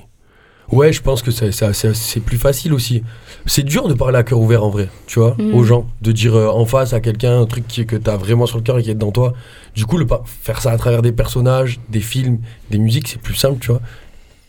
Ouais, 0.73 0.93
je 0.93 1.03
pense 1.03 1.21
que 1.23 1.33
c'est, 1.33 1.51
c'est, 1.51 1.73
c'est- 1.73 1.95
c'est 1.95 2.21
plus 2.21 2.37
facile 2.39 2.73
aussi. 2.73 3.03
C'est 3.45 3.65
dur 3.65 3.89
de 3.89 3.95
parler 3.95 4.19
à 4.19 4.23
cœur 4.23 4.39
ouvert 4.39 4.63
en 4.65 4.71
vrai, 4.71 4.89
tu 5.09 5.19
vois, 5.19 5.35
Mhm. 5.37 5.53
aux 5.55 5.65
gens. 5.65 5.87
De 6.01 6.13
dire 6.13 6.37
euh, 6.37 6.47
en 6.49 6.65
face 6.65 6.93
à 6.93 7.01
quelqu'un 7.01 7.41
un 7.41 7.47
truc 7.47 7.67
qui, 7.67 7.85
que 7.87 7.97
t'as 7.97 8.17
vraiment 8.17 8.47
sur 8.47 8.57
le 8.59 8.63
cœur 8.63 8.79
et 8.79 8.83
qui 8.85 8.91
est 8.91 8.95
dans 8.95 9.11
toi. 9.11 9.33
Du 9.75 9.85
coup, 9.85 9.99
le, 9.99 10.07
faire 10.25 10.63
ça 10.63 10.71
à 10.71 10.79
travers 10.79 11.03
des 11.03 11.11
personnages, 11.11 11.81
des 11.89 11.99
films, 12.01 12.39
des 12.71 12.79
musiques, 12.79 13.09
c'est 13.09 13.21
plus 13.21 13.35
simple, 13.35 13.59
tu 13.61 13.73
vois. 13.73 13.81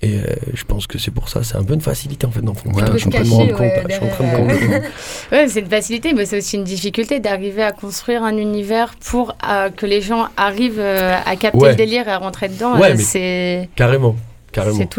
Et 0.03 0.15
euh, 0.15 0.23
je 0.55 0.63
pense 0.63 0.87
que 0.87 0.97
c'est 0.97 1.11
pour 1.11 1.29
ça, 1.29 1.43
c'est 1.43 1.55
un 1.57 1.63
peu 1.63 1.75
une 1.75 1.81
facilité 1.81 2.25
en 2.25 2.31
fait 2.31 2.41
dans 2.41 2.53
le 2.53 2.57
fond. 2.57 2.71
Ouais, 2.71 2.83
je 2.93 2.97
suis 2.97 3.01
se 3.01 3.07
en 3.07 3.11
train 3.11 3.21
de 3.21 3.27
me 3.27 3.29
cacher, 3.29 3.35
rendre 3.35 3.51
compte, 3.51 3.59
ouais, 3.59 3.75
là, 3.75 3.83
je 3.87 3.93
suis 3.93 4.03
en 4.03 4.07
train 4.09 4.23
de 4.23 4.29
me 4.31 4.35
rendre 4.35 4.59
compte. 4.81 4.91
Ouais, 5.31 5.47
c'est 5.47 5.59
une 5.59 5.69
facilité, 5.69 6.13
mais 6.13 6.25
c'est 6.25 6.37
aussi 6.39 6.55
une 6.57 6.63
difficulté 6.63 7.19
d'arriver 7.19 7.61
à 7.61 7.71
construire 7.71 8.23
un 8.23 8.35
univers 8.37 8.95
pour 8.95 9.35
euh, 9.47 9.69
que 9.69 9.85
les 9.85 10.01
gens 10.01 10.27
arrivent 10.37 10.79
euh, 10.79 11.15
à 11.23 11.35
capter 11.35 11.67
le 11.69 11.75
délire 11.75 12.07
et 12.07 12.11
à 12.11 12.17
rentrer 12.17 12.49
dedans. 12.49 12.79
C'est 12.97 13.69
Carrément, 13.75 14.15
carrément. 14.51 14.77
c'est 14.77 14.89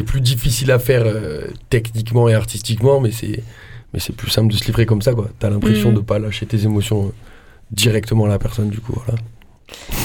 le. 0.00 0.02
Plus 0.04 0.20
difficile 0.20 0.70
à 0.70 0.78
faire 0.78 1.04
techniquement 1.68 2.28
et 2.28 2.34
artistiquement, 2.34 3.00
mais 3.00 3.10
c'est, 3.10 3.42
mais 3.92 3.98
c'est 3.98 4.14
plus 4.14 4.30
simple 4.30 4.52
de 4.52 4.56
se 4.56 4.64
livrer 4.66 4.86
comme 4.86 5.02
ça, 5.02 5.12
quoi. 5.12 5.28
T'as 5.40 5.50
l'impression 5.50 5.88
Mhm. 5.88 5.96
de 5.96 6.00
pas 6.00 6.20
lâcher 6.20 6.46
tes 6.46 6.62
émotions 6.62 7.12
directement 7.72 8.26
à 8.26 8.28
la 8.28 8.38
personne, 8.38 8.68
du 8.70 8.78
coup, 8.78 8.92
voilà. 8.94 9.18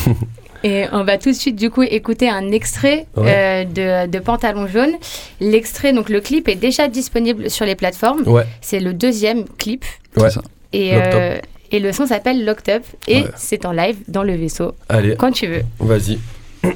Et 0.64 0.86
on 0.92 1.04
va 1.04 1.18
tout 1.18 1.30
de 1.30 1.36
suite 1.36 1.56
du 1.56 1.70
coup 1.70 1.84
écouter 1.84 2.30
un 2.30 2.52
extrait 2.52 3.06
euh, 3.18 3.64
de, 3.64 4.08
de 4.08 4.20
Pantalon 4.20 4.68
jaune. 4.68 4.92
L'extrait, 5.40 5.94
donc 5.94 6.10
le 6.10 6.20
clip 6.22 6.48
est 6.50 6.56
déjà 6.56 6.88
disponible 6.88 7.50
sur 7.50 7.66
les 7.66 7.76
plateformes. 7.76 8.24
Ouais, 8.28 8.44
C'est 8.62 8.80
le 8.80 8.94
deuxième 8.94 9.46
clip 9.58 9.86
ouais. 10.18 10.30
Et, 10.74 10.92
Locked 10.94 11.14
euh, 11.16 11.38
et 11.72 11.80
le 11.80 11.92
son 11.94 12.06
s'appelle 12.08 12.44
Locked 12.46 12.70
Up 12.76 12.84
et 13.08 13.22
Ouais. 13.24 13.28
c'est 13.36 13.66
en 13.66 13.72
live 13.72 13.98
dans 14.08 14.24
le 14.24 14.36
vaisseau 14.36 14.74
Allez, 14.90 15.16
quand 15.16 15.32
tu 15.32 15.48
veux. 15.48 15.64
vas-y. 15.80 16.20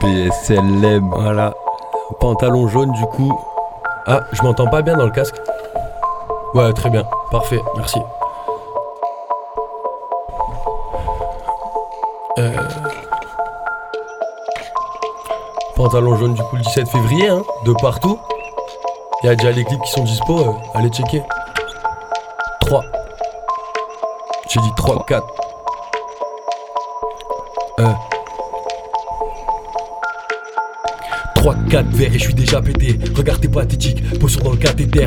BSLM. 0.00 1.10
Voilà. 1.10 1.54
Pantalon 2.20 2.68
jaune, 2.68 2.92
du 2.92 3.04
coup. 3.06 3.32
Ah, 4.06 4.26
je 4.32 4.42
m'entends 4.42 4.68
pas 4.68 4.82
bien 4.82 4.96
dans 4.96 5.04
le 5.06 5.10
casque 5.12 5.36
Ouais, 6.54 6.72
très 6.72 6.90
bien. 6.90 7.04
Parfait, 7.30 7.60
merci. 7.76 7.98
Euh... 12.38 12.56
Pantalon 15.76 16.16
jaune, 16.16 16.34
du 16.34 16.42
coup, 16.42 16.56
le 16.56 16.62
17 16.62 16.88
février, 16.88 17.28
hein, 17.28 17.42
de 17.64 17.72
partout. 17.74 18.18
Il 19.22 19.26
y 19.26 19.28
a 19.28 19.36
déjà 19.36 19.52
les 19.52 19.64
clips 19.64 19.82
qui 19.82 19.90
sont 19.90 20.04
dispo, 20.04 20.40
euh, 20.40 20.52
allez 20.74 20.88
checker. 20.88 21.22
3. 22.60 22.84
J'ai 24.48 24.60
dit 24.60 24.70
3, 24.76 25.04
4. 25.06 25.26
Euh. 27.80 27.92
3, 31.36 31.54
4 31.70 31.86
verres 31.88 32.14
et 32.14 32.18
je 32.18 32.24
suis 32.24 32.34
déjà 32.34 32.60
pété. 32.60 32.98
Regarde 33.14 33.40
t'es 33.40 33.48
pathétique, 33.48 34.18
posture 34.18 34.42
dans 34.42 34.50
le 34.52 34.56
cathéter. 34.56 35.06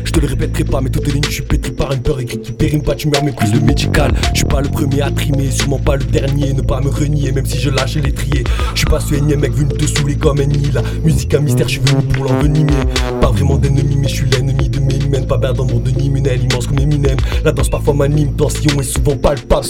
te 0.21 0.27
le 0.27 0.33
répéterai 0.33 0.63
pas, 0.65 0.81
mais 0.81 0.89
toutes 0.89 1.07
les 1.07 1.13
lignes, 1.13 1.23
je 1.25 1.31
suis 1.31 1.41
pétri 1.41 1.71
par 1.71 1.91
une 1.91 2.01
peur 2.01 2.19
écrite 2.19 2.43
qui 2.43 2.51
périme 2.51 2.83
pas. 2.83 2.93
Tu 2.95 3.07
meurs 3.09 3.23
méprise 3.23 3.53
le 3.53 3.59
médical. 3.59 4.11
Je 4.33 4.37
suis 4.37 4.45
pas 4.45 4.61
le 4.61 4.69
premier 4.69 5.01
à 5.01 5.09
trimer, 5.09 5.49
sûrement 5.49 5.79
pas 5.79 5.95
le 5.95 6.03
dernier. 6.03 6.53
Ne 6.53 6.61
pas 6.61 6.79
me 6.79 6.89
renier, 6.89 7.31
même 7.31 7.45
si 7.45 7.57
je 7.57 7.69
lâche 7.69 7.95
l'étrier. 7.95 8.43
Je 8.73 8.79
suis 8.79 8.85
pas 8.85 8.99
ce 8.99 9.15
énième 9.15 9.39
mec 9.39 9.53
venu 9.53 9.69
te 9.69 9.85
saouler 9.85 10.15
comme 10.15 10.39
ennemi. 10.39 10.69
La 10.73 10.83
musique, 11.03 11.33
un 11.33 11.39
mystère, 11.39 11.67
je 11.67 11.79
suis 11.79 11.81
venu 11.81 12.03
pour 12.03 12.25
l'envenimer. 12.25 12.71
Pas 13.19 13.31
vraiment 13.31 13.57
d'ennemi, 13.57 13.95
mais 13.97 14.07
je 14.07 14.15
suis 14.15 14.29
l'ennemi 14.29 14.69
de 14.69 14.79
mes 14.79 14.99
mènes. 15.09 15.25
Pas 15.25 15.37
bien 15.37 15.53
dans 15.53 15.65
mon 15.65 15.79
Denis 15.79 16.09
Munel, 16.09 16.43
immense 16.43 16.67
comme 16.67 16.79
Eminem. 16.79 17.17
La 17.43 17.51
danse 17.51 17.69
parfois 17.69 17.93
m'anime, 17.93 18.33
tension 18.33 18.79
est 18.79 18.83
souvent 18.83 19.15
palpable. 19.15 19.65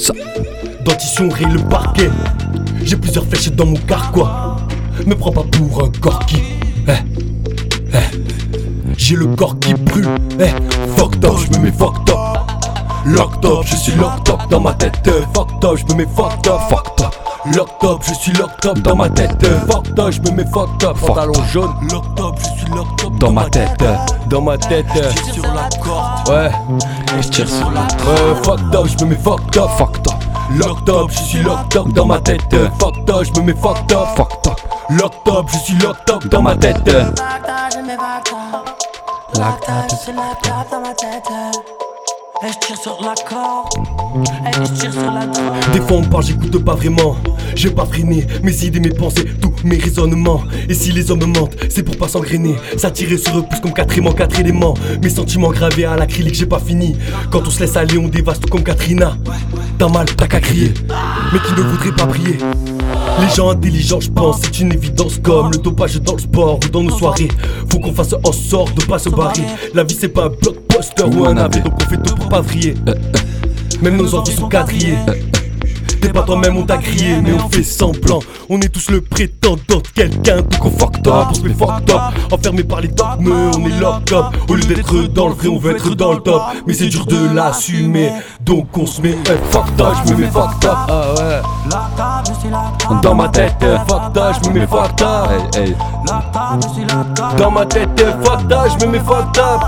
Dentition 0.84 1.30
raye 1.30 1.54
le 1.54 1.60
parquet. 1.70 2.10
J'ai 2.84 2.98
plusieurs 2.98 3.26
flèches 3.26 3.52
dans 3.52 3.68
mon 3.68 3.78
carquois. 3.88 4.58
Me 5.06 5.16
prends 5.16 5.32
pas 5.32 5.44
pour 5.44 5.86
un 5.86 5.92
corki. 6.02 6.42
Eh, 6.88 6.92
eh. 7.94 8.21
J'ai 9.04 9.16
le 9.16 9.26
corps 9.36 9.58
qui 9.60 9.74
brûle. 9.74 10.08
Eh, 10.40 10.50
fucked 10.96 11.26
up, 11.26 11.32
je 11.40 11.58
me 11.58 11.64
mets 11.66 11.72
fucked 11.72 12.08
up. 12.12 12.18
Locked 13.08 13.44
up, 13.46 13.66
je 13.66 13.76
suis 13.76 13.94
locked 13.96 14.30
up 14.30 14.40
dans 14.52 14.60
ma 14.60 14.74
tête. 14.74 14.94
Euh, 15.08 15.22
Fucked 15.34 15.66
up, 15.66 15.76
je 15.76 15.86
me 15.92 15.96
mets 16.04 16.12
fucked 16.16 16.46
up. 16.48 16.60
Fucked 16.70 17.02
up. 17.02 17.16
Locked 17.58 17.84
up, 17.84 18.04
je 18.08 18.14
suis 18.14 18.32
locked 18.34 18.64
up 18.68 18.78
dans 18.84 18.96
ma 18.96 19.10
tête. 19.10 19.44
Euh, 19.44 19.60
Fucked 19.72 19.98
up, 20.00 20.12
je 20.12 20.22
me 20.22 20.36
mets 20.38 20.46
fucked 20.52 20.84
up. 20.84 20.96
Pantalon 21.04 21.34
jaune. 21.52 21.74
Locked 21.92 22.20
up, 22.20 22.36
je 22.38 22.60
suis 22.62 22.70
locked 22.76 23.04
up 23.04 23.18
Dans 23.20 23.32
ma 23.32 23.50
tête. 23.50 23.84
Dans 24.30 24.42
ma 24.42 24.58
tête. 24.60 24.86
euh, 24.96 25.12
Sur 25.34 25.44
la 25.52 25.68
corde, 25.84 26.30
Ouais. 26.30 26.52
Je 27.24 27.28
tire 27.30 27.50
sur 27.50 27.72
la 27.72 27.82
Ouais, 27.82 28.36
fucked 28.44 28.76
up, 28.76 28.86
je 28.88 29.04
me 29.04 29.10
mets 29.10 29.16
fucked 29.16 29.58
up. 29.58 29.70
Fucked 29.80 30.08
up. 30.08 30.14
Locked 30.60 30.90
up, 30.90 31.10
je 31.10 31.18
suis 31.24 31.42
locked 31.42 31.76
up 31.76 31.92
dans 31.94 32.06
ma 32.06 32.20
tête. 32.20 32.42
Euh, 32.54 32.70
Fucked 32.80 33.10
up, 33.10 33.24
je 33.24 33.40
me 33.42 33.48
mets 33.48 33.60
fucked 33.60 33.92
up. 33.94 34.08
Fucked 34.16 34.48
up. 34.48 34.62
Locked 34.92 35.28
up, 35.28 35.48
je 35.52 35.58
suis 35.58 35.78
locked 35.80 36.08
up 36.12 36.28
dans 36.28 36.44
ma 36.44 36.56
tête. 36.56 36.78
Lacta, 39.38 39.88
je 39.90 39.96
suis 39.96 40.14
lacta 40.14 40.66
dans 40.72 40.82
ma 40.82 40.94
tête. 40.94 41.24
Et 42.44 42.48
je 42.48 42.58
tire 42.68 42.78
sur 42.78 42.98
la 43.02 43.14
corde. 43.28 43.74
Et 44.48 44.54
je 44.54 44.74
tire 44.74 44.94
sur 44.94 45.12
la. 45.12 45.26
Des 45.74 45.82
fois 45.82 45.98
on 45.98 46.04
parle, 46.04 46.24
j'écoute 46.24 46.64
pas 46.64 46.76
vraiment. 46.76 47.16
J'ai 47.56 47.70
pas 47.70 47.86
freiné 47.86 48.26
mes 48.44 48.66
idées, 48.66 48.80
mes 48.80 48.90
pensées, 48.90 49.26
tous 49.42 49.54
mes 49.64 49.78
raisonnements. 49.78 50.44
Et 50.70 50.74
si 50.74 50.92
les 50.92 51.12
hommes 51.12 51.22
me 51.22 51.26
mentent, 51.26 51.56
c'est 51.70 51.84
pour 51.84 51.98
pas 51.98 52.08
s'engrainer. 52.08 52.56
S'attirer 52.78 53.18
sur 53.18 53.38
eux 53.38 53.46
plus 53.50 53.60
comme 53.60 53.74
quatre 53.74 53.98
aimants, 53.98 54.14
quatre 54.14 54.40
éléments. 54.40 54.74
Mes 55.02 55.10
sentiments 55.10 55.52
gravés 55.52 55.86
à 55.86 55.96
l'acrylique, 55.96 56.36
j'ai 56.36 56.46
pas 56.46 56.60
fini. 56.60 56.96
Quand 57.32 57.46
on 57.46 57.50
se 57.50 57.60
laisse 57.60 57.76
aller, 57.76 57.98
on 57.98 58.08
dévaste 58.08 58.44
tout 58.44 58.50
comme 58.50 58.64
Katrina. 58.64 59.18
T'as 59.78 59.90
mal, 59.90 60.06
t'as 60.16 60.28
qu'à 60.28 60.40
crier. 60.40 60.74
Mais 61.34 61.40
qui 61.40 61.54
ne 61.54 61.62
voudrait 61.68 61.92
pas 61.92 62.08
prier? 62.08 62.38
Les 63.20 63.36
gens 63.36 63.50
intelligents, 63.50 64.00
je 64.00 64.10
pense, 64.10 64.42
c'est 64.42 64.60
une 64.60 64.74
évidence 64.74 65.20
comme 65.22 65.52
le 65.52 65.58
dopage 65.58 66.02
dans 66.02 66.14
le 66.14 66.20
sport 66.20 66.60
ou 66.64 66.70
dans 66.70 66.84
nos 66.84 66.98
soirées. 66.98 67.28
Faut 67.70 67.80
qu'on 67.80 67.94
fasse 67.94 68.14
en 68.24 68.32
sorte 68.32 68.76
de 68.76 68.86
pas 68.86 69.00
se 69.00 69.10
barrer. 69.10 69.44
La 69.74 69.84
vie 69.84 69.98
c'est 70.00 70.08
pas 70.08 70.26
un 70.26 70.30
blockbuster 70.30 71.04
ou 71.04 71.26
un 71.26 71.38
AV, 71.38 71.64
donc 71.64 71.74
on 71.82 71.90
fait 71.90 72.02
tout 72.02 72.16
pour 72.16 72.30
pas 72.30 72.42
vriller. 72.42 72.74
Même 73.82 73.98
nos 73.98 74.16
envies 74.16 74.34
sont 74.34 74.50
quadrillées. 74.50 74.98
T'es 76.02 76.10
pas 76.10 76.24
toi-même, 76.24 76.58
on 76.58 76.64
t'a 76.64 76.78
crié, 76.78 77.22
mais 77.22 77.34
on 77.34 77.48
fait 77.50 77.64
semblant. 77.64 78.20
On 78.50 78.60
est 78.60 78.70
tous 78.70 78.90
le 78.90 79.02
prétendant 79.02 79.78
de 79.78 79.88
quelqu'un, 79.94 80.38
donc 80.38 80.66
on 80.66 80.72
fucked 80.72 81.08
up, 81.08 81.28
on 81.30 81.34
se 81.34 81.42
met 81.42 81.54
fucked 81.54 81.92
up. 81.92 82.02
Enfermé 82.32 82.64
par 82.64 82.82
les 82.82 82.88
dogmes, 82.88 83.32
on 83.56 83.66
est 83.66 83.80
locked 83.80 84.12
up. 84.14 84.26
Au 84.50 84.56
lieu 84.56 84.64
d'être 84.64 85.04
dans 85.14 85.30
le 85.30 85.36
vrai, 85.36 85.48
on 85.48 85.60
veut 85.60 85.76
être 85.76 85.94
dans 85.96 86.14
le 86.14 86.20
top. 86.20 86.42
Mais 86.66 86.74
c'est 86.74 86.88
dur 86.88 87.06
de 87.06 87.34
l'assumer, 87.34 88.12
donc 88.42 88.76
on 88.78 88.86
se 88.86 89.02
met 89.02 89.16
eh, 89.26 89.52
fucked 89.52 89.80
up, 89.80 89.94
je 90.06 90.14
me 90.14 90.22
mets 90.22 90.32
fucked 90.32 90.66
up. 90.66 90.78
Ah 90.90 91.14
ouais. 91.18 91.42
Dans 93.02 93.16
ma 93.16 93.30
tête, 93.30 93.56
eh, 93.62 93.78
fucked 93.88 94.18
up, 94.18 94.36
je 94.44 94.50
me 94.50 94.60
mets 94.60 94.68
fucked 94.68 95.02
up. 95.02 95.30
Hey, 95.56 95.68
hey. 95.68 95.76
Dans 97.38 97.52
ma 97.52 97.66
tête, 97.66 97.90
eh, 98.00 98.26
fucked 98.26 98.52
up, 98.52 98.68
je 98.80 98.86
me 98.86 98.92
mets 98.92 99.00
up. 99.00 99.62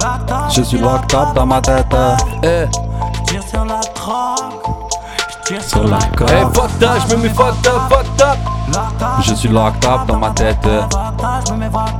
Lacta, 0.00 0.48
Je 0.54 0.62
suis 0.62 0.78
locked 0.78 1.14
up 1.14 1.34
dans 1.34 1.46
ma 1.46 1.60
tête. 1.60 1.86
Eh, 2.44 2.64
je 3.26 3.32
tire 3.32 3.42
sur 3.42 3.64
la. 3.64 3.80
Je 5.48 5.54
tire 5.54 5.64
sur 5.64 5.84
la 5.84 5.98
corde. 6.14 6.54
fucked 6.54 6.82
up, 6.82 6.98
je 7.08 7.16
me 7.16 7.22
mets 7.22 7.28
fucked 7.30 7.66
up, 7.66 7.90
fucked 7.90 8.20
up. 8.20 8.36
Je 9.22 9.34
suis 9.34 9.48
locked 9.48 9.82
up 9.86 10.06
dans 10.06 10.18
ma 10.18 10.30
tête. 10.30 10.58
je 10.62 10.68
up. 10.68 10.84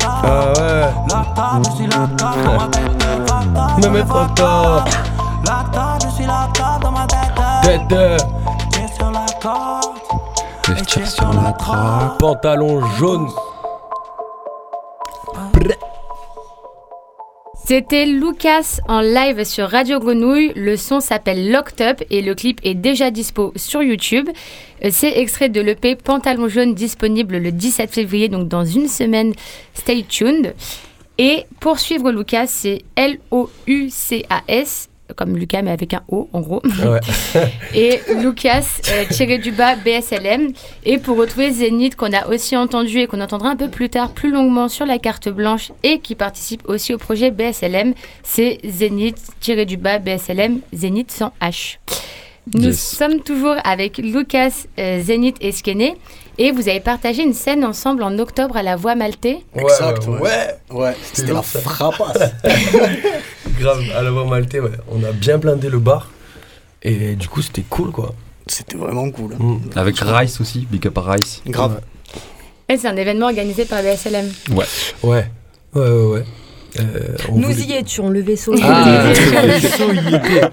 Ah 0.04 0.52
ouais, 0.58 1.62
je 1.64 1.70
suis 1.70 1.86
lacta 1.86 2.30
dans 2.44 2.58
ma 2.58 2.68
tête. 2.68 2.82
je 3.80 3.88
me 3.88 3.92
mets 3.94 4.04
fucked 4.04 4.40
up. 4.40 4.88
la 6.26 6.48
table 6.52 6.82
dans 6.82 6.90
ma 6.90 7.06
tête. 7.06 7.88
Tête 7.88 8.26
Tire 8.70 8.88
sur 8.94 9.10
la 9.10 9.24
corde. 9.40 9.96
Je 10.64 10.84
tire 10.84 11.06
sur 11.06 11.32
la 11.32 11.52
trappe. 11.52 12.18
pantalon 12.18 12.84
jaune. 12.98 13.28
C'était 17.68 18.06
Lucas 18.06 18.80
en 18.88 19.02
live 19.02 19.44
sur 19.44 19.68
Radio 19.68 20.00
Grenouille. 20.00 20.54
Le 20.56 20.78
son 20.78 21.00
s'appelle 21.00 21.52
Locked 21.52 21.82
Up 21.82 22.02
et 22.08 22.22
le 22.22 22.34
clip 22.34 22.60
est 22.64 22.72
déjà 22.72 23.10
dispo 23.10 23.52
sur 23.56 23.82
YouTube. 23.82 24.30
Euh, 24.86 24.88
C'est 24.90 25.18
extrait 25.18 25.50
de 25.50 25.60
l'EP 25.60 25.96
Pantalon 25.96 26.48
jaune 26.48 26.72
disponible 26.74 27.36
le 27.36 27.52
17 27.52 27.90
février, 27.90 28.30
donc 28.30 28.48
dans 28.48 28.64
une 28.64 28.88
semaine. 28.88 29.34
Stay 29.74 30.02
tuned. 30.08 30.54
Et 31.18 31.44
pour 31.60 31.78
suivre 31.78 32.10
Lucas, 32.10 32.46
c'est 32.46 32.84
L-O-U-C-A-S, 32.96 34.87
comme 35.16 35.36
Lucas 35.36 35.62
mais 35.62 35.70
avec 35.70 35.94
un 35.94 36.02
O 36.08 36.28
en 36.32 36.40
gros. 36.40 36.62
Ouais. 36.64 37.00
et 37.74 38.00
Lucas 38.20 38.64
euh, 38.90 39.04
tiré 39.10 39.38
du 39.38 39.50
bas 39.52 39.74
BSLM. 39.76 40.52
Et 40.84 40.98
pour 40.98 41.16
retrouver 41.16 41.50
Zénith 41.50 41.96
qu'on 41.96 42.12
a 42.12 42.26
aussi 42.28 42.56
entendu 42.56 42.98
et 43.00 43.06
qu'on 43.06 43.20
entendra 43.20 43.48
un 43.50 43.56
peu 43.56 43.68
plus 43.68 43.88
tard, 43.88 44.10
plus 44.10 44.30
longuement 44.30 44.68
sur 44.68 44.86
la 44.86 44.98
carte 44.98 45.28
blanche 45.28 45.72
et 45.82 45.98
qui 46.00 46.14
participe 46.14 46.68
aussi 46.68 46.92
au 46.94 46.98
projet 46.98 47.30
BSLM, 47.30 47.94
c'est 48.22 48.58
Zénith 48.64 49.18
tiré 49.40 49.64
du 49.66 49.76
bas 49.76 49.98
BSLM, 49.98 50.60
Zénith 50.72 51.10
sans 51.10 51.32
H. 51.40 51.78
Nous 52.54 52.68
Yes. 52.68 52.80
sommes 52.96 53.20
toujours 53.20 53.56
avec 53.64 53.98
Lucas, 53.98 54.64
euh, 54.78 55.02
Zénith 55.02 55.36
et 55.42 55.52
Skene. 55.52 55.90
Et 56.38 56.50
vous 56.52 56.68
avez 56.68 56.80
partagé 56.80 57.22
une 57.24 57.34
scène 57.34 57.64
ensemble 57.64 58.02
en 58.02 58.16
octobre 58.18 58.56
à 58.56 58.62
la 58.62 58.76
Voix 58.76 58.94
Maltais. 58.94 59.40
Ouais, 59.54 59.62
Exact, 59.64 60.06
ouais, 60.06 60.20
ouais. 60.20 60.54
Ouais, 60.70 60.96
c'était 61.12 61.32
la 61.32 61.42
frappasse. 61.42 62.30
Grave, 63.58 63.82
à 63.96 64.02
la 64.02 64.10
voix 64.10 64.24
maltais, 64.24 64.60
ouais. 64.60 64.70
On 64.90 65.02
a 65.04 65.12
bien 65.12 65.38
blindé 65.38 65.68
le 65.68 65.78
bar. 65.78 66.10
Et 66.82 67.16
du 67.16 67.28
coup, 67.28 67.42
c'était 67.42 67.64
cool, 67.68 67.90
quoi. 67.90 68.14
C'était 68.46 68.76
vraiment 68.76 69.10
cool. 69.10 69.34
hein. 69.34 69.42
Mm. 69.42 69.58
Avec 69.76 69.96
Rice 69.98 70.40
aussi, 70.40 70.66
Big 70.70 70.86
Up 70.86 70.98
Rice. 70.98 71.42
Grave. 71.46 71.80
Et 72.68 72.76
c'est 72.76 72.88
un 72.88 72.96
événement 72.96 73.26
organisé 73.26 73.64
par 73.64 73.82
BSLM. 73.82 74.26
Ouais. 74.52 74.64
Ouais, 75.02 75.24
ouais, 75.74 75.80
ouais, 75.90 76.04
ouais. 76.12 76.24
Euh, 76.78 77.16
on 77.30 77.36
Nous 77.38 77.48
voulait- 77.48 77.62
y 77.64 77.72
étions, 77.74 78.10
le 78.10 78.20
vaisseau. 78.20 78.54
Ah, 78.62 79.10
était- 79.10 79.42
le 79.42 79.52
vaisseau 79.52 79.92
y 79.92 79.98
était. 80.14 80.50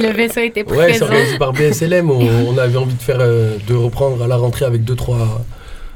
le 0.02 0.12
vaisseau 0.12 0.40
était 0.40 0.64
Ouais, 0.64 0.92
c'est 0.92 0.98
présent. 0.98 1.04
organisé 1.06 1.38
par 1.38 1.52
BSLM. 1.52 2.10
On, 2.10 2.48
on 2.48 2.58
avait 2.58 2.76
envie 2.76 2.94
de 2.94 3.00
faire, 3.02 3.18
euh, 3.20 3.56
de 3.66 3.74
reprendre 3.74 4.22
à 4.22 4.26
la 4.26 4.36
rentrée 4.36 4.64
avec 4.64 4.82
deux 4.84 4.96
trois, 4.96 5.40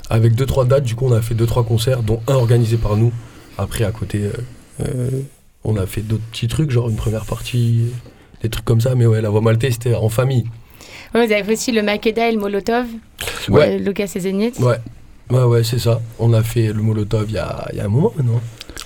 avec 0.09 0.35
deux 0.37 0.47
trois 0.47 0.65
dates. 0.65 0.85
Du 0.85 0.95
coup, 0.95 1.07
on 1.09 1.13
a 1.13 1.21
fait 1.21 1.35
deux 1.35 1.47
trois 1.47 1.65
concerts, 1.65 2.03
dont 2.05 2.21
un 2.29 2.35
organisé 2.35 2.77
par 2.77 2.97
nous. 2.97 3.13
Après, 3.59 3.85
à 3.85 3.91
côté, 3.91 4.23
euh, 4.81 4.85
on 5.65 5.77
a 5.77 5.87
fait 5.87 6.03
d'autres 6.03 6.25
petits 6.31 6.49
trucs, 6.49 6.71
genre 6.71 6.89
une 6.89 6.97
première 6.97 7.25
partie, 7.25 7.87
des 8.43 8.49
trucs 8.49 8.65
comme 8.65 8.81
ça. 8.81 8.95
Mais 8.95 9.07
ouais, 9.07 9.21
la 9.21 9.31
voix 9.31 9.41
maltaise, 9.41 9.75
c'était 9.75 9.95
en 9.95 10.09
famille. 10.09 10.45
Ouais, 11.15 11.27
vous 11.27 11.33
avez 11.33 11.45
fait 11.45 11.53
aussi 11.53 11.73
le 11.73 11.83
Makeda 11.83 12.29
et 12.29 12.33
le 12.33 12.39
Molotov. 12.39 12.87
Ouais. 13.49 13.75
Euh, 13.75 13.79
Lucas 13.79 14.11
et 14.15 14.21
Zénith. 14.21 14.59
Ouais, 14.59 14.77
ouais, 15.31 15.45
ouais, 15.45 15.65
c'est 15.65 15.79
ça. 15.79 16.01
On 16.19 16.33
a 16.33 16.43
fait 16.43 16.73
le 16.73 16.83
Molotov 16.83 17.27
il 17.29 17.35
y 17.35 17.39
a, 17.39 17.69
il 17.73 17.79
y 17.79 17.81
a 17.81 17.85
un 17.85 17.89
moment 17.89 18.13
maintenant. 18.17 18.41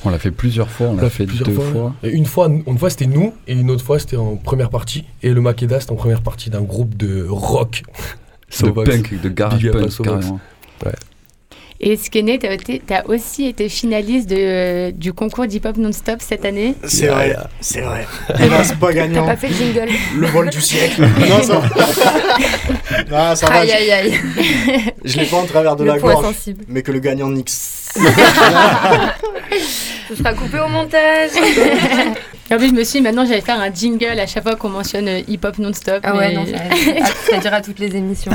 On 0.05 0.11
l'a 0.11 0.19
fait 0.19 0.31
plusieurs 0.31 0.69
fois, 0.69 0.89
on, 0.89 0.97
l'a 0.97 1.09
fait, 1.09 1.27
plusieurs 1.27 1.49
deux 1.49 1.55
fois. 1.55 1.65
fois. 1.65 1.95
Et 2.03 2.11
une 2.11 2.27
fois, 2.27 2.49
une 2.49 2.79
fois 2.79 2.91
c'était 2.91 3.07
nous, 3.07 3.33
et 3.47 3.55
une 3.55 3.71
autre 3.71 3.85
fois 3.85 3.99
c'était 3.99 4.17
en 4.17 4.37
première 4.37 4.71
partie. 4.71 5.05
Et 5.23 5.33
le 5.33 5.41
Makeda, 5.41 5.81
c'était 5.81 5.93
en 5.93 5.97
première 5.97 6.23
partie 6.23 6.51
d'un 6.51 6.63
groupe 6.63 6.97
de 6.97 7.27
rock. 7.29 7.83
De 8.61 8.71
punk, 8.85 9.21
de 9.21 9.29
garage 9.29 9.71
punk, 9.71 10.03
carrément. 10.03 10.41
Et 11.81 11.97
Skene, 11.97 12.39
t'as 12.39 12.53
été- 12.55 12.81
t'as 12.87 13.03
aussi 13.05 13.47
été 13.47 13.69
finaliste 13.69 14.29
de, 14.31 14.91
du 14.93 15.13
concours 15.13 15.47
d'hip-hop 15.47 15.77
non-stop 15.77 16.21
cette 16.21 16.45
année. 16.45 16.75
C'est 16.85 17.09
vrai, 17.09 17.37
c'est 17.61 17.83
vrai. 17.83 18.07
Hélas, 18.41 18.73
pas 18.81 18.87
T'as 18.89 18.93
gagnant. 18.95 19.27
pas 19.27 19.37
fait 19.37 19.49
le 19.49 19.55
jingle. 19.55 19.89
Le 20.17 20.27
vol 20.29 20.49
du 20.51 20.61
siècle. 20.61 21.03
non, 21.29 21.43
ça 21.43 21.59
va. 21.59 21.69
Non, 23.11 23.37
ça 23.37 23.47
va. 23.49 23.61
Aïe 23.61 23.71
aïe 23.73 23.91
aïe. 23.93 24.15
Je, 25.05 25.19
l'ai 25.19 25.27
pas 25.27 25.37
en 25.37 25.45
travers 25.47 25.77
de 25.77 25.85
Le 25.85 25.91
la 25.93 25.99
gorge. 25.99 26.25
sensible. 26.25 26.65
Mais 26.69 26.83
que 26.83 26.93
le 26.93 26.99
gagnant 26.99 27.29
nix. 27.29 27.86
Ce 30.09 30.15
sera 30.15 30.35
coupé 30.35 30.61
au 30.61 30.69
montage. 30.69 31.31
En 32.49 32.59
plus, 32.59 32.69
je 32.69 32.75
me 32.75 32.85
suis 32.85 33.01
dit, 33.01 33.03
maintenant, 33.03 33.27
j'allais 33.27 33.41
faire 33.41 33.61
un 33.61 33.75
jingle 33.75 34.21
à 34.21 34.27
chaque 34.29 34.45
fois 34.45 34.55
qu'on 34.55 34.69
mentionne 34.69 35.09
euh, 35.09 35.21
hip-hop 35.27 35.59
non-stop. 35.59 35.99
Ah 36.05 36.15
ouais, 36.17 36.29
mais- 36.29 36.35
non, 36.35 36.45
dira 37.41 37.61
toutes 37.61 37.81
les 37.81 37.97
émissions. 37.97 38.31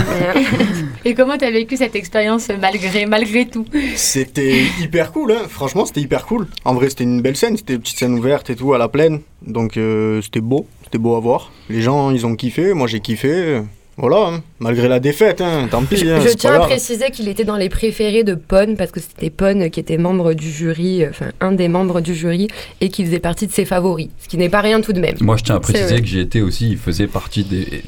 Et 1.06 1.14
comment 1.14 1.38
t'as 1.38 1.50
vécu 1.50 1.78
cette 1.78 1.96
expérience 1.96 2.50
euh, 2.50 2.58
malgré, 2.60 3.06
malgré 3.06 3.46
tout? 3.46 3.64
C'était 3.96 4.64
hyper 4.82 5.14
cool, 5.14 5.32
hein. 5.32 5.44
franchement 5.50 5.86
c'était 5.86 6.02
hyper 6.02 6.26
cool. 6.26 6.48
En 6.66 6.74
vrai 6.74 6.90
c'était 6.90 7.06
une 7.06 7.22
belle 7.22 7.38
scène, 7.38 7.56
c'était 7.56 7.76
une 7.76 7.80
petite 7.80 8.00
scène 8.00 8.14
ouverte 8.14 8.50
et 8.50 8.58
tout 8.58 8.74
à 8.74 8.78
la 8.78 8.90
plaine. 8.90 9.22
Donc 9.48 9.78
euh, 9.78 10.22
c'était 10.22 10.42
beau, 10.42 10.68
c'était 10.84 10.98
beau 10.98 11.16
à 11.16 11.22
voir. 11.22 11.50
Les 11.70 11.82
gens 11.82 12.12
ils 12.12 12.26
ont 12.26 12.36
kiffé, 12.36 12.74
moi 12.74 12.88
j'ai 12.88 13.00
kiffé. 13.00 13.62
Voilà, 13.98 14.34
hein. 14.36 14.44
malgré 14.60 14.88
la 14.88 15.00
défaite, 15.00 15.42
hein. 15.42 15.68
tant 15.70 15.84
pis. 15.84 16.08
hein, 16.10 16.20
Je 16.24 16.30
c'est 16.30 16.36
tiens 16.36 16.54
à 16.56 16.60
préciser 16.62 17.12
qu'il 17.12 17.28
était 17.28 17.44
dans 17.44 17.58
les 17.58 17.70
préférés 17.70 18.24
de 18.24 18.34
Pon 18.36 18.76
parce 18.78 18.92
que 18.92 19.00
c'était 19.00 19.30
Pon 19.30 19.70
qui 19.70 19.80
était 19.80 19.98
membre 19.98 20.34
du 20.34 20.50
jury, 20.50 21.04
euh, 21.04 21.10
enfin 21.12 21.28
un 21.42 21.52
des 21.52 21.68
membres 21.68 22.02
du 22.02 22.16
jury 22.16 22.48
et 22.80 22.90
qui 22.90 23.06
faisait 23.06 23.20
partie 23.20 23.48
de 23.48 23.52
ses 23.52 23.66
favoris, 23.66 24.08
ce 24.24 24.28
qui 24.30 24.38
n'est 24.38 24.50
pas 24.50 24.62
rien 24.62 24.82
tout 24.82 24.94
de 24.94 25.00
même. 25.02 25.16
Moi, 25.20 25.36
je 25.38 25.44
tiens 25.44 25.56
à 25.56 25.60
préciser 25.60 26.00
que 26.00 26.08
j'y 26.08 26.20
étais 26.20 26.42
aussi, 26.42 26.70
il 26.72 26.78
faisait 26.78 27.08
partie 27.08 27.44
des, 27.44 27.84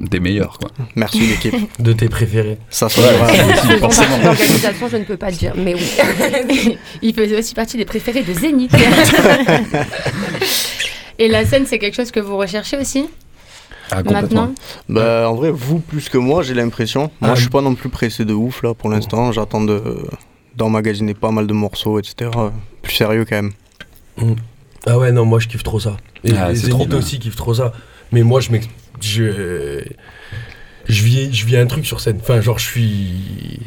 des 0.00 0.20
meilleurs, 0.20 0.58
quoi. 0.58 0.70
Merci 0.96 1.20
l'équipe. 1.20 1.54
De 1.78 1.92
tes 1.92 2.08
préférés. 2.08 2.58
Ça 2.68 2.88
se 2.88 3.00
Ouais, 3.00 3.78
forcément. 3.78 4.18
l'organisation, 4.22 4.88
je 4.88 4.96
ne 4.96 5.04
peux 5.04 5.16
pas 5.16 5.30
le 5.30 5.36
dire, 5.36 5.52
mais 5.56 5.74
oui. 5.74 6.76
Il 7.02 7.14
faisait 7.14 7.38
aussi 7.38 7.54
partie 7.54 7.76
des 7.76 7.84
préférés 7.84 8.22
de 8.24 8.32
Zénith. 8.32 8.72
Et 11.20 11.28
la 11.28 11.44
scène, 11.44 11.64
c'est 11.66 11.78
quelque 11.78 11.94
chose 11.96 12.10
que 12.10 12.20
vous 12.20 12.36
recherchez 12.36 12.76
aussi? 12.76 13.06
Ah, 13.90 14.02
maintenant 14.02 14.52
Bah 14.88 15.28
en 15.30 15.34
vrai 15.34 15.50
vous 15.50 15.78
plus 15.80 16.08
que 16.08 16.18
moi 16.18 16.42
j'ai 16.42 16.54
l'impression. 16.54 17.10
Moi 17.20 17.30
Ah, 17.32 17.34
je 17.34 17.40
suis 17.42 17.50
pas 17.50 17.60
non 17.62 17.74
plus 17.74 17.88
pressé 17.88 18.24
de 18.24 18.34
ouf 18.34 18.62
là 18.62 18.74
pour 18.74 18.90
l'instant. 18.90 19.32
J'attends 19.32 19.62
de 19.62 19.82
d'emmagasiner 20.56 21.14
pas 21.14 21.30
mal 21.30 21.46
de 21.46 21.52
morceaux 21.52 21.98
etc. 21.98 22.30
Plus 22.82 22.94
sérieux 22.94 23.24
quand 23.28 23.36
même. 23.36 23.52
Ah 24.86 24.98
ouais, 24.98 25.12
non, 25.12 25.24
moi 25.24 25.38
je 25.38 25.48
kiffe 25.48 25.62
trop 25.62 25.80
ça. 25.80 25.96
Et 26.24 26.32
Ah, 26.36 26.50
les 26.52 26.58
bien. 26.86 26.98
aussi 26.98 27.18
kiffent 27.18 27.36
trop 27.36 27.54
ça. 27.54 27.72
Mais 28.12 28.22
moi 28.22 28.40
je 28.40 28.50
Je. 29.00 29.82
Je 30.88 31.02
vis, 31.02 31.32
je 31.34 31.44
vis 31.44 31.56
un 31.58 31.66
truc 31.66 31.84
sur 31.84 32.00
scène. 32.00 32.18
Enfin, 32.20 32.40
genre, 32.40 32.58
je 32.58 32.64
suis. 32.64 33.60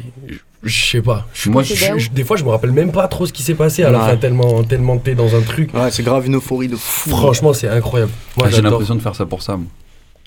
Je 0.64 0.84
sais 0.90 1.00
pas. 1.02 1.26
Moi, 1.46 1.62
je- 1.62 2.10
des 2.10 2.24
fois, 2.24 2.36
je 2.36 2.44
me 2.44 2.48
rappelle 2.50 2.72
même 2.72 2.90
pas 2.92 3.06
trop 3.08 3.26
ce 3.26 3.32
qui 3.32 3.42
s'est 3.44 3.54
passé 3.54 3.84
à 3.84 3.90
la 3.90 4.00
Ouais. 4.00 4.10
fin, 4.10 4.16
tellement, 4.16 4.62
tellement 4.64 4.98
t'es 4.98 5.14
dans 5.14 5.34
un 5.36 5.40
truc. 5.40 5.72
Ouais 5.74 5.90
c'est 5.92 6.02
grave 6.02 6.26
une 6.26 6.36
euphorie 6.36 6.68
de 6.68 6.76
fou. 6.76 7.10
Franchement, 7.10 7.52
c'est 7.52 7.68
incroyable. 7.68 8.12
Moi, 8.36 8.46
Ah, 8.48 8.50
J'ai 8.50 8.62
l'impression 8.62 8.94
de 8.96 9.00
faire 9.00 9.14
ça 9.14 9.24
pour 9.26 9.40
ça. 9.42 9.56
moi. 9.56 9.66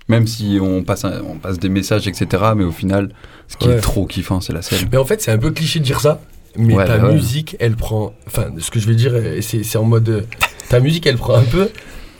Même 0.08 0.28
si 0.28 0.60
on 0.62 0.84
passe, 0.84 1.04
un- 1.06 1.22
on 1.28 1.36
passe 1.38 1.58
des 1.60 1.70
messages, 1.70 2.08
etc. 2.08 2.28
Mais 2.56 2.64
au 2.64 2.72
final, 2.72 3.10
ce 3.48 3.58
qui 3.58 3.68
Ouais. 3.68 3.76
est 3.76 3.80
trop 3.82 4.06
kiffant, 4.06 4.40
c'est 4.42 4.54
la 4.54 4.62
scène. 4.62 4.88
Mais 4.92 4.98
en 4.98 5.06
fait, 5.06 5.22
c'est 5.22 5.32
un 5.32 5.38
peu 5.40 5.52
cliché 5.52 5.80
de 5.80 5.84
dire 5.86 6.00
ça. 6.00 6.22
Mais 6.58 6.74
Ouais, 6.76 6.86
ta 6.86 6.98
ouais. 7.00 7.14
musique, 7.14 7.56
elle 7.60 7.76
prend. 7.76 8.14
Enfin, 8.28 8.46
ce 8.60 8.70
que 8.72 8.80
je 8.80 8.88
vais 8.88 8.96
dire, 8.96 9.12
euh, 9.14 9.40
c'est 9.42 9.78
en 9.78 9.84
mode. 9.84 10.08
euh, 10.10 10.22
ta 10.70 10.80
musique, 10.80 11.06
elle 11.08 11.18
prend 11.18 11.36
un 11.36 11.44
peu 11.44 11.70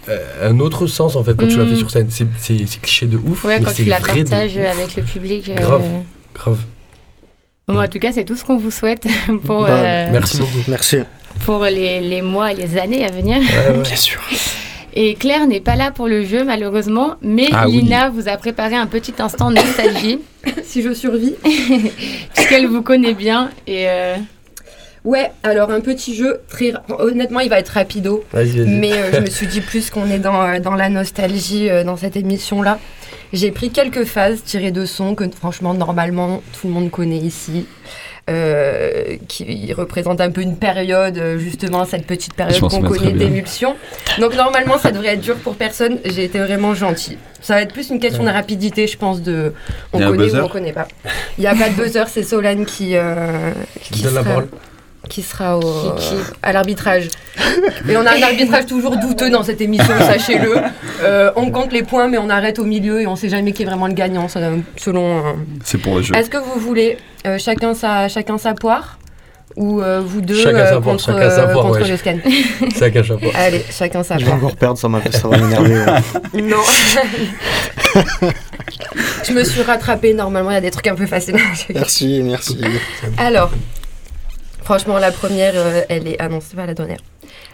euh, 0.10 0.50
un 0.50 0.60
autre 0.60 0.86
sens 0.88 1.16
en 1.16 1.24
fait 1.24 1.36
quand 1.36 1.48
tu 1.48 1.58
la 1.58 1.66
fais 1.66 1.76
sur 1.76 1.90
scène. 1.90 2.08
C'est 2.10 2.26
cliché 2.82 3.06
de 3.08 3.18
ouf. 3.18 3.44
Ouais, 3.46 3.60
mais 3.60 3.66
quand 3.66 3.72
c'est 3.74 3.84
tu 3.84 3.90
la 3.90 4.00
de- 4.00 4.06
partages 4.06 4.58
avec 4.58 4.96
le 4.96 5.04
public. 5.04 5.50
euh, 5.50 5.56
Grave. 5.56 5.84
Grave. 6.34 6.60
Bon, 7.68 7.82
en 7.82 7.88
tout 7.88 7.98
cas, 8.00 8.12
c'est 8.12 8.26
tout 8.26 8.36
ce 8.36 8.44
qu'on 8.44 8.58
vous 8.58 8.70
souhaite 8.72 9.08
pour, 9.46 9.62
Bah, 9.62 9.70
euh, 9.70 10.10
Merci 10.12 10.38
beaucoup. 10.38 10.60
Merci. 10.68 10.98
pour 11.46 11.64
les, 11.64 12.02
les 12.02 12.22
mois 12.22 12.52
et 12.52 12.56
les 12.56 12.78
années 12.78 13.04
à 13.06 13.10
venir. 13.12 13.38
Ouais, 13.40 13.76
ouais. 13.78 13.82
Bien 13.84 13.96
sûr. 13.96 14.20
Et 14.96 15.16
Claire 15.16 15.46
n'est 15.48 15.60
pas 15.60 15.76
là 15.76 15.92
pour 15.92 16.08
le 16.08 16.24
jeu, 16.24 16.44
malheureusement, 16.44 17.16
mais 17.22 17.48
Ah 17.52 17.68
oui. 17.68 17.82
Lina 17.82 18.10
vous 18.10 18.30
a 18.30 18.38
préparé 18.38 18.76
un 18.76 18.88
petit 18.88 19.14
instant 19.20 19.52
nostalgie, 19.52 20.20
si 20.64 20.82
je 20.82 20.94
survis. 20.94 21.36
puisqu'elle 22.34 22.68
vous 22.68 22.82
connaît 22.82 23.14
bien. 23.14 23.52
Et 23.68 23.90
euh, 23.90 24.16
Ouais, 25.06 25.32
alors 25.44 25.70
un 25.70 25.82
petit 25.82 26.16
jeu, 26.16 26.42
très... 26.50 26.74
honnêtement, 26.98 27.40
il 27.40 27.50
va 27.50 27.60
être 27.60 27.70
rapido. 27.70 28.24
Vas-y, 28.34 28.58
vas-y. 28.58 28.68
Mais 28.68 28.92
euh, 28.92 29.12
je 29.14 29.20
me 29.20 29.28
suis 29.28 29.46
dit, 29.46 29.62
plus 29.62 29.92
qu'on 29.92 30.10
est 30.10 30.18
dans, 30.18 30.42
euh, 30.42 30.60
dans 30.60 30.74
la 30.74 30.90
nostalgie 30.90 31.70
euh, 31.70 31.84
dans 31.84 31.96
cette 31.96 32.16
émission-là, 32.16 32.80
j'ai 33.32 33.52
pris 33.52 33.70
quelques 33.70 34.06
phases 34.06 34.42
tirées 34.44 34.72
de 34.72 34.84
sons 34.86 35.14
que 35.14 35.30
franchement, 35.30 35.76
normalement, 35.76 36.42
tout 36.60 36.68
le 36.68 36.74
monde 36.74 36.90
connaît 36.90 37.20
ici. 37.20 37.68
Euh, 38.28 39.18
qui 39.28 39.72
représentent 39.72 40.20
un 40.20 40.32
peu 40.32 40.42
une 40.42 40.58
période, 40.58 41.18
euh, 41.18 41.38
justement, 41.38 41.86
cette 41.86 42.08
petite 42.08 42.34
période 42.34 42.60
qu'on 42.60 42.82
connaît 42.82 43.12
d'émulsion. 43.12 43.76
Donc 44.20 44.36
normalement, 44.36 44.80
ça 44.80 44.92
devrait 44.92 45.14
être 45.14 45.22
dur 45.22 45.36
pour 45.36 45.56
personne. 45.56 46.00
J'ai 46.06 46.24
été 46.24 46.40
vraiment 46.40 46.74
gentille. 46.74 47.20
Ça 47.42 47.54
va 47.54 47.62
être 47.62 47.72
plus 47.74 47.92
une 47.92 48.00
question 48.00 48.24
de 48.24 48.30
rapidité, 48.30 48.88
je 48.88 48.98
pense, 48.98 49.22
de 49.22 49.54
on 49.94 50.00
connaît 50.00 50.18
buzzer 50.18 50.40
ou 50.40 50.46
on 50.46 50.50
connaît 50.50 50.74
pas. 50.74 50.88
Il 51.38 51.42
n'y 51.42 51.48
a 51.48 51.54
pas 51.54 51.70
de 51.70 51.76
buzzer, 51.76 52.08
c'est 52.08 52.24
Solane 52.24 52.66
qui, 52.66 52.96
euh, 52.96 53.52
Qui 53.80 54.02
donne 54.02 54.16
la 54.16 54.24
parole. 54.24 54.48
Qui 55.10 55.22
sera 55.22 55.58
au, 55.58 55.62
Qui- 55.62 56.10
qui 56.10 56.16
à 56.44 56.52
l'arbitrage. 56.54 57.10
Et 57.90 57.96
on 57.98 58.06
a 58.06 58.12
un 58.18 58.22
arbitrage 58.22 58.66
toujours 58.66 58.98
douteux 58.98 59.30
dans 59.30 59.44
cette 59.44 59.62
émission, 59.62 59.94
sachez-le. 60.00 60.56
Euh, 61.04 61.32
on 61.36 61.52
compte 61.52 61.72
les 61.74 61.84
points, 61.84 62.08
mais 62.08 62.18
on 62.18 62.30
arrête 62.30 62.60
au 62.60 62.64
milieu 62.66 63.02
et 63.02 63.08
on 63.08 63.16
sait 63.16 63.30
jamais 63.30 63.52
qui 63.52 63.64
est 63.64 63.66
vraiment 63.66 63.88
le 63.88 63.94
gagnant, 63.94 64.28
ça, 64.28 64.40
selon. 64.78 65.18
euh. 65.18 65.32
C'est 65.64 65.78
pour 65.78 65.96
le 65.98 66.02
jeu. 66.02 66.16
Est-ce 66.16 66.30
que 66.30 66.38
vous 66.38 66.60
voulez 66.60 66.98
euh, 67.28 67.38
chacun, 67.38 67.74
sa, 67.74 68.08
chacun 68.08 68.38
sa 68.38 68.54
poire? 68.54 68.98
Ou 69.58 69.82
euh, 69.82 70.02
vous 70.06 70.20
deux 70.20 70.36
Chacun 70.42 70.58
euh, 70.58 70.82
contre, 70.82 71.06
chacun 71.06 71.30
sa 71.30 71.42
euh, 71.48 71.54
voix, 71.54 71.64
contre 71.64 71.82
ouais. 71.84 71.88
le 71.88 71.96
scan? 71.98 72.18
Chacun 72.78 73.04
sa 73.04 73.16
voix. 73.16 73.32
Allez, 73.36 73.64
chacun 73.72 74.04
sa 74.04 74.18
Je 74.18 74.26
vais 74.26 74.32
encore 74.34 74.56
perdre, 74.58 74.78
ça, 74.78 74.90
m'a- 74.90 75.00
ça 75.10 75.28
va 75.30 75.38
m'énerver. 75.38 75.76
ouais. 75.80 75.86
Non. 76.42 76.58
je 79.24 79.32
me 79.34 79.44
suis 79.44 79.62
rattrapée. 79.62 80.14
Normalement, 80.14 80.52
il 80.52 80.56
y 80.56 80.58
a 80.58 80.62
des 80.62 80.72
trucs 80.72 80.88
un 80.88 80.96
peu 80.96 81.06
faciles. 81.06 81.38
Merci, 81.74 82.22
merci. 82.24 82.60
Alors, 83.18 83.52
franchement, 84.66 84.98
la 85.00 85.12
première, 85.12 85.54
euh, 85.56 85.82
elle 85.88 86.08
est. 86.08 86.18
Ah 86.20 86.28
non, 86.28 86.40
c'est 86.46 86.58
pas 86.58 86.66
la 86.66 86.74
dernière. 86.74 87.00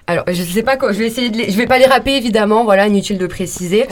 Alors, 0.07 0.23
je 0.27 0.41
sais 0.41 0.63
pas 0.63 0.77
quoi. 0.77 0.91
Je 0.91 0.97
vais 0.97 1.05
essayer 1.07 1.29
de 1.29 1.37
les. 1.37 1.51
Je 1.51 1.57
vais 1.57 1.67
pas 1.67 1.77
les 1.77 1.85
rapper, 1.85 2.15
évidemment. 2.15 2.63
Voilà, 2.63 2.87
inutile 2.87 3.19
de 3.19 3.27
préciser. 3.27 3.85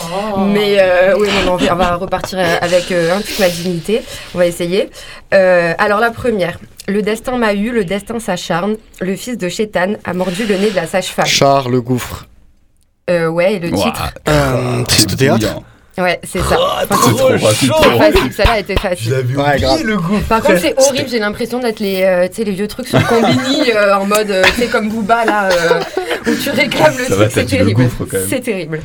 Mais 0.53 0.77
euh, 0.79 1.15
oui, 1.19 1.27
non, 1.45 1.57
non, 1.57 1.67
on 1.71 1.75
va 1.75 1.95
repartir 1.95 2.39
euh, 2.39 2.55
avec 2.61 2.91
euh, 2.91 3.15
un 3.15 3.21
toute 3.21 3.39
ma 3.39 3.47
dignité. 3.47 4.01
On 4.33 4.39
va 4.39 4.47
essayer. 4.47 4.89
Euh, 5.33 5.73
alors, 5.77 5.99
la 5.99 6.09
première. 6.09 6.57
Le 6.87 7.03
destin 7.03 7.37
m'a 7.37 7.53
eu, 7.53 7.71
le 7.71 7.85
destin 7.85 8.19
s'acharne. 8.19 8.75
Le 8.99 9.15
fils 9.15 9.37
de 9.37 9.47
Chétan 9.47 9.93
a 10.03 10.13
mordu 10.13 10.45
le 10.47 10.57
nez 10.57 10.71
de 10.71 10.75
la 10.75 10.87
sage-femme. 10.87 11.27
Charles 11.27 11.71
le 11.71 11.81
gouffre. 11.81 12.25
Euh, 13.11 13.27
ouais, 13.27 13.53
et 13.53 13.59
le 13.59 13.69
Ouah, 13.69 13.83
titre. 13.83 14.13
Euh, 14.27 14.83
triste 14.85 15.15
théâtre. 15.15 15.61
Ouais, 15.99 16.19
c'est 16.23 16.39
ça. 16.39 16.57
C'est 16.89 17.15
trop 17.15 17.37
facile. 17.37 17.71
C'est 17.81 17.97
facile, 17.97 18.33
celle-là 18.33 18.59
était 18.59 18.75
facile. 18.79 19.11
l'avais 19.11 19.35
Ouais, 19.35 19.55
oublié 19.65 19.83
le 19.83 19.97
goût. 19.97 20.19
Par 20.29 20.41
contre, 20.41 20.59
c'est 20.59 20.75
horrible, 20.79 21.09
j'ai 21.09 21.19
l'impression 21.19 21.59
d'être 21.59 21.79
les, 21.79 22.03
euh, 22.03 22.27
tu 22.27 22.35
sais, 22.35 22.43
les 22.43 22.51
vieux 22.51 22.67
trucs 22.67 22.87
sur 22.87 23.03
Combini 23.07 23.71
euh, 23.75 23.95
en 23.95 24.05
mode, 24.05 24.29
euh, 24.31 24.43
tu 24.55 24.61
sais, 24.61 24.67
comme 24.67 24.89
Booba 24.89 25.25
là, 25.25 25.49
euh, 25.49 25.79
où 26.27 26.35
tu 26.35 26.49
réclames 26.51 26.95
le 26.97 27.05
Ça 27.05 27.15
truc, 27.15 27.31
c'est 27.33 27.45
terrible. 27.45 27.89
C'est 28.29 28.39
terrible. 28.41 28.81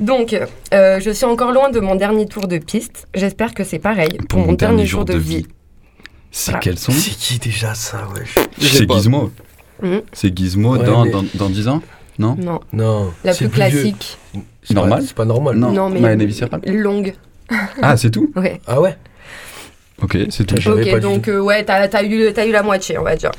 Donc, 0.00 0.34
euh, 0.72 1.00
je 1.00 1.10
suis 1.10 1.24
encore 1.26 1.52
loin 1.52 1.70
de 1.70 1.80
mon 1.80 1.94
dernier 1.96 2.26
tour 2.26 2.46
de 2.48 2.58
piste. 2.58 3.06
J'espère 3.14 3.54
que 3.54 3.64
c'est 3.64 3.78
pareil 3.78 4.16
pour, 4.28 4.40
mon 4.40 4.52
dernier 4.52 4.86
jour 4.86 5.04
de 5.04 5.16
vie. 5.16 5.46
C'est 6.30 6.50
Voilà. 6.50 6.60
quel 6.60 6.78
son 6.78 6.92
C'est 6.92 7.10
qui 7.16 7.38
déjà 7.38 7.74
ça, 7.74 8.08
wesh? 8.14 8.34
C'est 8.60 8.90
Gizmo. 8.90 9.30
C'est 10.12 10.36
Gizmo 10.36 10.76
Ouais, 10.76 10.84
dans, 10.84 11.04
mais- 11.04 11.10
dans, 11.10 11.24
dans 11.34 11.48
10 11.50 11.68
ans? 11.68 11.82
Non 12.18 12.36
Non, 12.40 12.60
Non. 12.72 13.12
la 13.24 13.32
c'est 13.32 13.46
plus 13.48 13.54
classique, 13.56 14.18
C'est 14.62 14.74
pas- 14.74 14.80
Normal 14.80 15.02
C'est 15.06 15.14
pas 15.14 15.24
normal. 15.24 15.56
Non, 15.56 15.72
Non, 15.72 15.88
mais- 15.90 16.16
Viscéral. 16.24 16.60
longue. 16.66 17.14
Ah, 17.82 17.96
c'est 17.96 18.10
tout 18.10 18.30
Ouais. 18.36 18.60
Ah 18.66 18.80
ouais 18.80 18.96
Ok, 20.02 20.16
c'est 20.30 20.44
tout. 20.44 20.54
Ok, 20.56 20.90
pas 20.90 21.00
donc 21.00 21.28
euh, 21.28 21.40
ouais, 21.40 21.64
t'as 21.64 21.82
as 21.86 22.02
eu, 22.04 22.32
t'as 22.32 22.46
eu 22.46 22.52
la 22.52 22.62
moitié, 22.62 22.98
on 22.98 23.02
va 23.02 23.16
dire. 23.16 23.30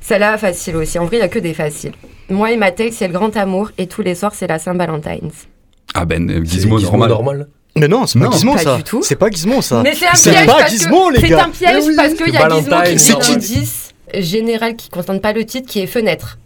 Celle-là, 0.00 0.38
facile 0.38 0.76
aussi. 0.76 0.98
En 0.98 1.04
vrai, 1.06 1.16
il 1.16 1.20
n'y 1.20 1.24
a 1.24 1.28
que 1.28 1.38
des 1.38 1.54
faciles. 1.54 1.92
Moi 2.30 2.52
et 2.52 2.56
ma 2.56 2.70
tête, 2.72 2.92
c'est 2.92 3.06
le 3.06 3.12
grand 3.12 3.36
amour 3.36 3.70
et 3.78 3.86
tous 3.86 4.02
les 4.02 4.14
soirs, 4.14 4.32
c'est 4.34 4.46
la 4.46 4.58
Saint-Valentine's. 4.58 5.46
Ah 5.94 6.04
ben, 6.04 6.28
euh, 6.30 6.40
C'est 6.44 6.52
Gizmo, 6.60 6.78
normal. 6.80 7.48
Mais 7.76 7.88
non, 7.88 8.06
c'est 8.06 8.18
pas 8.18 8.26
Non, 8.26 8.32
Gizmo 8.32 8.52
pas 8.54 8.58
ça. 8.58 8.78
C'est 9.02 9.16
pas 9.16 9.30
Gizmo 9.30 9.62
ça. 9.62 9.82
Mais 9.82 9.94
c'est 9.94 10.06
un 10.08 10.14
C'est 10.14 10.30
piège 10.30 10.46
pas 10.46 10.58
parce 10.58 10.70
Gizmo, 10.72 11.08
que 11.08 11.14
les 11.14 11.20
c'est 11.20 11.28
gars. 11.28 11.44
un 11.44 11.48
piège 11.50 11.84
parce 11.96 12.14
qu'il 12.14 12.32
y 12.32 12.36
a 12.36 12.48
C'est 12.50 12.56
Gizmo 12.56 12.80
qui 12.82 12.98
c'est 12.98 13.18
qui 13.18 13.32
indice 13.32 13.90
général 14.18 14.76
qui 14.76 14.88
ne 14.90 14.94
concerne 14.94 15.20
pas 15.20 15.32
le 15.32 15.44
titre 15.44 15.68
qui 15.70 15.80
est 15.80 15.86
fenêtre. 15.86 16.38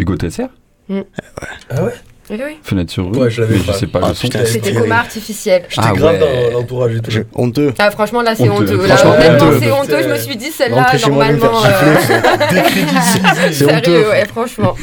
Hugo 0.00 0.16
Tesser 0.16 0.46
Ah 0.88 1.84
ouais 1.84 1.92
Oui, 2.30 2.40
oui. 2.44 2.58
Fenêtre 2.62 2.92
sur 2.92 3.10
rue 3.10 3.18
Ouais, 3.18 3.30
je 3.30 3.40
l'avais 3.42 3.54
Mais 3.56 3.60
je 3.60 3.66
pas. 3.66 3.72
sais 3.74 3.86
pas 3.86 4.00
Ah, 4.02 4.08
le 4.08 4.14
son. 4.14 4.28
putain, 4.28 4.44
C'était 4.44 4.72
coma 4.72 4.98
artificiel. 4.98 5.62
J'étais 5.68 5.82
Ah 5.88 5.92
grave 5.92 6.20
ouais. 6.20 6.50
dans 6.50 6.58
l'entourage 6.58 6.94
et 6.96 7.00
tout. 7.00 7.10
Je- 7.10 7.20
Honteux. 7.34 7.72
Ah, 7.78 7.90
franchement, 7.90 8.22
là, 8.22 8.34
c'est 8.34 8.48
Honteux. 8.48 8.74
honteux. 8.76 8.86
Là, 8.86 9.06
honnêtement, 9.06 9.50
c'est 9.60 9.70
honteux. 9.72 10.02
Je 10.02 10.08
me 10.08 10.16
suis 10.18 10.36
dit, 10.36 10.50
celle-là, 10.50 10.86
normalement. 11.08 11.64
euh, 11.64 11.96
C'est 13.52 13.52
Sérieux, 13.52 13.76
honteux. 13.76 14.08
ouais, 14.08 14.24
franchement. 14.26 14.74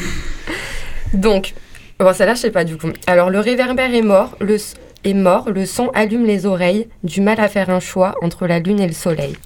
Donc, 1.14 1.54
bon, 1.98 2.12
celle-là, 2.12 2.34
je 2.34 2.40
sais 2.40 2.50
pas 2.50 2.64
du 2.64 2.76
coup. 2.76 2.88
Alors, 3.06 3.30
le 3.30 3.40
réverbère 3.40 3.94
est 3.94 4.02
mort, 4.02 4.36
le 4.40 4.56
est 5.04 5.14
mort, 5.14 5.48
le 5.50 5.64
son 5.64 5.88
allume 5.94 6.26
les 6.26 6.44
oreilles, 6.44 6.88
du 7.04 7.20
mal 7.20 7.40
à 7.40 7.48
faire 7.48 7.70
un 7.70 7.80
choix 7.80 8.14
entre 8.20 8.46
la 8.46 8.58
lune 8.58 8.80
et 8.80 8.86
le 8.86 8.92
soleil. 8.92 9.36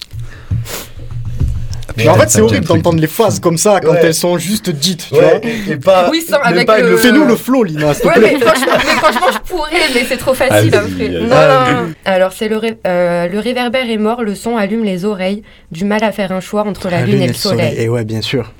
Mais 1.96 2.08
en 2.08 2.14
fait, 2.14 2.30
c'est 2.30 2.40
horrible 2.40 2.66
d'entendre 2.66 3.00
les 3.00 3.06
phases 3.06 3.38
comme 3.40 3.56
ça 3.58 3.80
quand 3.80 3.92
Ouais. 3.92 4.00
elles 4.02 4.14
sont 4.14 4.38
juste 4.38 4.70
dites, 4.70 5.06
tu 5.08 5.14
Ouais, 5.14 5.20
vois. 5.20 5.40
et, 5.42 5.72
et 5.72 5.76
pas. 5.76 6.08
Oui, 6.10 6.24
sans- 6.28 6.38
avec 6.38 6.66
pas 6.66 6.78
le- 6.80 6.96
Fais-nous 6.96 7.24
le 7.24 7.36
flow, 7.36 7.64
Lina, 7.64 7.92
s'il 7.94 8.02
te 8.02 8.08
Ouais, 8.08 8.14
plaît. 8.14 8.36
mais 8.38 8.46
franchement, 8.46 8.72
mais 8.76 8.90
franchement, 9.00 9.26
je 9.32 9.38
pourrais, 9.50 9.70
mais 9.94 10.04
c'est 10.08 10.16
trop 10.16 10.34
facile 10.34 10.54
Allez, 10.54 10.74
après. 10.74 11.04
allez. 11.06 11.20
Non, 11.20 11.26
non, 11.26 11.82
non. 11.86 11.92
Alors, 12.04 12.32
c'est 12.32 12.48
le, 12.48 12.56
ré- 12.56 12.78
euh, 12.86 13.28
le 13.28 13.38
réverbère 13.38 13.88
est 13.90 13.96
mort, 13.98 14.22
le 14.22 14.34
son 14.34 14.56
allume 14.56 14.84
les 14.84 15.04
oreilles, 15.04 15.42
du 15.70 15.84
mal 15.84 16.02
à 16.04 16.12
faire 16.12 16.32
un 16.32 16.40
choix 16.40 16.62
entre 16.66 16.88
la, 16.90 17.02
lune 17.02 17.22
et 17.22 17.28
le 17.28 17.34
soleil. 17.34 17.74
Et 17.78 17.88
ouais, 17.88 18.04
bien 18.04 18.22
sûr. 18.22 18.52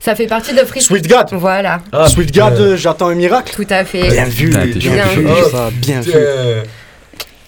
Ça 0.00 0.14
fait 0.14 0.26
partie 0.26 0.52
de 0.52 0.58
Free 0.60 0.82
Sweet 0.82 1.08
God. 1.08 1.26
Voilà, 1.32 1.80
Ah, 1.92 2.08
Sweet. 2.08 2.34
God, 2.34 2.52
euh, 2.60 2.76
j'attends 2.76 3.08
un 3.08 3.14
miracle. 3.14 3.54
tout 3.54 3.66
à 3.70 3.84
fait. 3.84 4.08
Bien 4.10 4.24
vu, 4.26 4.48
bien 4.48 5.06
vu. 5.06 5.26
Oh, 5.26 5.48
ça, 5.50 5.70
bien 5.72 6.00
vu. 6.00 6.12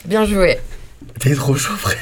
Bien 0.07 0.25
joué. 0.25 0.59
T'es 1.21 1.35
trop 1.35 1.55
chaud, 1.55 1.75
frère. 1.77 1.97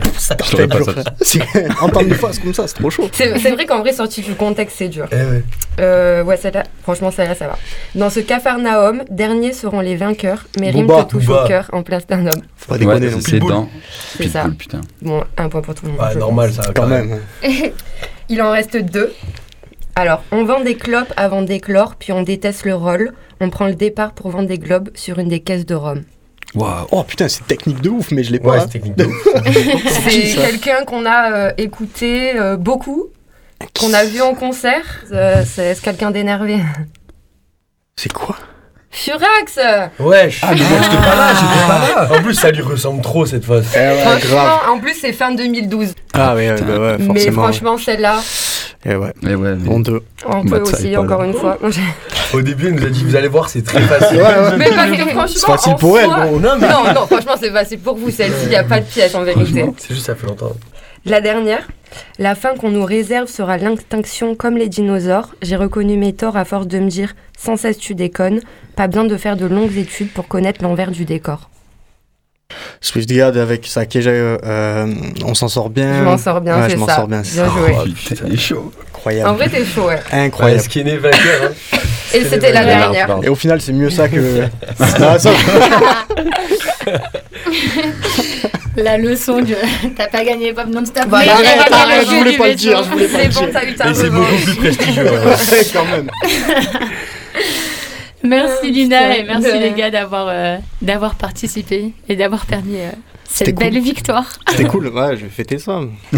Ça, 0.18 0.36
l'aurais 0.52 0.66
pas 0.68 0.82
sorti. 0.82 1.02
C'est- 1.20 1.68
Entendre 1.80 2.08
des 2.08 2.14
phases 2.14 2.38
comme 2.40 2.52
ça, 2.54 2.66
c'est 2.66 2.74
trop 2.74 2.90
chaud. 2.90 3.08
C'est 3.12 3.50
vrai 3.50 3.66
qu'en 3.66 3.80
vrai, 3.80 3.92
sorti 3.92 4.20
du 4.20 4.34
contexte, 4.34 4.76
c'est 4.78 4.88
dur. 4.88 5.06
Eh 5.12 5.14
ouais. 5.16 5.42
Euh, 5.80 6.24
ouais, 6.24 6.36
celle-là, 6.36 6.64
franchement, 6.82 7.10
celle-là, 7.10 7.34
ça 7.34 7.46
va. 7.46 7.56
Dans 7.94 8.10
ce 8.10 8.20
cafarnaum, 8.20 9.04
derniers 9.10 9.52
seront 9.52 9.80
les 9.80 9.96
vainqueurs, 9.96 10.46
mais 10.60 10.70
rimes 10.70 10.86
Booba, 10.86 11.04
te 11.04 11.10
touchent 11.10 11.26
Booba. 11.26 11.44
au 11.44 11.48
cœur 11.48 11.70
en 11.72 11.82
place 11.82 12.06
d'un 12.06 12.26
homme. 12.26 12.42
Faut 12.56 12.72
pas 12.72 12.78
déconner 12.78 13.06
Ouais, 13.08 13.20
c'est 13.20 13.38
plus. 13.38 13.48
dans 13.48 13.68
C'est 14.16 14.28
ça. 14.28 14.46
Putain. 14.58 14.80
Bon, 15.02 15.22
un 15.36 15.48
point 15.48 15.62
pour 15.62 15.74
tout 15.74 15.86
le 15.86 15.92
monde. 15.92 16.00
Ouais, 16.00 16.14
normal, 16.16 16.52
ça. 16.52 16.62
Quand 16.74 16.86
même. 16.86 17.20
Il 18.28 18.42
en 18.42 18.50
reste 18.50 18.76
deux. 18.76 19.12
Alors, 19.94 20.22
on 20.32 20.44
vend 20.44 20.60
des 20.60 20.74
clopes 20.76 21.12
avant 21.16 21.42
d'éclore, 21.42 21.94
puis 21.96 22.12
on 22.12 22.22
déteste 22.22 22.64
le 22.64 22.74
rôle. 22.74 23.12
On 23.40 23.50
prend 23.50 23.66
le 23.66 23.74
départ 23.74 24.12
pour 24.12 24.30
vendre 24.30 24.48
des 24.48 24.58
globes 24.58 24.90
sur 24.94 25.18
une 25.18 25.28
des 25.28 25.40
caisses 25.40 25.66
de 25.66 25.74
Rome. 25.74 26.02
Waouh. 26.54 26.86
Oh 26.92 27.02
putain, 27.04 27.28
c'est 27.28 27.46
technique 27.46 27.80
de 27.82 27.90
ouf, 27.90 28.10
mais 28.10 28.22
je 28.24 28.32
l'ai 28.32 28.40
Ouais, 28.40 28.56
pas. 28.56 28.60
c'est 28.62 28.68
technique 28.70 28.96
de 28.96 29.04
ouf. 29.04 29.28
C'est 30.08 30.34
quelqu'un 30.34 30.84
qu'on 30.84 31.04
a 31.06 31.32
euh, 31.32 31.52
écouté 31.58 32.38
euh, 32.38 32.56
beaucoup, 32.56 33.08
qu'on 33.78 33.92
a 33.92 34.04
vu 34.04 34.20
en 34.22 34.34
concert. 34.34 35.04
Euh, 35.12 35.42
c'est 35.46 35.74
c'est 35.74 35.82
quelqu'un 35.82 36.10
d'énervé? 36.10 36.58
C'est 37.96 38.12
quoi? 38.12 38.36
Furax 38.90 39.58
Wesh. 40.00 40.40
Ah, 40.42 40.50
mais 40.52 40.60
moi, 40.60 40.78
j'étais 40.82 40.96
pas 40.96 41.14
là, 41.16 41.28
j'étais 41.34 41.66
pas 41.66 42.02
là. 42.08 42.18
En 42.18 42.22
plus, 42.22 42.34
ça 42.34 42.50
lui 42.50 42.62
ressemble 42.62 43.02
trop 43.02 43.26
cette 43.26 43.44
phase. 43.44 43.66
Franchement, 43.66 44.72
en 44.72 44.78
plus, 44.80 44.94
c'est 45.00 45.12
fin 45.12 45.32
2012. 45.34 45.94
Ah 46.14 46.34
ouais, 46.34 46.50
ouais, 46.52 46.60
bah 46.62 46.78
ouais, 46.78 46.96
Mais 47.12 47.30
franchement, 47.30 47.76
celle-là, 47.78 48.16
Et 48.86 48.94
ouais. 48.96 49.12
Et 49.24 49.34
ouais, 49.34 49.54
mais- 49.56 49.68
Honteux. 49.70 50.02
on 50.26 50.42
peut 50.42 50.64
ça, 50.64 50.76
il 50.80 50.86
aussi, 50.86 50.96
encore 50.96 51.20
là. 51.22 51.26
une 51.26 51.34
fois. 51.34 51.58
Au 52.32 52.40
début, 52.42 52.68
elle 52.68 52.74
nous 52.74 52.86
a 52.86 52.90
dit, 52.90 53.04
vous 53.04 53.16
allez 53.16 53.28
voir, 53.28 53.48
c'est 53.48 53.62
très 53.64 53.80
facile. 53.82 54.22
Mais 54.56 54.70
parce 54.70 54.90
que 54.90 54.96
franchement, 55.08 55.26
C'est 55.26 55.46
facile 55.46 55.74
pour 55.76 55.98
elle, 55.98 56.06
soi-. 56.06 56.26
Non, 56.26 56.56
mais- 56.58 56.68
Non, 56.68 56.84
non, 56.94 57.06
franchement, 57.06 57.34
c'est 57.38 57.50
facile 57.50 57.78
pour 57.80 57.96
vous, 57.96 58.10
celle-ci, 58.10 58.44
il 58.44 58.48
n'y 58.48 58.56
a 58.56 58.64
pas 58.64 58.80
de 58.80 58.86
pièce 58.86 59.14
en 59.14 59.22
vérité. 59.22 59.66
C'est 59.78 59.94
juste, 59.94 60.06
ça 60.06 60.14
fait 60.14 60.26
longtemps. 60.26 60.52
La 61.08 61.20
dernière, 61.22 61.66
la 62.18 62.34
fin 62.34 62.54
qu'on 62.54 62.70
nous 62.70 62.84
réserve 62.84 63.28
sera 63.28 63.56
l'extinction 63.56 64.34
comme 64.34 64.56
les 64.58 64.68
dinosaures. 64.68 65.34
J'ai 65.40 65.56
reconnu 65.56 65.96
mes 65.96 66.12
torts 66.12 66.36
à 66.36 66.44
force 66.44 66.66
de 66.66 66.78
me 66.78 66.88
dire 66.88 67.14
sans 67.38 67.56
cesse 67.56 67.78
tu 67.78 67.94
déconnes. 67.94 68.40
Pas 68.76 68.88
besoin 68.88 69.04
de 69.04 69.16
faire 69.16 69.36
de 69.36 69.46
longues 69.46 69.76
études 69.78 70.10
pour 70.12 70.28
connaître 70.28 70.62
l'envers 70.62 70.90
du 70.90 71.04
décor. 71.06 71.48
Swift 72.80 73.10
God 73.10 73.36
avec 73.36 73.66
sa 73.66 73.86
cage, 73.86 74.04
euh, 74.06 74.86
on 75.24 75.34
s'en 75.34 75.48
sort 75.48 75.70
bien. 75.70 75.98
Je 75.98 76.04
m'en 76.04 76.18
sors 76.18 76.40
bien, 76.40 76.56
Ouais, 76.60 76.68
c'est 76.68 76.74
je 76.74 76.80
m'en 76.80 76.86
ça. 76.86 76.96
sors 76.96 77.08
bien. 77.08 77.20
Bien 77.22 77.50
joué. 77.50 77.74
Oh, 77.78 77.84
putain, 77.94 78.36
chaud. 78.36 78.72
Incroyable. 78.94 79.30
En 79.30 79.34
vrai, 79.34 79.48
t'es 79.48 79.64
chaud, 79.64 79.86
ouais. 79.86 80.00
Incroyable. 80.12 80.60
ce 80.62 80.68
qui 80.68 80.80
est 80.80 80.84
né 80.84 80.96
vainqueur. 80.96 81.50
Hein. 81.50 81.78
Et 82.14 82.24
c'était 82.24 82.52
la 82.52 82.64
dernière. 82.64 83.18
Et 83.22 83.28
au 83.28 83.34
final, 83.34 83.60
c'est 83.60 83.72
mieux 83.72 83.90
ça 83.90 84.08
que. 84.08 84.44
Ah, 85.00 85.18
ça- 85.18 85.30
La 88.76 88.96
leçon 88.96 89.40
du 89.40 89.54
t'as 89.96 90.06
pas 90.06 90.24
gagné 90.24 90.52
pop 90.52 90.66
non-stop. 90.66 91.04
Voilà, 91.08 91.36
mais 91.40 91.46
arrête, 91.48 91.72
arrête, 91.72 92.06
je 92.08 92.14
voulais 92.14 92.36
pas 92.36 92.48
le 92.48 92.54
dire, 92.54 92.82
je 92.84 92.90
voulais 92.90 93.08
pas 93.08 93.24
le 93.24 93.30
C'est 93.32 93.40
bon, 93.40 93.46
dire. 93.46 93.50
t'as 93.52 93.64
eu 93.66 93.74
ta 93.74 93.90
Et 93.90 93.94
c'est 93.94 94.10
beaucoup 94.10 94.36
plus 94.44 94.54
prestigieux. 94.54 95.04
ouais. 95.10 95.66
Quand 95.72 95.84
même. 95.86 96.08
Merci 98.22 98.70
Lina 98.70 99.16
et 99.16 99.24
merci 99.24 99.52
De- 99.52 99.58
les 99.58 99.72
gars 99.72 99.90
d'avoir 99.90 100.26
euh, 100.28 100.56
d'avoir 100.82 101.14
participé 101.16 101.92
et 102.08 102.16
d'avoir 102.16 102.46
permis 102.46 102.76
euh, 102.78 102.90
cette 103.28 103.54
cool. 103.56 103.64
belle 103.70 103.80
victoire. 103.82 104.26
C'était 104.48 104.64
cool, 104.64 104.88
ouais, 104.88 105.16
je 105.16 105.22
vais 105.24 105.28
fêter 105.30 105.58
ça. 105.58 105.80
Et 106.12 106.16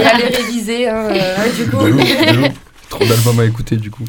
aller 0.00 0.34
réviser, 0.34 0.88
hein, 0.88 1.08
euh, 1.10 1.36
du 1.56 1.70
coup. 1.70 1.84
De 1.86 1.92
ouf, 1.92 2.26
de 2.26 2.38
ouf. 2.38 2.48
Trop 2.88 3.04
d'albums 3.04 3.40
à 3.40 3.44
écouter 3.44 3.76
du 3.76 3.90
coup. 3.90 4.04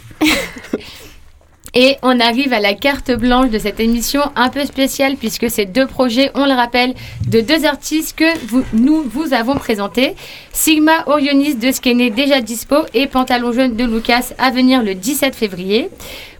Et 1.75 1.97
on 2.03 2.19
arrive 2.19 2.53
à 2.53 2.59
la 2.59 2.75
carte 2.75 3.11
blanche 3.11 3.49
de 3.49 3.57
cette 3.57 3.79
émission 3.79 4.21
un 4.35 4.49
peu 4.49 4.63
spéciale 4.65 5.15
puisque 5.15 5.49
ces 5.49 5.65
deux 5.65 5.87
projets, 5.87 6.29
on 6.35 6.45
le 6.45 6.53
rappelle, 6.53 6.93
de 7.27 7.41
deux 7.41 7.65
artistes 7.65 8.15
que 8.15 8.25
nous 8.73 9.01
vous 9.03 9.33
avons 9.33 9.55
présentés. 9.55 10.15
Sigma 10.51 11.03
Orionis 11.07 11.55
de 11.55 11.71
Skene 11.71 12.09
déjà 12.11 12.41
dispo 12.41 12.75
et 12.93 13.07
Pantalon 13.07 13.51
jaune 13.53 13.75
de 13.75 13.85
Lucas 13.85 14.33
à 14.37 14.51
venir 14.51 14.83
le 14.83 14.93
17 14.93 15.35
février. 15.35 15.89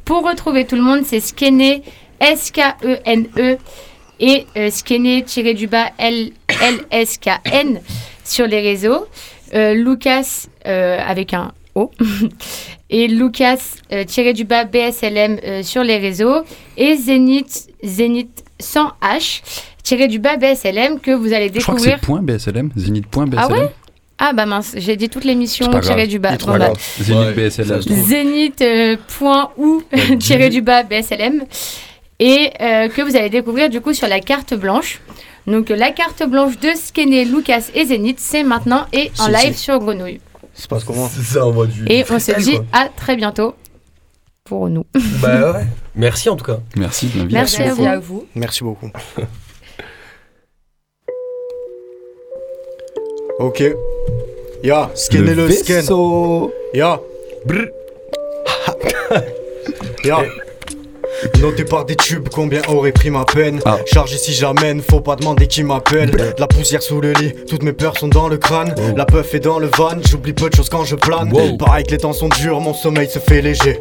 Pour 0.05 0.23
retrouver 0.23 0.65
tout 0.65 0.75
le 0.75 0.83
monde, 0.83 1.01
c'est 1.03 1.19
Skene, 1.19 1.81
S-K-E-N-E 2.19 3.57
et 4.19 4.45
euh, 4.55 4.69
Skene-du-bas 4.69 5.89
L-S-K-N 5.97 7.81
sur 8.23 8.47
les 8.47 8.61
réseaux. 8.61 9.07
Euh, 9.55 9.73
Lucas 9.73 10.47
euh, 10.65 10.99
avec 11.05 11.33
un 11.33 11.51
O. 11.75 11.91
et 12.93 13.07
Lucas 13.07 13.57
euh, 13.91 14.03
tiré 14.05 14.33
du 14.33 14.45
bas 14.45 14.65
BSLM 14.65 15.39
euh, 15.43 15.63
sur 15.63 15.83
les 15.83 15.97
réseaux 15.97 16.43
et 16.77 16.95
Zénith 16.95 17.67
Zénith 17.83 18.45
sans 18.59 18.91
H 19.01 19.41
tiré 19.81 20.07
du 20.07 20.19
bas 20.19 20.37
BSLM 20.37 20.99
que 20.99 21.11
vous 21.11 21.33
allez 21.33 21.51
Je 21.53 21.59
crois 21.59 21.73
que 21.75 21.79
découvrir. 21.79 21.97
c'est 21.99 22.05
point 22.05 22.21
BSLM, 22.21 22.71
Zénith.BSLM. 22.75 23.35
Ah 23.35 23.47
ouais 23.49 23.69
Ah 24.19 24.31
bah 24.33 24.45
mince, 24.45 24.73
j'ai 24.77 24.95
dit 24.95 25.09
toute 25.09 25.25
l'émission 25.25 25.67
grave. 25.69 26.07
du 26.07 26.19
bas. 26.19 26.37
Bon, 26.37 26.51
bah, 26.51 26.59
grave. 26.59 26.77
Zénith 27.01 27.35
BSLM. 27.35 27.81
Zénith 27.81 28.61
euh, 28.61 28.95
point 29.19 29.49
ou 29.57 29.81
tiré 30.19 30.49
du 30.49 30.61
bas 30.61 30.83
BSLM 30.83 31.43
et 32.19 32.51
euh, 32.61 32.89
que 32.89 33.01
vous 33.01 33.15
allez 33.15 33.29
découvrir 33.29 33.69
du 33.69 33.81
coup 33.81 33.93
sur 33.93 34.07
la 34.07 34.19
carte 34.19 34.53
blanche. 34.53 35.01
Donc 35.47 35.69
la 35.69 35.91
carte 35.91 36.23
blanche 36.29 36.57
de 36.59 36.69
Skene, 36.75 37.23
Lucas 37.29 37.69
et 37.73 37.85
Zénith, 37.85 38.19
c'est 38.19 38.43
maintenant 38.43 38.85
et 38.93 39.11
en 39.19 39.27
live 39.27 39.57
sur 39.57 39.79
Grenouille. 39.79 40.19
Ça 40.53 40.63
se 40.63 40.67
passe 40.67 40.83
comment 40.83 41.09
C'est 41.09 41.23
ça, 41.23 41.45
on 41.45 41.51
voit 41.51 41.67
du. 41.67 41.85
Et 41.87 42.03
du 42.03 42.11
on 42.11 42.19
se 42.19 42.39
dit 42.39 42.57
quoi. 42.57 42.65
à 42.73 42.89
très 42.89 43.15
bientôt 43.15 43.55
pour 44.43 44.69
nous. 44.69 44.85
Bah 45.21 45.53
ouais. 45.53 45.65
Merci 45.95 46.29
en 46.29 46.35
tout 46.35 46.45
cas. 46.45 46.59
Merci 46.75 47.07
de. 47.07 47.23
Merci 47.31 47.61
à 47.61 47.65
Merci 47.65 47.81
vous. 47.81 47.87
à 47.87 47.99
vous. 47.99 48.27
Merci 48.35 48.63
beaucoup. 48.63 48.89
ok. 53.39 53.63
Ya, 54.63 54.91
scanner 54.95 55.35
le, 55.35 55.49
scan. 55.51 56.49
Ya. 56.73 56.99
Brr. 57.45 57.67
Ya. 60.03 60.23
Noté 61.41 61.63
par 61.63 61.85
des 61.85 61.95
tubes, 61.95 62.29
combien 62.31 62.61
aurait 62.69 62.91
pris 62.91 63.09
ma 63.09 63.23
peine 63.25 63.59
Ah. 63.65 63.77
Chargé 63.85 64.17
si 64.17 64.33
j'amène, 64.33 64.81
faut 64.81 65.01
pas 65.01 65.15
demander 65.15 65.47
qui 65.47 65.63
m'appelle 65.63 66.11
De 66.11 66.33
La 66.37 66.47
poussière 66.47 66.81
sous 66.81 67.01
le 67.01 67.13
lit, 67.13 67.33
toutes 67.49 67.63
mes 67.63 67.73
peurs 67.73 67.97
sont 67.97 68.07
dans 68.07 68.27
le 68.27 68.37
crâne 68.37 68.73
La 68.95 69.05
puff 69.05 69.33
est 69.33 69.39
dans 69.39 69.59
le 69.59 69.69
van, 69.77 69.91
j'oublie 70.09 70.33
peu 70.33 70.49
de 70.49 70.55
choses 70.55 70.69
quand 70.69 70.83
je 70.85 70.95
plane 70.95 71.31
Wow. 71.33 71.57
Pareil 71.57 71.83
que 71.85 71.91
les 71.91 71.97
temps 71.97 72.13
sont 72.13 72.29
durs, 72.29 72.59
mon 72.59 72.73
sommeil 72.73 73.09
se 73.09 73.19
fait 73.19 73.41
léger 73.41 73.79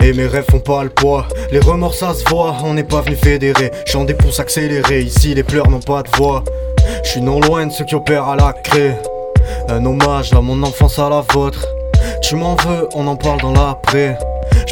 et 0.00 0.12
mes 0.12 0.26
rêves 0.26 0.46
font 0.50 0.58
pas 0.60 0.82
le 0.82 0.88
poids, 0.90 1.26
les 1.52 1.60
remords 1.60 1.94
ça 1.94 2.12
se 2.14 2.24
voit, 2.28 2.56
on 2.64 2.74
n'est 2.74 2.82
pas 2.84 3.00
venu 3.02 3.14
fédérer, 3.16 3.70
chant 3.86 4.04
des 4.04 4.14
pouces 4.14 4.40
accélérés, 4.40 5.00
ici 5.02 5.34
les 5.34 5.42
pleurs 5.44 5.68
n'ont 5.70 5.80
pas 5.80 6.02
de 6.02 6.08
voix. 6.16 6.42
Je 7.04 7.10
suis 7.10 7.20
non 7.20 7.40
loin 7.40 7.66
de 7.66 7.72
ceux 7.72 7.84
qui 7.84 7.94
opèrent 7.94 8.28
à 8.28 8.36
la 8.36 8.52
craie, 8.52 8.96
un 9.68 9.84
hommage 9.84 10.32
à 10.32 10.40
mon 10.40 10.60
enfance 10.64 10.98
à 10.98 11.08
la 11.08 11.22
vôtre. 11.32 11.66
Tu 12.20 12.34
m'en 12.36 12.56
veux, 12.56 12.88
on 12.94 13.06
en 13.06 13.16
parle 13.16 13.40
dans 13.42 13.52
l'après. 13.52 14.18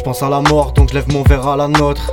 Je 0.01 0.03
pense 0.03 0.23
à 0.23 0.29
la 0.29 0.41
mort 0.41 0.71
donc 0.71 0.89
je 0.89 0.95
lève 0.95 1.13
mon 1.13 1.21
verre 1.21 1.47
à 1.47 1.55
la 1.55 1.67
nôtre. 1.67 2.11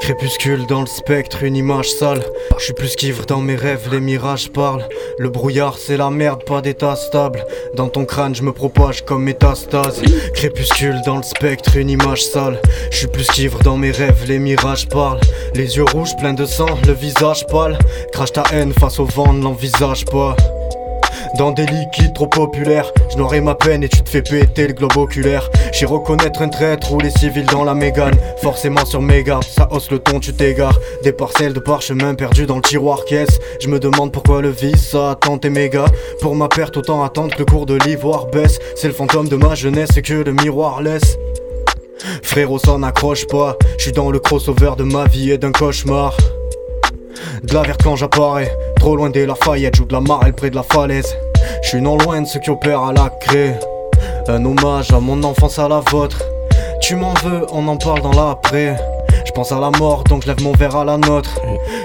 Crépuscule 0.00 0.64
dans 0.64 0.80
le 0.80 0.86
spectre, 0.86 1.42
une 1.42 1.54
image 1.54 1.90
sale. 1.90 2.24
Je 2.56 2.64
suis 2.64 2.72
plus 2.72 2.96
qu'ivre 2.96 3.26
dans 3.26 3.42
mes 3.42 3.56
rêves, 3.56 3.90
les 3.92 4.00
mirages 4.00 4.50
parlent. 4.50 4.88
Le 5.18 5.28
brouillard 5.28 5.76
c'est 5.76 5.98
la 5.98 6.08
merde, 6.08 6.44
pas 6.44 6.62
d'état 6.62 6.96
stable. 6.96 7.44
Dans 7.74 7.90
ton 7.90 8.06
crâne, 8.06 8.34
je 8.34 8.42
me 8.42 8.52
propage 8.52 9.04
comme 9.04 9.24
métastase. 9.24 10.00
Crépuscule 10.32 11.02
dans 11.04 11.18
le 11.18 11.22
spectre, 11.22 11.76
une 11.76 11.90
image 11.90 12.24
sale. 12.24 12.58
Je 12.90 12.96
suis 12.96 13.06
plus 13.06 13.26
qu'ivre 13.26 13.58
dans 13.62 13.76
mes 13.76 13.90
rêves, 13.90 14.24
les 14.26 14.38
mirages 14.38 14.88
parlent. 14.88 15.20
Les 15.54 15.76
yeux 15.76 15.84
rouges, 15.92 16.16
pleins 16.16 16.32
de 16.32 16.46
sang, 16.46 16.78
le 16.86 16.94
visage 16.94 17.46
pâle. 17.48 17.78
Crache 18.14 18.32
ta 18.32 18.44
haine 18.50 18.72
face 18.72 18.98
au 18.98 19.04
vent, 19.04 19.34
ne 19.34 19.42
l'envisage 19.42 20.06
pas. 20.06 20.36
Dans 21.34 21.50
des 21.50 21.66
liquides 21.66 22.14
trop 22.14 22.26
populaires, 22.26 22.92
je 23.10 23.16
n'aurai 23.16 23.40
ma 23.40 23.54
peine 23.54 23.82
et 23.82 23.88
tu 23.88 24.00
te 24.02 24.08
fais 24.08 24.22
péter 24.22 24.68
le 24.68 24.72
globe 24.72 24.96
oculaire. 24.96 25.50
J'y 25.72 25.84
reconnaître 25.84 26.40
un 26.40 26.48
traître 26.48 26.92
ou 26.92 27.00
les 27.00 27.10
civils 27.10 27.46
dans 27.46 27.64
la 27.64 27.74
mégane. 27.74 28.14
Forcément 28.42 28.84
sur 28.84 29.02
mes 29.02 29.24
ça 29.50 29.68
hausse 29.70 29.90
le 29.90 29.98
ton, 29.98 30.20
tu 30.20 30.32
t'égares. 30.32 30.78
Des 31.02 31.12
parcelles 31.12 31.52
de 31.52 31.60
parchemin 31.60 32.14
perdues 32.14 32.46
dans 32.46 32.56
le 32.56 32.62
tiroir 32.62 33.04
caisse. 33.04 33.38
Je 33.60 33.68
me 33.68 33.78
demande 33.78 34.12
pourquoi 34.12 34.40
le 34.40 34.50
vice 34.50 34.94
attend 34.94 35.38
tes 35.38 35.50
mégas. 35.50 35.88
Pour 36.20 36.34
ma 36.34 36.48
perte, 36.48 36.76
autant 36.76 37.02
attendre 37.02 37.34
que 37.34 37.40
le 37.40 37.44
cours 37.44 37.66
de 37.66 37.74
l'ivoire 37.74 38.26
baisse. 38.26 38.58
C'est 38.76 38.88
le 38.88 38.94
fantôme 38.94 39.28
de 39.28 39.36
ma 39.36 39.54
jeunesse 39.54 40.00
que 40.02 40.14
le 40.14 40.32
miroir 40.32 40.82
laisse. 40.82 41.18
Frérot, 42.22 42.58
ça 42.58 42.78
n'accroche 42.78 43.26
pas. 43.26 43.56
Je 43.78 43.84
suis 43.84 43.92
dans 43.92 44.10
le 44.10 44.18
crossover 44.18 44.72
de 44.76 44.84
ma 44.84 45.06
vie 45.06 45.32
et 45.32 45.38
d'un 45.38 45.52
cauchemar. 45.52 46.16
De 47.42 47.54
la 47.54 47.62
verte 47.62 47.82
quand 47.82 47.96
j'apparais, 47.96 48.50
trop 48.76 48.96
loin 48.96 49.10
des 49.10 49.26
Lafayette, 49.26 49.76
joue 49.76 49.84
de 49.84 49.92
la 49.92 50.00
marelle 50.00 50.34
près 50.34 50.50
de 50.50 50.56
la 50.56 50.62
falaise. 50.62 51.16
Je 51.62 51.68
suis 51.68 51.80
non 51.80 51.96
loin 51.98 52.22
de 52.22 52.26
ceux 52.26 52.40
qui 52.40 52.50
opèrent 52.50 52.82
à 52.82 52.92
la 52.92 53.10
craie. 53.20 53.58
Un 54.28 54.44
hommage 54.44 54.92
à 54.92 55.00
mon 55.00 55.22
enfance 55.22 55.58
à 55.58 55.68
la 55.68 55.80
vôtre. 55.90 56.22
Tu 56.80 56.96
m'en 56.96 57.14
veux, 57.24 57.46
on 57.52 57.66
en 57.68 57.76
parle 57.76 58.02
dans 58.02 58.12
l'après. 58.12 58.76
Je 59.36 59.40
pense 59.42 59.52
à 59.52 59.60
la 59.60 59.70
mort 59.78 60.02
donc 60.04 60.22
je 60.22 60.28
lève 60.28 60.42
mon 60.42 60.52
verre 60.52 60.76
à 60.76 60.84
la 60.86 60.96
nôtre. 60.96 61.38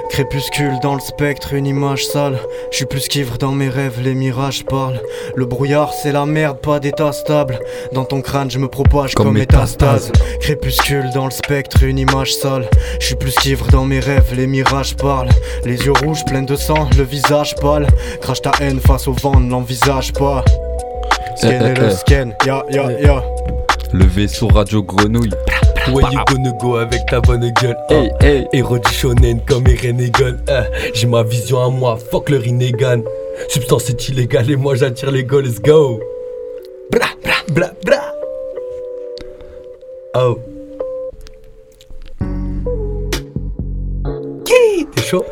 Crépuscule 0.09 0.79
dans 0.81 0.93
le 0.93 1.01
spectre, 1.01 1.53
une 1.53 1.65
image 1.67 2.05
sale. 2.05 2.39
Je 2.71 2.77
suis 2.77 2.85
plus 2.85 3.09
qu'ivre 3.09 3.37
dans 3.37 3.51
mes 3.51 3.67
rêves, 3.67 3.99
les 4.01 4.13
mirages 4.13 4.63
parlent. 4.63 5.01
Le 5.35 5.45
brouillard 5.45 5.91
c'est 5.91 6.13
la 6.13 6.25
merde, 6.25 6.59
pas 6.61 6.79
d'état 6.79 7.11
stable. 7.11 7.59
Dans 7.91 8.05
ton 8.05 8.21
crâne 8.21 8.49
je 8.49 8.57
me 8.57 8.69
propage 8.69 9.15
comme, 9.15 9.25
Comme 9.25 9.33
métastase. 9.33 10.13
Crépuscule 10.39 11.09
dans 11.13 11.25
le 11.25 11.31
spectre, 11.31 11.83
une 11.83 11.99
image 11.99 12.35
sale. 12.35 12.69
Je 13.01 13.07
suis 13.07 13.15
plus 13.15 13.35
qu'ivre 13.35 13.67
dans 13.67 13.83
mes 13.83 13.99
rêves, 13.99 14.33
les 14.33 14.47
mirages 14.47 14.95
parlent. 14.95 15.27
Les 15.65 15.75
yeux 15.75 15.91
rouges 16.05 16.23
pleins 16.23 16.43
de 16.43 16.55
sang, 16.55 16.87
le 16.97 17.03
visage 17.03 17.55
pâle. 17.57 17.85
Crache 18.21 18.43
ta 18.43 18.53
haine 18.61 18.79
face 18.79 19.09
au 19.09 19.13
vent, 19.13 19.41
ne 19.41 19.51
l'envisage 19.51 20.13
pas. 20.13 20.45
Scan 21.35 21.49
Eh, 21.49 21.55
et 21.55 21.71
eh, 21.75 21.79
le 21.81 21.87
eh. 21.87 21.91
scan, 21.91 22.29
ya 22.45 22.63
ya 22.71 22.91
ya. 22.97 23.23
Le 23.91 24.05
vaisseau 24.05 24.47
radio 24.47 24.81
grenouille. 24.81 25.31
Where 25.87 26.11
you 26.11 26.19
gonna 26.27 26.51
go 26.59 26.75
avec 26.75 27.05
ta 27.07 27.19
bonne 27.21 27.51
gueule 27.61 27.77
hein? 27.89 28.07
Hey, 28.19 28.27
hey. 28.39 28.47
Héros 28.53 28.77
du 28.77 28.91
shonen 28.91 29.41
comme 29.47 29.67
Eren 29.67 29.99
hein. 30.47 30.63
J'ai 30.93 31.07
ma 31.07 31.23
vision 31.23 31.63
à 31.63 31.69
moi, 31.69 31.97
fuck 32.11 32.29
le 32.29 32.37
Rinnegan 32.37 33.01
Substance 33.49 33.89
est 33.89 34.09
illégale 34.09 34.49
et 34.51 34.55
moi 34.55 34.75
j'attire 34.75 35.11
les 35.11 35.23
go, 35.23 35.41
let's 35.41 35.59
go 35.59 35.99
Bra 36.91 37.07
bra 37.23 37.33
bra 37.53 37.71
bra 37.83 38.01
Oh 40.13 40.39
Qui 45.11 45.17
T'es 45.17 45.17
chaud 45.17 45.25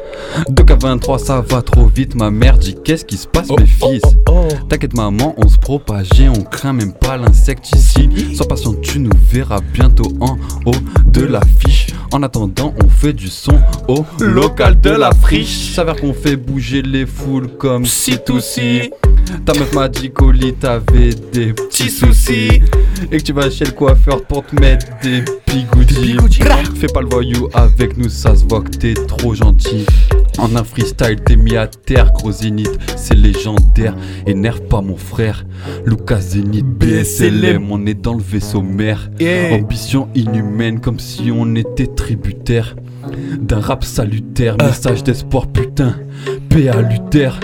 2K23 0.49 1.19
ça 1.19 1.41
va 1.41 1.61
trop 1.61 1.85
vite 1.87 2.15
ma 2.15 2.29
mère 2.29 2.57
dit 2.57 2.75
qu'est-ce 2.83 3.05
qui 3.05 3.17
se 3.17 3.27
passe 3.27 3.47
Oh, 3.49 3.55
mes 3.57 3.65
oh, 3.81 3.89
fils? 3.91 4.01
oh, 4.27 4.31
oh. 4.31 4.47
T'inquiète 4.67 4.93
maman 4.95 5.33
on 5.37 5.47
se 5.47 5.57
propageait 5.57 6.27
on 6.27 6.43
craint 6.43 6.73
même 6.73 6.93
pas 6.93 7.17
l'insecticide 7.17 8.35
Sois 8.35 8.47
patient 8.47 8.73
tu 8.73 8.99
nous 8.99 9.11
verras 9.31 9.61
bientôt 9.73 10.11
en 10.19 10.37
haut 10.65 10.75
de 11.05 11.21
l'affiche. 11.25 11.87
En 12.11 12.23
attendant 12.23 12.73
on 12.83 12.89
fait 12.89 13.13
du 13.13 13.27
son 13.27 13.59
au 13.87 14.05
local 14.19 14.79
de 14.81 14.89
la 14.89 15.11
friche. 15.11 15.73
S'avère 15.73 15.95
qu'on 15.95 16.13
fait 16.13 16.35
bouger 16.35 16.81
les 16.81 17.05
foules 17.05 17.47
comme 17.57 17.85
si 17.85 18.17
tout 18.25 18.39
si. 18.39 18.91
Ta 19.45 19.53
meuf 19.53 19.73
m'a 19.73 19.87
dit 19.87 20.11
qu'au 20.11 20.31
lit 20.31 20.53
t'avais 20.53 21.13
des 21.31 21.53
petits 21.53 21.89
soucis. 21.89 22.61
Et 23.11 23.17
que 23.17 23.23
tu 23.23 23.33
vas 23.33 23.49
chez 23.49 23.65
le 23.65 23.71
coiffeur 23.71 24.23
pour 24.25 24.45
te 24.45 24.59
mettre 24.59 24.87
des 25.01 25.23
bigoudis. 25.47 26.17
Fais 26.75 26.87
pas 26.87 27.01
le 27.01 27.07
voyou 27.07 27.47
avec 27.53 27.97
nous, 27.97 28.09
ça 28.09 28.35
se 28.35 28.43
voit 28.45 28.61
que 28.61 28.69
t'es 28.69 28.93
trop 28.93 29.33
gentil. 29.33 29.68
En 30.37 30.55
un 30.55 30.63
freestyle, 30.63 31.17
t'es 31.25 31.35
mis 31.35 31.57
à 31.57 31.67
terre, 31.67 32.11
gros 32.13 32.31
zénith, 32.31 32.79
c'est 32.95 33.15
légendaire. 33.15 33.95
Énerve 34.25 34.61
pas 34.61 34.81
mon 34.81 34.95
frère, 34.95 35.45
Lucas 35.85 36.21
Zénith, 36.21 36.65
BSLM, 36.65 37.71
on 37.71 37.85
est 37.85 37.93
dans 37.93 38.13
le 38.13 38.23
vaisseau 38.23 38.61
mère. 38.61 39.09
Ambition 39.51 40.07
inhumaine, 40.15 40.79
comme 40.79 40.99
si 40.99 41.31
on 41.31 41.55
était 41.55 41.87
tributaire 41.87 42.75
d'un 43.39 43.59
rap 43.59 43.83
salutaire. 43.83 44.55
Message 44.57 45.03
d'espoir, 45.03 45.47
putain, 45.47 45.95
paix 46.49 46.69
à 46.69 46.81
Luther. 46.81 47.39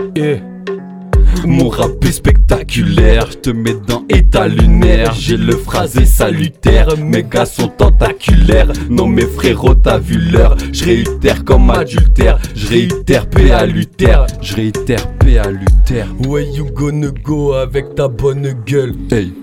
Mon 1.45 1.69
rap 1.69 2.03
est 2.03 2.11
spectaculaire, 2.11 3.27
je 3.31 3.37
te 3.37 3.49
mets 3.49 3.75
dans 3.87 4.03
état 4.09 4.47
lunaire. 4.47 5.13
J'ai 5.13 5.37
le 5.37 5.55
phrasé 5.55 6.05
salutaire, 6.05 6.97
mes 6.97 7.23
gars 7.23 7.45
sont 7.45 7.67
tentaculaires. 7.67 8.71
Non, 8.89 9.07
mes 9.07 9.25
frérots, 9.25 9.75
t'as 9.75 9.97
vu 9.97 10.17
l'heure. 10.17 10.55
Je 10.71 10.85
réitère 10.85 11.43
comme 11.43 11.69
adultère, 11.69 12.39
je 12.55 12.67
réitère 12.67 13.29
paix 13.29 13.51
à 13.51 13.65
Luther. 13.65 14.25
Je 14.41 14.55
réitère 14.55 15.07
paix 15.19 15.37
à 15.37 15.51
Luther. 15.51 16.07
Where 16.27 16.43
you 16.43 16.65
gonna 16.73 17.09
go 17.23 17.53
avec 17.53 17.95
ta 17.95 18.07
bonne 18.07 18.53
gueule 18.65 18.95
Hey, 19.11 19.33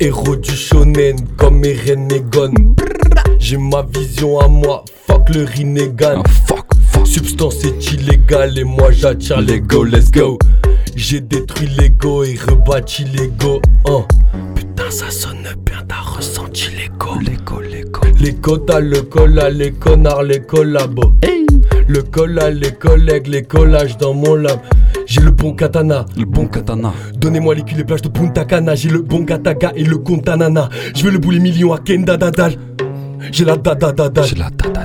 Héros 0.00 0.36
du 0.36 0.52
shonen 0.52 1.16
comme 1.36 1.64
Eren 1.64 2.10
Egon 2.12 2.52
J'ai 3.38 3.56
ma 3.56 3.82
vision 3.82 4.38
à 4.38 4.48
moi, 4.48 4.84
fuck 5.06 5.28
le 5.30 5.44
Rinnegan 5.44 6.22
ah, 6.24 6.28
fuck, 6.46 6.66
fuck. 6.90 7.06
Substance 7.06 7.64
est 7.64 7.92
illégale 7.92 8.58
et 8.58 8.64
moi 8.64 8.90
j'attire 8.90 9.40
les 9.40 9.60
go, 9.60 9.84
let's 9.84 10.10
go 10.10 10.38
J'ai 10.94 11.20
détruit 11.20 11.68
l'ego 11.78 12.24
et 12.24 12.36
rebâti 12.36 13.04
l'ego 13.04 13.60
hein. 13.86 14.04
Putain 14.54 14.90
ça 14.90 15.10
sonne 15.10 15.48
bien, 15.64 15.82
t'as 15.88 16.00
ressenti 16.00 16.68
l'ego 16.76 17.18
L'écho, 17.20 17.60
l'écho. 17.60 18.02
Les 18.20 18.34
quotas, 18.34 18.80
le 18.80 19.02
cola, 19.02 19.50
les 19.50 19.72
connards, 19.72 20.22
les 20.22 20.40
collabos 20.40 21.14
Le 21.86 22.02
cola, 22.02 22.50
les 22.50 22.72
collègues, 22.72 23.26
les 23.26 23.42
collages 23.42 23.96
dans 23.96 24.14
mon 24.14 24.34
lab 24.34 24.60
J'ai 25.06 25.20
le 25.20 25.30
bon 25.30 25.54
katana 25.54 26.06
Le 26.16 26.24
bon 26.24 26.46
katana. 26.46 26.92
Donnez-moi 27.16 27.54
les 27.54 27.62
culs, 27.62 27.76
les 27.76 27.84
plages 27.84 28.02
de 28.02 28.08
Punta 28.08 28.44
Cana. 28.44 28.74
J'ai 28.74 28.88
le 28.88 29.02
bon 29.02 29.20
Gataga 29.20 29.72
et 29.76 29.84
le 29.84 29.98
Contanana. 29.98 30.68
Je 30.94 31.04
veux 31.04 31.10
le 31.10 31.18
boulet 31.18 31.38
million 31.38 31.72
à 31.72 31.78
Kenda 31.78 32.16
Dadal. 32.16 32.56
J'ai 33.30 33.44
la 33.44 33.56
dada 33.56 33.92
dadal. 33.92 34.24
J'ai 34.24 34.36
la 34.36 34.50
tata. 34.50 34.82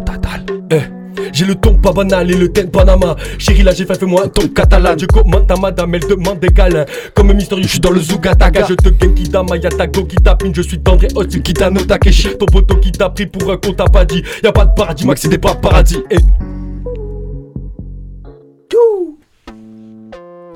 Eh. 0.69 0.96
J'ai 1.37 1.45
le 1.45 1.53
ton 1.53 1.75
pas 1.75 1.91
banal 1.91 2.31
et 2.31 2.33
le 2.33 2.51
ten 2.51 2.67
Panama. 2.67 3.15
Chérie, 3.37 3.61
là 3.61 3.71
j'ai 3.71 3.85
fait, 3.85 3.93
fais-moi 3.93 4.23
un 4.25 4.27
ton 4.27 4.47
catalan. 4.47 4.95
Je 4.99 5.05
commande 5.05 5.45
ta 5.45 5.55
madame, 5.55 5.93
elle 5.93 6.07
demande 6.07 6.39
des 6.39 6.47
câlins. 6.47 6.85
Comme 7.13 7.31
mystérieux, 7.31 7.61
je 7.61 7.67
suis 7.67 7.79
dans 7.79 7.91
le 7.91 7.99
Zugataga. 7.99 8.65
Je 8.67 8.73
te 8.73 8.89
gagne 8.89 9.13
Kita 9.13 9.43
Mayatago 9.43 10.05
qui 10.05 10.15
tapine. 10.15 10.55
Je 10.55 10.63
suis 10.63 10.79
tendre 10.79 11.03
et 11.03 11.09
hostile 11.13 11.43
Kitano 11.43 11.81
Takeshi. 11.81 12.35
Ton 12.39 12.47
poteau 12.47 12.77
qui 12.77 12.91
t'a 12.91 13.11
pris 13.11 13.27
pour 13.27 13.51
un 13.51 13.57
con, 13.57 13.71
t'as 13.71 13.85
pas 13.85 14.03
dit. 14.03 14.23
Y'a 14.43 14.51
pas 14.51 14.65
de 14.65 14.73
paradis, 14.75 15.05
Max, 15.05 15.21
c'est 15.21 15.27
des 15.27 15.37
pas 15.37 15.53
paradis. 15.53 16.01
Eh. 16.09 16.17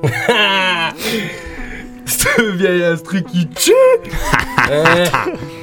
Ce 2.06 2.56
vieil 2.56 2.82
instru 2.82 3.22
qui 3.22 3.46
tue 3.46 3.70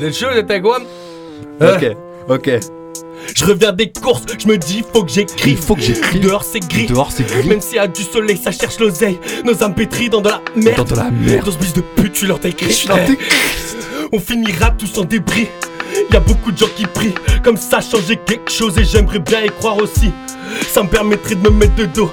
Eh, 0.01 0.37
êtes 0.37 0.51
à 0.51 0.59
quoi? 0.61 0.79
Ok, 1.59 1.97
ok. 2.29 2.78
Je 3.35 3.45
reviens 3.45 3.71
des 3.71 3.91
courses, 3.91 4.23
je 4.37 4.47
me 4.47 4.57
dis 4.57 4.83
faut 4.93 5.03
que 5.03 5.11
j'écris. 5.11 5.55
Faut 5.55 5.75
que 5.75 5.81
j'écris. 5.81 6.19
Dehors 6.19 6.43
c'est 6.43 6.59
gris. 6.59 6.87
Dehors 6.87 7.11
c'est 7.11 7.23
gris. 7.23 7.47
Même 7.47 7.61
s'il 7.61 7.75
y 7.75 7.79
a 7.79 7.87
du 7.87 8.03
soleil, 8.03 8.39
ça 8.41 8.51
cherche 8.51 8.79
l'oseille. 8.79 9.19
Nos 9.45 9.63
âmes 9.63 9.75
pétries 9.75 10.09
dans 10.09 10.21
de 10.21 10.29
la 10.29 10.41
merde. 10.55 10.77
Dans 10.77 10.95
de 10.95 10.95
la 10.95 11.11
merde. 11.11 11.45
Dans 11.45 11.51
ce 11.51 11.57
bus 11.57 11.73
de 11.73 11.81
pute, 11.81 12.13
tu 12.13 12.25
leur 12.25 12.39
t'écris. 12.39 12.87
On 14.11 14.19
finira 14.19 14.71
tous 14.71 14.97
en 14.97 15.03
débris. 15.03 15.47
Y 16.11 16.15
a 16.15 16.19
beaucoup 16.19 16.51
de 16.51 16.57
gens 16.57 16.69
qui 16.75 16.85
prient. 16.85 17.13
Comme 17.43 17.57
ça, 17.57 17.79
changer 17.81 18.17
quelque 18.25 18.51
chose 18.51 18.77
et 18.77 18.83
j'aimerais 18.83 19.19
bien 19.19 19.43
y 19.43 19.49
croire 19.49 19.77
aussi. 19.77 20.11
Ça 20.71 20.83
me 20.83 20.89
permettrait 20.89 21.35
de 21.35 21.41
me 21.41 21.51
mettre 21.51 21.75
de 21.75 21.85
dos. 21.85 22.11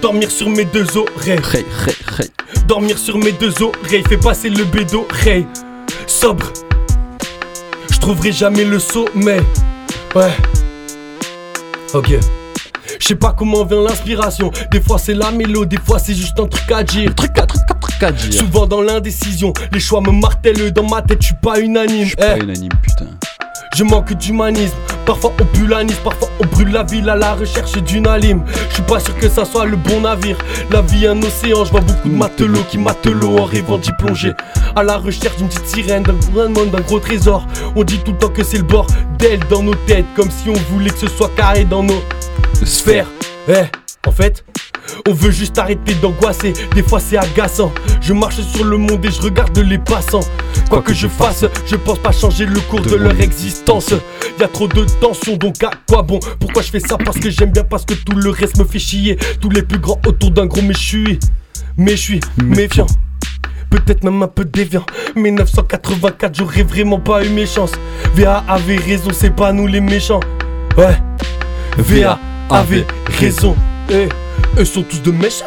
Dormir 0.00 0.30
sur 0.30 0.48
mes 0.48 0.64
deux 0.64 0.96
oreilles. 0.96 1.38
Hey, 1.52 1.64
hey, 1.86 1.94
hey. 2.18 2.30
Dormir 2.66 2.98
sur 2.98 3.18
mes 3.18 3.32
deux 3.32 3.52
oreilles. 3.62 4.04
Fais 4.08 4.16
passer 4.16 4.48
le 4.48 4.64
bédo. 4.64 5.06
Hey. 5.24 5.46
Sobre. 6.06 6.52
Je 7.90 7.98
trouverai 7.98 8.32
jamais 8.32 8.64
le 8.64 8.78
sommeil. 8.78 9.42
Ouais. 10.14 10.30
Ok. 11.94 12.14
Je 12.98 13.06
sais 13.06 13.14
pas 13.14 13.34
comment 13.36 13.64
vient 13.64 13.82
l'inspiration. 13.82 14.50
Des 14.70 14.80
fois 14.80 14.98
c'est 14.98 15.14
la 15.14 15.30
mélo, 15.30 15.64
des 15.66 15.76
fois 15.78 15.98
c'est 15.98 16.14
juste 16.14 16.38
un 16.40 16.46
truc 16.46 16.70
à 16.72 16.82
dire. 16.82 17.14
Truc 17.14 17.38
à 17.38 17.46
truc 17.46 17.62
à 17.70 17.74
truc 17.74 18.02
à 18.02 18.12
dire. 18.12 18.32
Souvent 18.40 18.66
dans 18.66 18.80
l'indécision, 18.80 19.52
les 19.72 19.80
choix 19.80 20.00
me 20.00 20.10
martèlent 20.12 20.72
dans 20.72 20.88
ma 20.88 21.02
tête, 21.02 21.18
je 21.20 21.26
suis 21.26 21.34
pas 21.36 21.58
unanime. 21.60 22.08
Pas 22.16 22.36
Eh, 22.38 22.42
unanime, 22.42 22.70
putain. 22.82 23.06
Je 23.76 23.84
manque 23.84 24.14
d'humanisme. 24.14 24.74
Parfois 25.04 25.32
on 25.38 25.44
pulanise, 25.44 25.98
parfois 26.02 26.28
on 26.40 26.46
brûle 26.46 26.70
la 26.70 26.82
ville 26.82 27.08
à 27.10 27.14
la 27.14 27.34
recherche 27.34 27.72
d'une 27.72 28.06
alime. 28.06 28.42
Je 28.70 28.74
suis 28.74 28.82
pas 28.82 28.98
sûr 28.98 29.16
que 29.18 29.28
ça 29.28 29.44
soit 29.44 29.66
le 29.66 29.76
bon 29.76 30.00
navire. 30.00 30.38
La 30.70 30.80
vie 30.80 31.06
un 31.06 31.22
océan, 31.22 31.64
je 31.64 31.70
vois 31.70 31.82
beaucoup 31.82 32.08
de 32.08 32.14
matelots 32.14 32.64
qui 32.70 32.78
matelots 32.78 33.38
en 33.38 33.44
rêvant 33.44 33.76
d'y 33.76 33.92
plonger. 33.98 34.32
À 34.74 34.82
la 34.82 34.96
recherche 34.96 35.36
d'une 35.36 35.48
petite 35.48 35.66
sirène, 35.66 36.04
d'un 36.04 36.14
grand 36.32 36.48
monde, 36.48 36.70
d'un 36.70 36.80
gros 36.80 37.00
trésor. 37.00 37.46
On 37.74 37.84
dit 37.84 37.98
tout 37.98 38.12
le 38.12 38.18
temps 38.18 38.30
que 38.30 38.42
c'est 38.42 38.58
le 38.58 38.64
bord 38.64 38.86
d'elle 39.18 39.40
dans 39.50 39.62
nos 39.62 39.74
têtes, 39.74 40.06
comme 40.14 40.30
si 40.30 40.48
on 40.48 40.72
voulait 40.72 40.90
que 40.90 40.98
ce 40.98 41.08
soit 41.08 41.30
carré 41.36 41.64
dans 41.64 41.82
nos 41.82 42.02
sphères. 42.64 43.08
Eh, 43.48 43.64
en 44.06 44.12
fait, 44.12 44.44
on 45.08 45.12
veut 45.12 45.30
juste 45.30 45.58
arrêter 45.58 45.94
d'angoisser. 45.94 46.52
Des 46.74 46.82
fois 46.82 47.00
c'est 47.00 47.16
agaçant. 47.16 47.72
Je 48.00 48.12
marche 48.12 48.40
sur 48.40 48.64
le 48.64 48.76
monde 48.78 49.04
et 49.04 49.10
je 49.10 49.20
regarde 49.20 49.56
les 49.58 49.78
passants. 49.78 50.20
Quoi 50.70 50.82
que 50.82 50.94
je 50.94 51.08
fasse, 51.08 51.44
je 51.66 51.76
pense 51.76 51.98
pas 51.98 52.12
changer 52.12 52.46
le 52.46 52.60
cours 52.60 52.80
de, 52.80 52.96
leur 52.96 53.18
existence. 53.20 53.92
Y 54.40 54.44
a 54.44 54.48
trop 54.48 54.68
de 54.68 54.84
tension, 55.00 55.36
donc 55.36 55.62
à 55.62 55.70
quoi 55.88 56.02
bon? 56.02 56.20
Pourquoi 56.40 56.62
je 56.62 56.70
fais 56.70 56.80
ça? 56.80 56.96
Parce 56.98 57.18
que 57.18 57.30
j'aime 57.30 57.50
bien, 57.50 57.64
parce 57.64 57.84
que 57.84 57.94
tout 57.94 58.16
le 58.16 58.30
reste 58.30 58.58
me 58.58 58.64
fait 58.64 58.78
chier. 58.78 59.16
Tous 59.40 59.50
les 59.50 59.62
plus 59.62 59.78
grands 59.78 60.00
autour 60.06 60.30
d'un 60.30 60.46
gros, 60.46 60.62
mais 60.62 60.74
je 60.74 60.78
suis, 60.78 61.18
mais 61.76 61.92
je 61.92 62.02
suis 62.02 62.20
méfiant. 62.42 62.86
Peut-être 63.70 64.04
même 64.04 64.22
un 64.22 64.28
peu 64.28 64.44
déviant. 64.44 64.84
Mais 65.14 65.30
984, 65.30 66.36
j'aurais 66.36 66.62
vraiment 66.62 67.00
pas 67.00 67.24
eu 67.24 67.28
mes 67.28 67.46
chances. 67.46 67.72
VA 68.14 68.44
avait 68.48 68.76
raison, 68.76 69.10
c'est 69.12 69.34
pas 69.34 69.52
nous 69.52 69.66
les 69.66 69.80
méchants. 69.80 70.20
Ouais. 70.76 70.96
VA 71.78 72.18
avait 72.50 72.86
raison. 73.18 73.56
Eh, 73.90 74.08
eux 74.58 74.64
sont 74.64 74.82
tous 74.82 75.00
de 75.02 75.12
méchants. 75.12 75.44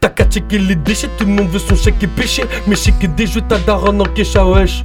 T'as 0.00 0.08
qu'à 0.10 0.24
checker 0.24 0.58
les 0.58 0.74
déchets, 0.74 1.08
tout 1.18 1.24
le 1.24 1.32
monde 1.32 1.48
veut 1.48 1.58
son 1.58 1.76
chèque 1.76 2.02
et 2.02 2.06
péché. 2.06 2.44
Mais 2.66 2.76
checker 2.76 3.08
des 3.08 3.26
jeux, 3.26 3.40
ta 3.40 3.58
daronne 3.58 4.00
en 4.00 4.04
cache 4.04 4.36
à 4.36 4.46
wesh. 4.46 4.82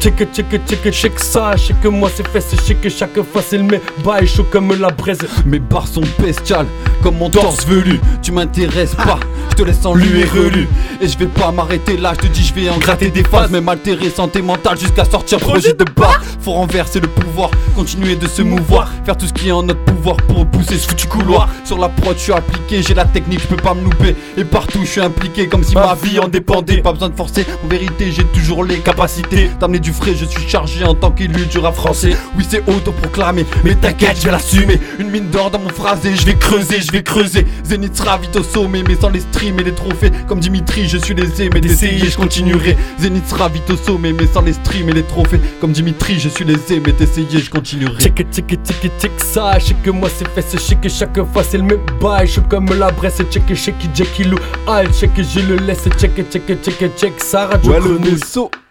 Check, 0.00 0.16
check, 0.32 0.46
check, 0.66 0.92
check 0.92 1.18
ça. 1.18 1.56
Check 1.56 1.84
moi 1.84 2.10
c'est 2.14 2.26
fait, 2.28 2.40
c'est 2.40 2.60
check 2.66 2.88
chaque 2.88 3.20
fois 3.22 3.42
c'est 3.46 3.58
le 3.58 3.64
même. 3.64 3.80
Bail 4.04 4.26
chaud 4.26 4.46
comme 4.50 4.72
la 4.78 4.90
braise. 4.90 5.18
Mes 5.46 5.58
barres 5.58 5.88
sont 5.88 6.02
bestiales, 6.18 6.66
comme 7.02 7.16
mon 7.16 7.30
torse 7.30 7.66
velu. 7.66 8.00
Tu 8.22 8.32
m'intéresses 8.32 8.94
pas, 8.94 9.18
je 9.50 9.56
te 9.56 9.62
laisse 9.62 9.84
en 9.86 9.94
lu 9.94 10.20
et 10.20 10.24
relu. 10.24 10.68
Et 11.00 11.08
je 11.08 11.18
vais 11.18 11.26
pas 11.26 11.50
m'arrêter 11.50 11.96
là, 11.96 12.12
je 12.14 12.26
te 12.26 12.32
dis, 12.32 12.44
je 12.44 12.54
vais 12.54 12.70
en 12.70 12.78
gratter 12.78 13.10
des 13.10 13.24
phases. 13.24 13.50
Même 13.50 13.68
altéré 13.68 14.10
santé 14.10 14.42
mentale 14.42 14.78
jusqu'à 14.78 15.04
sortir 15.04 15.38
projet 15.38 15.72
de 15.72 15.84
bas. 15.84 16.20
Faut 16.40 16.52
renverser 16.52 17.00
le 17.00 17.08
pouvoir, 17.08 17.50
continuer 17.74 18.16
de 18.16 18.26
se 18.26 18.42
mouvoir. 18.42 18.90
Faire 19.04 19.16
tout 19.16 19.26
ce 19.26 19.32
qui 19.32 19.48
est 19.48 19.52
en 19.52 19.62
notre 19.62 19.84
pouvoir 19.84 20.16
pour 20.16 20.38
repousser 20.38 20.78
ce 20.78 20.88
foutu 20.88 21.06
couloir. 21.06 21.48
Sur 21.64 21.78
la 21.78 21.88
prod, 21.88 22.14
je 22.16 22.22
suis 22.22 22.32
appliqué, 22.32 22.82
j'ai 22.82 22.94
la 22.94 23.04
technique, 23.06 23.40
je 23.40 23.46
peux 23.46 23.56
pas 23.56 23.74
me 23.74 23.84
louper. 23.84 24.14
Et 24.36 24.44
partout, 24.44 24.80
je 24.82 24.90
suis 24.90 25.00
impliqué, 25.00 25.48
comme 25.48 25.64
si 25.64 25.74
ma 25.74 25.94
vie 25.94 26.18
en 26.18 26.28
dépendait. 26.28 26.82
Pas 26.82 26.92
besoin 26.92 27.08
de 27.08 27.16
forcer, 27.16 27.46
en 27.64 27.68
vérité, 27.68 28.12
j'ai 28.12 28.24
toujours 28.24 28.64
les 28.64 28.78
capacités 28.78 29.50
d'amener 29.64 29.80
du 29.80 29.92
frais. 29.92 30.14
Je 30.14 30.26
suis 30.26 30.48
chargé 30.48 30.84
en 30.84 30.94
tant 30.94 31.10
qu'élu 31.10 31.46
du 31.46 31.58
rap 31.58 31.74
français. 31.74 32.16
Oui, 32.36 32.46
c'est 32.48 32.62
autoproclamé, 32.68 33.46
mais 33.64 33.74
t'inquiète, 33.74 34.18
je 34.18 34.24
vais 34.26 34.30
l'assumer. 34.30 34.78
Une 34.98 35.10
mine 35.10 35.30
d'or 35.30 35.50
dans 35.50 35.58
mon 35.58 35.70
phrasé, 35.70 36.14
je 36.14 36.26
vais 36.26 36.34
creuser, 36.34 36.80
je 36.80 36.92
vais 36.92 37.02
creuser. 37.02 37.46
Zénith 37.64 37.96
sera 37.96 38.18
vite 38.18 38.36
au 38.36 38.42
sommet, 38.42 38.82
mais 38.86 38.96
sans 38.96 39.08
les 39.08 39.20
streams 39.20 39.58
et 39.60 39.64
les 39.64 39.72
trophées. 39.72 40.10
Comme 40.28 40.40
Dimitri, 40.40 40.88
je 40.88 40.98
suis 40.98 41.14
lésé, 41.14 41.48
mais 41.52 41.60
d'essayer, 41.60 42.06
je 42.06 42.16
continuerai. 42.16 42.76
Zénith 42.98 43.26
sera 43.28 43.48
vite 43.48 43.70
au 43.70 43.76
sommet, 43.76 44.12
mais 44.12 44.26
sans 44.26 44.42
les 44.42 44.52
streams 44.52 44.88
et 44.90 44.92
les 44.92 45.02
trophées. 45.02 45.40
Comme 45.60 45.72
Dimitri, 45.72 46.18
je 46.18 46.28
suis 46.28 46.44
lésé, 46.44 46.80
mais 46.84 46.92
d'essayer, 46.92 47.38
je 47.38 47.50
continuerai. 47.50 47.98
Check 48.02 48.20
it, 48.20 48.34
check 48.34 48.52
it, 48.52 48.60
check 48.66 48.84
it, 48.84 48.92
check 49.00 49.12
ça. 49.16 49.58
Check 49.58 49.82
que 49.82 49.90
moi 49.90 50.08
c'est 50.14 50.28
fait, 50.28 50.44
c'est 50.46 50.58
check 50.58 50.86
chaque 50.88 51.18
fois 51.32 51.42
c'est 51.42 51.58
le 51.58 51.64
même 51.64 51.80
bail. 52.00 52.26
Je 52.26 52.32
suis 52.32 52.42
comme 52.42 52.68
la 52.78 52.90
bresse, 52.90 53.22
check 53.30 53.48
it, 53.48 53.56
check 53.56 53.74
it. 54.18 54.28
Ah, 54.66 54.82
check 54.92 55.16
it, 55.16 55.26
je 55.34 55.40
le 55.40 55.56
laisse, 55.56 55.84
check 55.98 56.18
it, 56.18 56.30
check 56.30 56.48
it, 56.48 56.62
check 56.62 56.80
it, 56.80 56.98
check 56.98 57.12
ça. 57.18 57.46
Radio 57.46 57.72
Ouais, 57.72 57.80
le 57.80 58.63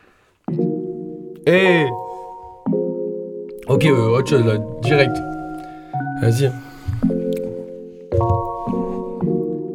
Eh 1.47 1.85
Ok, 3.67 3.85
euh, 3.85 4.17
autre 4.17 4.29
chose 4.29 4.45
là, 4.45 4.57
direct. 4.81 5.15
Vas-y. 6.21 6.51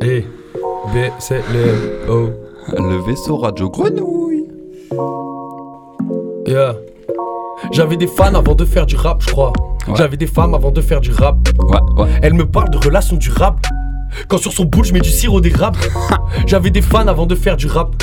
Eh, 0.02 0.20
B, 0.20 1.10
c'est 1.18 1.42
le 1.52 2.10
O. 2.10 2.30
Le 2.76 2.98
vaisseau 3.06 3.38
Radio 3.38 3.70
Grenouille. 3.70 4.46
Yeah. 6.46 6.74
J'avais 7.72 7.96
des 7.96 8.06
fans 8.06 8.34
avant 8.34 8.54
de 8.54 8.64
faire 8.64 8.86
du 8.86 8.96
rap, 8.96 9.22
je 9.22 9.30
crois. 9.30 9.52
Ouais. 9.86 9.94
J'avais 9.96 10.16
des 10.18 10.26
femmes 10.26 10.54
avant 10.54 10.70
de 10.70 10.80
faire 10.80 11.00
du 11.00 11.10
rap. 11.10 11.36
Ouais, 11.58 12.02
ouais. 12.02 12.10
Elle 12.22 12.34
me 12.34 12.46
parle 12.46 12.70
de 12.70 12.78
relations 12.78 13.16
durables. 13.16 13.60
Quand 14.28 14.38
sur 14.38 14.52
son 14.52 14.64
boule, 14.64 14.84
je 14.84 14.92
mets 14.92 15.00
du 15.00 15.10
sirop 15.10 15.40
d'érable. 15.40 15.78
J'avais 16.46 16.70
des 16.70 16.82
fans 16.82 17.06
avant 17.06 17.26
de 17.26 17.34
faire 17.34 17.56
du 17.56 17.66
rap. 17.66 17.94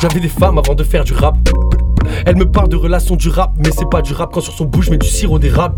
J'avais 0.00 0.20
des 0.20 0.28
femmes 0.28 0.58
avant 0.58 0.74
de 0.74 0.84
faire 0.84 1.04
du 1.04 1.14
rap. 1.14 1.36
Elle 2.24 2.36
me 2.36 2.50
parle 2.50 2.68
de 2.68 2.76
relations 2.76 3.16
du 3.16 3.28
rap, 3.28 3.52
mais 3.58 3.70
c'est 3.76 3.88
pas 3.90 4.02
du 4.02 4.12
rap 4.12 4.30
quand 4.32 4.40
sur 4.40 4.52
son 4.52 4.64
bout 4.64 4.82
je 4.82 4.90
mets 4.90 4.98
du 4.98 5.08
sirop 5.08 5.38
d'érable. 5.38 5.76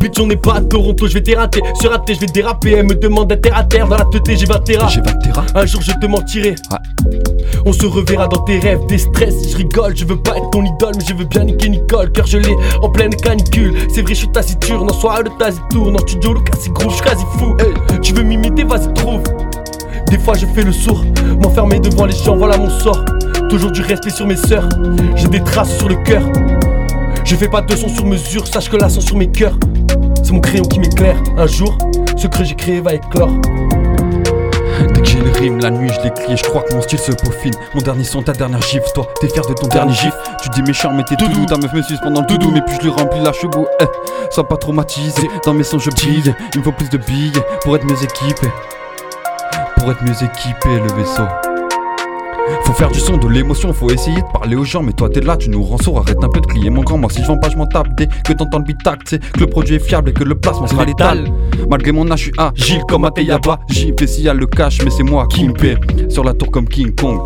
Bitch, 0.00 0.18
on 0.20 0.26
n'est 0.26 0.36
pas 0.36 0.54
à 0.54 0.60
Toronto, 0.60 1.06
je 1.06 1.14
vais 1.14 1.22
t'érater. 1.22 1.62
Sur 1.80 1.90
raté, 1.90 2.14
je 2.14 2.20
vais 2.20 2.26
déraper. 2.26 2.72
Elle 2.72 2.86
me 2.86 2.94
demande 2.94 3.28
d'être 3.28 3.42
terre 3.42 3.56
à 3.56 3.64
terre. 3.64 3.88
Dans 3.88 3.96
la 3.96 4.04
tête, 4.04 4.22
j'ai 4.26 4.46
20 4.46 4.64
terras. 4.64 4.88
J'ai 4.88 5.00
20 5.00 5.12
terras. 5.18 5.46
Un 5.54 5.66
jour, 5.66 5.80
je 5.80 5.92
te 5.92 6.06
mentirai. 6.06 6.54
On 7.64 7.72
se 7.72 7.86
reverra 7.86 8.26
dans 8.28 8.42
tes 8.42 8.58
rêves, 8.58 8.84
des 8.88 8.98
stress. 8.98 9.50
Je 9.50 9.56
rigole, 9.56 9.96
je 9.96 10.04
veux 10.04 10.16
pas 10.16 10.36
être 10.36 10.50
ton 10.50 10.64
idole, 10.64 10.92
mais 10.96 11.04
je 11.08 11.14
veux 11.14 11.24
bien 11.24 11.44
niquer 11.44 11.68
Nicole. 11.68 12.10
Cœur 12.12 12.26
gelé 12.26 12.54
en 12.82 12.90
pleine 12.90 13.14
canicule. 13.14 13.74
C'est 13.92 14.02
vrai, 14.02 14.14
je 14.14 14.20
suis 14.20 14.32
taciturne. 14.32 14.90
En 14.90 14.94
soirée 14.94 15.24
de 15.24 15.30
tacitourne. 15.38 15.96
En 15.96 16.00
studio, 16.00 16.34
Lucas, 16.34 16.58
c'est 16.60 16.72
gros, 16.72 16.90
je 16.90 16.96
suis 16.96 17.04
quasi 17.04 17.24
fou. 17.38 17.56
Hey, 17.58 18.00
tu 18.00 18.12
veux 18.12 18.22
m'imiter, 18.22 18.64
vas-y, 18.64 18.92
trouve. 18.94 19.22
Des 20.10 20.18
fois, 20.18 20.34
je 20.34 20.46
fais 20.46 20.64
le 20.64 20.72
sourd. 20.72 21.04
M'enfermer 21.42 21.80
devant 21.80 22.06
les 22.06 22.16
gens, 22.16 22.36
voilà 22.36 22.56
mon 22.56 22.70
sort. 22.70 23.04
Toujours 23.48 23.70
du 23.70 23.80
respect 23.80 24.10
sur 24.10 24.26
mes 24.26 24.36
sœurs. 24.36 24.68
J'ai 25.16 25.28
des 25.28 25.42
traces 25.42 25.76
sur 25.78 25.88
le 25.88 25.96
cœur. 25.96 26.22
Je 27.24 27.34
fais 27.34 27.48
pas 27.48 27.62
de 27.62 27.74
son 27.74 27.88
sur 27.88 28.04
mesure, 28.04 28.46
sache 28.46 28.68
que 28.68 28.76
l'accent 28.76 29.00
sur 29.00 29.16
mes 29.16 29.28
cœurs. 29.28 29.58
C'est 30.22 30.32
mon 30.32 30.40
crayon 30.40 30.64
qui 30.64 30.78
m'éclaire. 30.78 31.16
Un 31.36 31.46
jour, 31.46 31.78
ce 32.16 32.26
que 32.26 32.44
j'ai 32.44 32.54
créé 32.54 32.80
va 32.80 32.94
éclore. 32.94 33.32
Dès 34.94 35.00
que 35.00 35.06
j'ai 35.06 35.18
une 35.18 35.28
rime, 35.30 35.60
la 35.60 35.70
nuit 35.70 35.88
je 35.88 36.00
l'écris, 36.02 36.36
je 36.36 36.42
crois 36.42 36.62
que 36.62 36.74
mon 36.74 36.82
style 36.82 36.98
se 36.98 37.12
peaufine. 37.12 37.54
Mon 37.74 37.80
dernier 37.80 38.04
son, 38.04 38.22
ta 38.22 38.32
dernière 38.32 38.60
gifle, 38.60 38.86
toi, 38.94 39.06
t'es 39.20 39.28
fier 39.28 39.44
de 39.46 39.54
ton 39.54 39.66
dernier 39.66 39.94
gif. 39.94 40.12
Tu 40.42 40.50
dis 40.50 40.62
méchant, 40.62 40.92
mais 40.92 41.04
t'es 41.04 41.16
doudou. 41.16 41.46
Ta 41.46 41.56
meuf 41.56 41.72
me 41.72 41.82
suce 41.82 42.00
pendant 42.00 42.20
le 42.20 42.26
doudou, 42.26 42.50
mais 42.50 42.60
puis 42.60 42.76
je 42.76 42.82
lui 42.82 42.90
remplis 42.90 43.20
la 43.20 43.32
chebou. 43.32 43.66
Eh, 43.80 43.84
sois 44.30 44.46
pas 44.46 44.56
traumatisé, 44.56 45.28
dans 45.44 45.54
mes 45.54 45.64
sons 45.64 45.78
je 45.78 45.90
brille. 45.90 46.34
Il 46.54 46.60
me 46.60 46.64
faut 46.64 46.72
plus 46.72 46.90
de 46.90 46.98
billes 46.98 47.32
pour 47.62 47.76
être 47.76 47.84
mieux 47.84 48.02
équipé. 48.02 48.48
Pour 49.78 49.90
être 49.90 50.02
mieux 50.04 50.22
équipé, 50.22 50.68
le 50.68 50.92
vaisseau. 50.94 51.47
Faut 52.64 52.72
faire 52.72 52.90
du 52.90 52.98
son, 52.98 53.16
de 53.16 53.28
l'émotion, 53.28 53.72
faut 53.72 53.90
essayer 53.90 54.20
de 54.20 54.32
parler 54.32 54.56
aux 54.56 54.64
gens. 54.64 54.82
Mais 54.82 54.92
toi 54.92 55.08
t'es 55.08 55.20
là, 55.20 55.36
tu 55.36 55.50
nous 55.50 55.62
rends 55.62 55.78
sourd, 55.78 55.98
arrête 55.98 56.22
un 56.22 56.28
peu 56.28 56.40
de 56.40 56.46
crier 56.46 56.70
mon 56.70 56.82
grand. 56.82 56.98
Moi 56.98 57.10
si 57.10 57.22
je 57.22 57.26
vends 57.26 57.38
pas, 57.38 57.48
je 57.50 57.56
m'en 57.56 57.66
tape 57.66 57.88
dès 57.96 58.06
que 58.06 58.32
t'entends 58.32 58.58
le 58.58 58.64
beat 58.64 58.78
tac, 58.82 59.04
tu 59.04 59.16
sais 59.16 59.18
que 59.18 59.40
le 59.40 59.46
produit 59.46 59.76
est 59.76 59.78
fiable 59.78 60.10
et 60.10 60.12
que 60.12 60.24
le 60.24 60.34
placement 60.34 60.66
sera 60.66 60.84
létal. 60.84 61.30
Malgré 61.68 61.92
mon 61.92 62.10
âge, 62.10 62.18
je 62.18 62.24
suis 62.24 62.32
agile 62.38 62.82
comme 62.88 63.04
un 63.04 63.10
Teyaba. 63.10 63.58
J'y 63.70 63.92
fais 63.98 64.06
s'il 64.06 64.24
y 64.24 64.28
a 64.28 64.34
le 64.34 64.46
cash, 64.46 64.78
mais 64.84 64.90
c'est 64.90 65.02
moi 65.02 65.26
qui 65.28 65.48
me 65.48 65.52
paie. 65.52 65.76
Sur 66.08 66.24
la 66.24 66.34
tour 66.34 66.50
comme 66.50 66.68
King 66.68 66.94
Kong. 66.94 67.20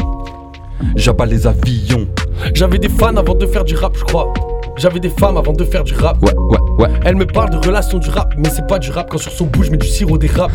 J'abats 0.97 1.27
les 1.27 1.47
avions. 1.47 2.07
J'avais 2.55 2.79
des 2.79 2.89
fans 2.89 3.17
avant 3.17 3.35
de 3.35 3.47
faire 3.47 3.65
du 3.65 3.77
rap, 3.77 3.97
je 3.97 4.05
crois. 4.05 4.33
J'avais 4.77 5.01
des 5.01 5.11
femmes 5.11 5.37
avant 5.37 5.53
de 5.53 5.65
faire 5.65 5.85
du 5.85 5.95
rap. 5.95 6.21
Ouais, 6.23 6.33
ouais, 6.35 6.59
ouais. 6.79 6.89
Elle 7.05 7.17
me 7.17 7.27
parle 7.27 7.51
de 7.51 7.59
relations 7.59 7.99
du 7.99 8.09
rap, 8.11 8.35
mais 8.37 8.49
c'est 8.49 8.67
pas 8.67 8.79
du 8.79 8.91
rap 8.91 9.11
quand 9.11 9.19
sur 9.19 9.31
son 9.31 9.45
bout 9.45 9.63
je 9.63 9.71
mets 9.71 9.77
du 9.77 9.87
sirop 9.87 10.19
des 10.19 10.29
rap. 10.29 10.51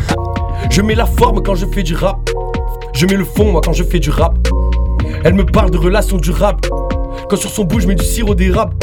Je 0.70 0.82
mets 0.82 0.94
la 0.94 1.06
forme 1.06 1.42
quand 1.42 1.54
je 1.54 1.66
fais 1.66 1.82
du 1.82 1.94
rap. 1.94 2.18
Je 2.92 3.06
mets 3.06 3.14
le 3.14 3.24
fond 3.24 3.52
moi 3.52 3.60
quand 3.64 3.72
je 3.72 3.84
fais 3.84 4.00
du 4.00 4.10
rap. 4.10 4.36
Elle 5.24 5.34
me 5.34 5.44
parle 5.44 5.70
de 5.70 5.78
relations 5.78 6.16
du 6.16 6.30
rap. 6.30 6.66
Quand 7.28 7.36
sur 7.36 7.50
son 7.50 7.64
bout 7.64 7.80
je 7.80 7.86
mets 7.86 7.94
du 7.94 8.04
sirop 8.04 8.34
rap. 8.52 8.74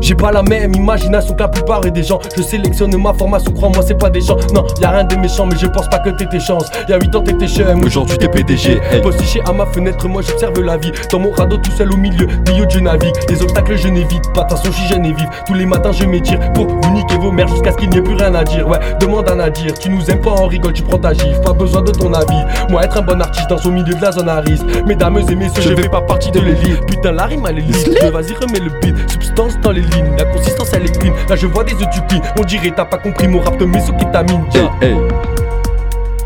J'ai 0.00 0.14
pas 0.14 0.32
la 0.32 0.42
même 0.42 0.74
imagination 0.74 1.34
que 1.34 1.42
la 1.42 1.48
plupart 1.48 1.80
des 1.80 2.02
gens. 2.02 2.20
Je 2.36 2.42
sélectionne 2.42 2.96
ma 2.96 3.12
formation, 3.12 3.52
crois-moi, 3.52 3.82
c'est 3.86 3.98
pas 3.98 4.10
des 4.10 4.20
gens. 4.20 4.36
Non, 4.54 4.64
y 4.80 4.84
a 4.84 4.90
rien 4.90 5.04
de 5.04 5.16
méchant, 5.16 5.46
mais 5.46 5.56
je 5.58 5.66
pense 5.66 5.88
pas 5.88 5.98
que 5.98 6.10
t'aies 6.10 6.26
tes 6.26 6.40
chances. 6.40 6.70
Y 6.88 6.92
a 6.92 6.98
8 6.98 7.14
ans, 7.16 7.22
t'étais 7.22 7.46
chez 7.48 7.64
Aujourd'hui, 7.84 8.18
t'es 8.18 8.28
PDG, 8.28 8.80
hey. 8.90 9.02
Postiché 9.02 9.40
à 9.46 9.52
ma 9.52 9.66
fenêtre, 9.66 10.08
moi 10.08 10.22
j'observe 10.22 10.60
la 10.60 10.76
vie. 10.76 10.92
Dans 11.10 11.18
mon 11.18 11.30
radeau, 11.32 11.56
tout 11.56 11.70
seul 11.72 11.92
au 11.92 11.96
milieu 11.96 12.26
des 12.26 12.52
yachts, 12.52 12.72
je 12.72 12.80
navigue. 12.80 13.14
Les 13.28 13.42
obstacles, 13.42 13.76
je 13.76 13.88
n'évite 13.88 14.32
pas. 14.32 14.44
De 14.44 14.48
toute 14.48 14.58
façon, 14.58 14.72
je 14.72 14.76
suis 14.78 14.88
jeune 14.88 15.04
et 15.04 15.12
vive. 15.12 15.28
Tous 15.46 15.54
les 15.54 15.66
matins, 15.66 15.92
je 15.92 16.04
m'étire 16.04 16.38
pour 16.52 16.66
vous 16.66 16.90
niquer 16.92 17.16
vos 17.16 17.30
mères 17.30 17.48
jusqu'à 17.48 17.72
ce 17.72 17.76
qu'il 17.76 17.90
n'y 17.90 17.98
ait 17.98 18.02
plus 18.02 18.14
rien 18.14 18.34
à 18.34 18.44
dire. 18.44 18.68
Ouais, 18.68 18.78
demande 19.00 19.28
à 19.28 19.34
Nadir. 19.34 19.74
Tu 19.78 19.90
nous 19.90 20.10
aimes 20.10 20.20
pas, 20.20 20.34
on 20.38 20.46
rigole, 20.46 20.72
tu 20.72 20.82
prends 20.82 20.98
ta 20.98 21.12
gifle. 21.12 21.40
Pas 21.42 21.52
besoin 21.52 21.82
de 21.82 21.90
ton 21.90 22.12
avis. 22.12 22.44
Moi, 22.68 22.84
être 22.84 22.98
un 22.98 23.02
bon 23.02 23.20
artiste 23.20 23.48
dans 23.48 23.58
au 23.64 23.70
milieu 23.70 23.94
de 23.94 24.02
la 24.02 24.12
zone 24.12 24.28
à 24.28 24.40
risque. 24.40 24.64
Mesdames 24.86 25.18
et 25.18 25.34
messieurs, 25.34 25.62
je 25.62 25.74
fais 25.74 25.88
pas 25.88 26.02
partie 26.02 26.30
de 26.30 26.40
l'élite. 26.40 26.84
Putain, 26.86 27.12
la 27.12 27.24
rime, 27.24 27.46
elle 27.48 27.58
est. 27.58 28.10
Vas-y, 28.10 28.34
remets 28.34 28.60
le 28.60 28.70
beat. 28.80 29.10
Substance 29.10 29.58
dans 29.60 29.70
les 29.70 29.82
La 30.18 30.24
consistance, 30.26 30.72
elle 30.72 30.86
est 30.86 30.98
clean. 30.98 31.12
Là, 31.28 31.36
je 31.36 31.46
vois 31.46 31.64
des 31.64 31.74
œufs 31.74 31.90
du 31.90 32.00
clean. 32.08 32.20
On 32.38 32.44
dirait, 32.44 32.72
t'as 32.74 32.84
pas 32.84 32.98
compris 32.98 33.28
mon 33.28 33.40
rap 33.40 33.56
de 33.58 33.64
mésokétamine. 33.64 34.44
Hey, 34.54 34.68
hey. 34.80 34.94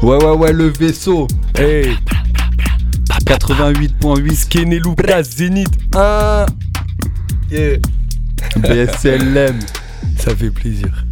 Ouais, 0.03 0.17
ouais, 0.17 0.37
ouais, 0.37 0.53
le 0.53 0.69
vaisseau. 0.69 1.27
Hey. 1.59 1.97
88.8 3.25 4.35
Skené 4.35 4.79
Lucas 4.79 5.23
Zénith 5.23 5.69
1 5.95 6.47
Yeah 7.51 7.79
BSLM. 8.57 9.59
Ça 10.19 10.35
fait 10.35 10.51
plaisir. 10.51 11.05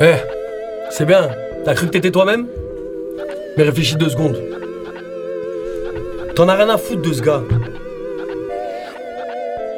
Eh, 0.00 0.14
c'est 0.90 1.04
bien. 1.04 1.30
T'as 1.64 1.74
cru 1.74 1.86
que 1.86 1.92
t'étais 1.92 2.10
toi-même? 2.10 2.46
Mais 3.56 3.64
réfléchis 3.64 3.96
deux 3.96 4.08
secondes. 4.08 4.38
T'en 6.34 6.48
as 6.48 6.54
rien 6.54 6.68
à 6.70 6.78
foutre 6.78 7.02
de 7.02 7.12
ce 7.12 7.22
gars. 7.22 7.42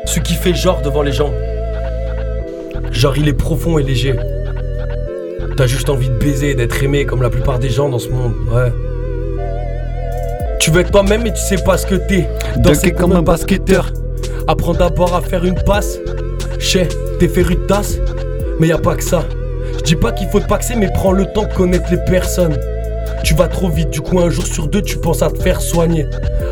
Ce 0.07 0.21
qui 0.21 0.35
fait 0.35 0.55
genre 0.55 0.83
devant 0.83 1.03
les 1.03 1.13
gens. 1.13 1.33
Genre 2.91 3.17
il 3.17 3.29
est 3.29 3.35
profond 3.35 3.79
et 3.79 3.83
léger. 3.83 4.15
T'as 5.57 5.67
juste 5.67 5.89
envie 5.89 6.09
de 6.09 6.19
baiser 6.19 6.51
et 6.51 6.55
d'être 6.55 6.83
aimé 6.83 7.05
comme 7.05 7.23
la 7.23 7.31
plupart 7.31 7.59
des 7.59 7.71
gens 7.71 7.89
dans 7.89 7.99
ce 7.99 8.09
monde, 8.09 8.35
ouais. 8.53 8.73
Tu 10.59 10.71
veux 10.71 10.81
être 10.81 10.91
toi-même 10.91 11.23
mais 11.23 11.33
tu 11.33 11.41
sais 11.41 11.63
pas 11.63 11.77
ce 11.77 11.87
que 11.87 11.95
t'es. 11.95 12.29
Danser 12.57 12.93
comme 12.93 13.13
un 13.13 13.23
basketteur. 13.23 13.93
Apprends 14.47 14.75
d'abord 14.75 15.15
à 15.15 15.21
faire 15.21 15.45
une 15.45 15.61
passe. 15.65 15.99
Che, 16.59 16.87
t'es 17.19 17.29
féru 17.29 17.57
de 17.57 17.67
tasse. 17.67 17.99
Mais 18.59 18.69
y 18.69 18.73
a 18.73 18.79
pas 18.79 18.95
que 18.95 19.05
ça. 19.05 19.25
Je 19.79 19.83
dis 19.83 19.97
pas 19.97 20.13
qu'il 20.13 20.29
faut 20.29 20.41
te 20.41 20.47
paxer, 20.47 20.75
mais 20.77 20.91
prends 20.93 21.13
le 21.13 21.27
temps 21.27 21.45
de 21.45 21.53
connaître 21.53 21.91
les 21.91 21.99
personnes. 22.05 22.57
Tu 23.23 23.35
vas 23.35 23.49
trop 23.49 23.69
vite, 23.69 23.91
du 23.91 24.01
coup 24.01 24.21
un 24.21 24.31
jour 24.31 24.47
sur 24.47 24.69
deux 24.69 24.83
tu 24.83 24.99
penses 24.99 25.23
à 25.23 25.31
te 25.31 25.43
faire 25.43 25.61
soigner. 25.61 26.07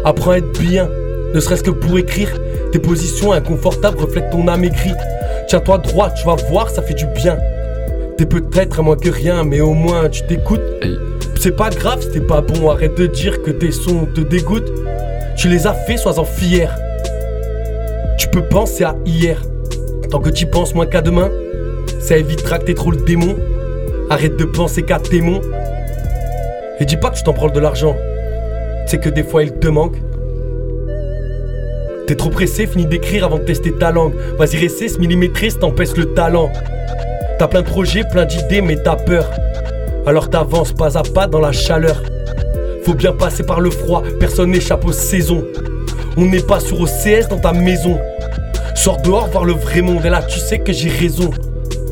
Apprends 0.04 0.32
à 0.32 0.38
être 0.38 0.58
bien, 0.58 0.88
ne 1.34 1.40
serait-ce 1.40 1.62
que 1.62 1.70
pour 1.70 1.98
écrire. 1.98 2.30
Tes 2.72 2.78
positions 2.78 3.32
inconfortables 3.32 4.00
reflètent 4.00 4.30
ton 4.30 4.48
âme 4.48 4.64
aigrie. 4.64 4.94
Tiens-toi 5.48 5.78
droit, 5.78 6.10
tu 6.10 6.24
vas 6.26 6.36
voir, 6.48 6.70
ça 6.70 6.82
fait 6.82 6.94
du 6.94 7.06
bien. 7.06 7.38
T'es 8.16 8.26
peut-être 8.26 8.80
à 8.80 8.82
moins 8.82 8.96
que 8.96 9.08
rien, 9.08 9.44
mais 9.44 9.60
au 9.60 9.72
moins 9.72 10.08
tu 10.08 10.22
t'écoutes. 10.26 10.60
C'est 11.40 11.56
pas 11.56 11.70
grave 11.70 12.06
t'es 12.12 12.20
pas 12.20 12.40
bon, 12.40 12.70
arrête 12.70 12.96
de 12.96 13.06
dire 13.06 13.42
que 13.42 13.50
tes 13.50 13.72
sons 13.72 14.06
te 14.14 14.20
dégoûtent. 14.20 14.72
Tu 15.36 15.48
les 15.48 15.66
as 15.66 15.74
fait, 15.74 15.96
sois-en 15.96 16.24
fier. 16.24 16.74
Tu 18.18 18.28
peux 18.28 18.42
penser 18.42 18.84
à 18.84 18.94
hier. 19.04 19.42
Tant 20.10 20.20
que 20.20 20.30
tu 20.30 20.46
penses 20.46 20.74
moins 20.74 20.86
qu'à 20.86 21.00
demain, 21.00 21.30
ça 21.98 22.16
évitera 22.16 22.58
que 22.58 22.66
t'aies 22.66 22.74
trop 22.74 22.90
le 22.90 22.98
démon. 22.98 23.36
Arrête 24.10 24.36
de 24.36 24.44
penser 24.44 24.82
qu'à 24.82 25.00
tes 25.00 25.20
mots. 25.20 25.40
Et 26.78 26.84
dis 26.84 26.96
pas 26.96 27.10
que 27.10 27.16
tu 27.16 27.24
t'en 27.24 27.32
branles 27.32 27.52
de 27.52 27.60
l'argent. 27.60 27.96
C'est 28.86 28.98
que 28.98 29.08
des 29.08 29.22
fois 29.24 29.42
il 29.42 29.52
te 29.52 29.68
manque. 29.68 29.96
T'es 32.06 32.16
trop 32.16 32.30
pressé, 32.30 32.66
finis 32.66 32.86
d'écrire 32.86 33.24
avant 33.24 33.38
de 33.38 33.44
tester 33.44 33.72
ta 33.72 33.92
langue. 33.92 34.14
Vas-y, 34.36 34.68
ce 34.68 34.98
millimétriste 34.98 35.60
t'empêche 35.60 35.96
le 35.96 36.12
talent. 36.14 36.50
T'as 37.38 37.46
plein 37.46 37.62
de 37.62 37.66
projets, 37.66 38.02
plein 38.10 38.24
d'idées, 38.24 38.60
mais 38.60 38.76
t'as 38.76 38.96
peur. 38.96 39.30
Alors 40.04 40.28
t'avances 40.28 40.72
pas 40.72 40.98
à 40.98 41.02
pas 41.02 41.28
dans 41.28 41.38
la 41.38 41.52
chaleur. 41.52 42.02
Faut 42.84 42.94
bien 42.94 43.12
passer 43.12 43.44
par 43.44 43.60
le 43.60 43.70
froid, 43.70 44.02
personne 44.18 44.50
n'échappe 44.50 44.84
aux 44.84 44.92
saisons. 44.92 45.44
On 46.16 46.26
n'est 46.26 46.42
pas 46.42 46.58
sur 46.58 46.80
OCS 46.80 47.28
dans 47.30 47.38
ta 47.38 47.52
maison. 47.52 47.98
Sors 48.74 49.00
dehors 49.00 49.28
voir 49.28 49.44
le 49.44 49.52
vrai 49.52 49.80
monde, 49.80 50.04
et 50.04 50.10
là 50.10 50.22
tu 50.22 50.40
sais 50.40 50.58
que 50.58 50.72
j'ai 50.72 50.88
raison. 50.88 51.30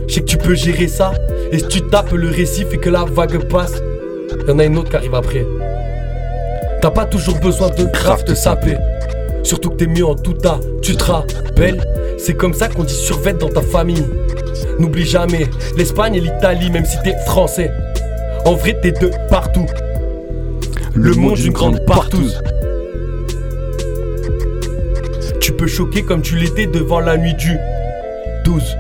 Je 0.09 0.15
sais 0.15 0.21
que 0.23 0.27
tu 0.27 0.37
peux 0.37 0.55
gérer 0.55 0.89
ça, 0.89 1.13
et 1.53 1.61
si 1.61 1.69
tu 1.69 1.83
tapes 1.83 2.13
le 2.13 2.29
récif 2.29 2.67
et 2.73 2.79
que 2.79 2.91
la 2.91 3.05
vague 3.05 3.49
passe, 3.49 3.81
y'en 4.49 4.59
a 4.59 4.65
une 4.65 4.77
autre 4.77 4.91
qui 4.91 4.97
arrive 4.97 5.15
après. 5.15 5.47
T'as 6.83 6.91
pas 6.91 7.05
toujours 7.05 7.39
besoin 7.39 7.69
de 7.69 7.85
te 8.25 8.35
saper. 8.35 8.77
Surtout 9.43 9.71
que 9.71 9.77
t'es 9.77 9.87
mieux 9.87 10.05
en 10.05 10.15
tout 10.15 10.35
tas, 10.35 10.61
tu 10.83 10.97
te 10.97 11.05
rappelles? 11.05 11.83
C'est 12.19 12.35
comme 12.35 12.55
ça 12.55 12.69
qu'on 12.69 12.85
dit 12.85 12.95
survête 12.95 13.39
dans 13.39 13.49
ta 13.49 13.63
famille. 13.63 14.05
N'oublie 14.79 15.07
jamais 15.07 15.49
l'Espagne 15.77 16.15
et 16.15 16.21
l'Italie, 16.21 16.71
même 16.71 16.85
si 16.85 16.97
t'es 17.03 17.17
français. 17.27 17.71
En 18.45 18.55
vrai, 18.55 18.79
t'es 18.81 18.93
de 18.93 19.11
partout. 19.29 19.67
Le, 20.95 21.15
monde 21.15 21.37
d'une 21.37 21.53
grande 21.53 21.85
partouze. 21.87 22.41
Tu 25.41 25.53
peux 25.53 25.67
choquer 25.67 26.03
comme 26.03 26.23
tu 26.23 26.37
l'étais 26.37 26.67
devant 26.67 27.01
la 27.01 27.17
nuit 27.17 27.35
du 27.35 27.57
12. 28.45 28.77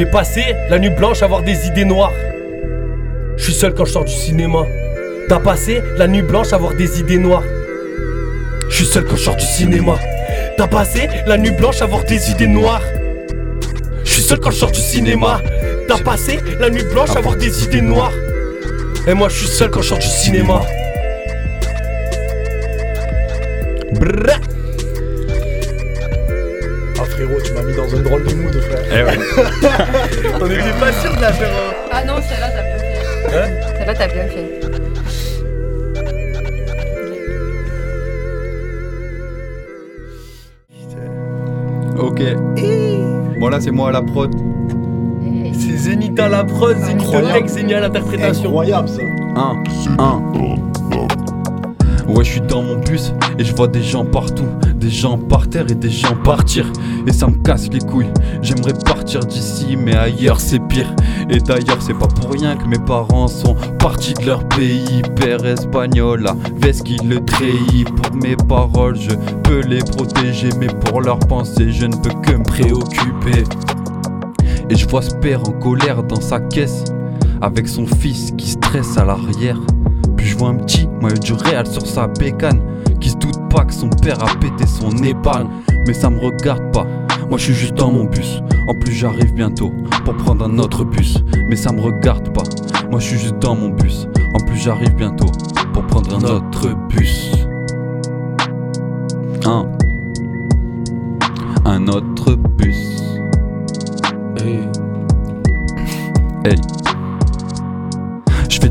J'ai 0.00 0.06
passé 0.06 0.56
la 0.70 0.78
nuit 0.78 0.88
blanche 0.88 1.20
à 1.20 1.26
avoir 1.26 1.42
des 1.42 1.66
idées 1.66 1.84
noires. 1.84 2.14
Je 3.36 3.42
suis 3.44 3.52
seul 3.52 3.74
quand 3.74 3.84
je 3.84 3.92
sors 3.92 4.06
du 4.06 4.14
cinéma. 4.14 4.64
T'as 5.28 5.40
passé 5.40 5.82
la 5.98 6.08
nuit 6.08 6.22
blanche 6.22 6.54
à 6.54 6.56
avoir 6.56 6.72
des 6.72 7.00
idées 7.00 7.18
noires. 7.18 7.44
Je 8.70 8.76
suis 8.76 8.86
seul 8.86 9.04
quand 9.04 9.16
je 9.16 9.24
sors 9.24 9.36
du 9.36 9.44
cinéma. 9.44 9.98
T'as 10.56 10.68
passé 10.68 11.06
la 11.26 11.36
nuit 11.36 11.50
blanche 11.50 11.82
à 11.82 11.84
avoir 11.84 12.02
des 12.04 12.30
idées 12.30 12.46
noires. 12.46 12.80
Je 14.02 14.22
seul 14.22 14.40
quand 14.40 14.50
je 14.50 14.64
du 14.64 14.80
cinéma. 14.80 15.42
T'as 15.86 15.98
passé 15.98 16.40
la 16.58 16.70
nuit 16.70 16.84
blanche 16.84 17.14
avoir 17.14 17.36
des 17.36 17.64
idées 17.64 17.82
noires. 17.82 18.14
Et 19.06 19.12
moi 19.12 19.28
je 19.28 19.36
suis 19.36 19.48
seul 19.48 19.68
quand 19.68 19.82
je 19.82 19.88
sors 19.88 19.98
du 19.98 20.06
cinéma. 20.06 20.62
Brrr. 23.92 24.49
Dans 27.90 27.98
un 27.98 28.02
drôle 28.02 28.24
de 28.24 28.34
mood, 28.34 28.60
frère. 28.60 28.84
Eh 28.92 29.02
ouais. 29.04 29.18
On 30.40 30.46
était 30.46 30.78
pas 30.78 30.92
sûr 30.92 31.14
de 31.16 31.20
la 31.20 31.32
faire. 31.32 31.48
hein. 31.50 31.74
Ah 31.92 32.04
non, 32.04 32.14
celle-là, 32.28 32.48
t'as 32.50 32.62
bien 32.62 32.78
fait. 32.78 33.36
Hein 33.36 33.48
Celle-là, 33.78 33.94
t'as 33.94 34.08
bien 34.08 34.28
fait. 34.28 34.60
Ok. 41.98 42.22
Bon, 43.40 43.48
là, 43.48 43.60
c'est 43.60 43.70
moi 43.70 43.88
à 43.88 43.92
la 43.92 44.02
prod. 44.02 44.30
C'est 45.52 45.76
Zénith 45.76 46.18
à 46.18 46.28
la 46.28 46.44
prod, 46.44 46.76
Zénith 46.78 47.02
Incroyable. 47.02 47.28
le 47.28 47.40
texte, 47.40 47.54
Zénith 47.56 47.72
à 47.74 47.80
l'interprétation. 47.80 48.44
Incroyable 48.48 48.88
ça. 48.88 49.02
1, 49.36 49.62
1. 49.98 50.69
Ouais, 52.10 52.24
je 52.24 52.32
suis 52.32 52.40
dans 52.40 52.62
mon 52.62 52.76
bus 52.76 53.12
et 53.38 53.44
je 53.44 53.54
vois 53.54 53.68
des 53.68 53.84
gens 53.84 54.04
partout. 54.04 54.48
Des 54.74 54.90
gens 54.90 55.16
par 55.16 55.48
terre 55.48 55.66
et 55.70 55.76
des 55.76 55.90
gens 55.90 56.16
partir. 56.24 56.66
Et 57.06 57.12
ça 57.12 57.28
me 57.28 57.36
casse 57.36 57.68
les 57.70 57.78
couilles. 57.78 58.10
J'aimerais 58.42 58.72
partir 58.84 59.20
d'ici, 59.20 59.76
mais 59.76 59.94
ailleurs 59.94 60.40
c'est 60.40 60.58
pire. 60.58 60.92
Et 61.28 61.38
d'ailleurs, 61.38 61.80
c'est 61.80 61.94
pas 61.94 62.08
pour 62.08 62.32
rien 62.32 62.56
que 62.56 62.66
mes 62.66 62.80
parents 62.80 63.28
sont 63.28 63.54
partis 63.78 64.14
de 64.14 64.26
leur 64.26 64.46
pays. 64.48 65.02
Père 65.14 65.44
espagnol, 65.46 66.22
la 66.22 66.34
veste 66.56 66.82
qui 66.82 66.96
le 66.96 67.24
trahit. 67.24 67.88
Pour 67.94 68.16
mes 68.16 68.34
paroles, 68.34 68.98
je 68.98 69.14
peux 69.44 69.60
les 69.60 69.78
protéger. 69.78 70.48
Mais 70.58 70.66
pour 70.66 71.02
leurs 71.02 71.20
pensées, 71.20 71.70
je 71.70 71.86
ne 71.86 71.94
peux 71.94 72.10
que 72.22 72.32
me 72.32 72.42
préoccuper. 72.42 73.44
Et 74.68 74.74
je 74.74 74.88
vois 74.88 75.02
ce 75.02 75.14
père 75.14 75.40
en 75.48 75.52
colère 75.52 76.02
dans 76.02 76.20
sa 76.20 76.40
caisse 76.40 76.84
Avec 77.40 77.68
son 77.68 77.86
fils 77.86 78.32
qui 78.36 78.48
stresse 78.50 78.98
à 78.98 79.04
l'arrière 79.04 79.60
vois 80.40 80.48
un 80.50 80.54
petit 80.54 80.88
maillot 81.02 81.18
du 81.18 81.34
Real 81.34 81.66
sur 81.66 81.86
sa 81.86 82.06
bécane 82.06 82.60
Qui 82.98 83.10
se 83.10 83.16
doute 83.16 83.38
pas 83.50 83.64
que 83.64 83.74
son 83.74 83.90
père 83.90 84.16
a 84.22 84.34
pété 84.36 84.66
son 84.66 84.90
épargne 85.04 85.48
Mais 85.86 85.92
ça 85.92 86.08
me 86.08 86.18
regarde 86.18 86.72
pas. 86.72 86.86
Moi 87.28 87.38
je 87.38 87.44
suis 87.44 87.54
juste 87.54 87.74
dans 87.74 87.92
mon 87.92 88.04
bus. 88.04 88.40
En 88.66 88.74
plus 88.74 88.92
j'arrive 88.92 89.34
bientôt 89.34 89.72
pour 90.04 90.16
prendre 90.16 90.46
un 90.46 90.58
autre 90.58 90.84
bus. 90.84 91.18
Mais 91.48 91.56
ça 91.56 91.72
me 91.72 91.80
regarde 91.80 92.32
pas. 92.32 92.42
Moi 92.90 93.00
je 93.00 93.06
suis 93.06 93.18
juste 93.18 93.38
dans 93.38 93.54
mon 93.54 93.68
bus. 93.68 94.06
En 94.34 94.46
plus 94.46 94.56
j'arrive 94.56 94.94
bientôt 94.94 95.30
pour 95.74 95.86
prendre 95.86 96.14
un 96.14 96.22
autre 96.22 96.68
bus. 96.88 97.32
Un 99.44 99.66
Un 101.66 101.86
autre 101.86 102.34
bus. 102.34 103.02
Hey. 104.38 104.60
Fais 106.44 106.56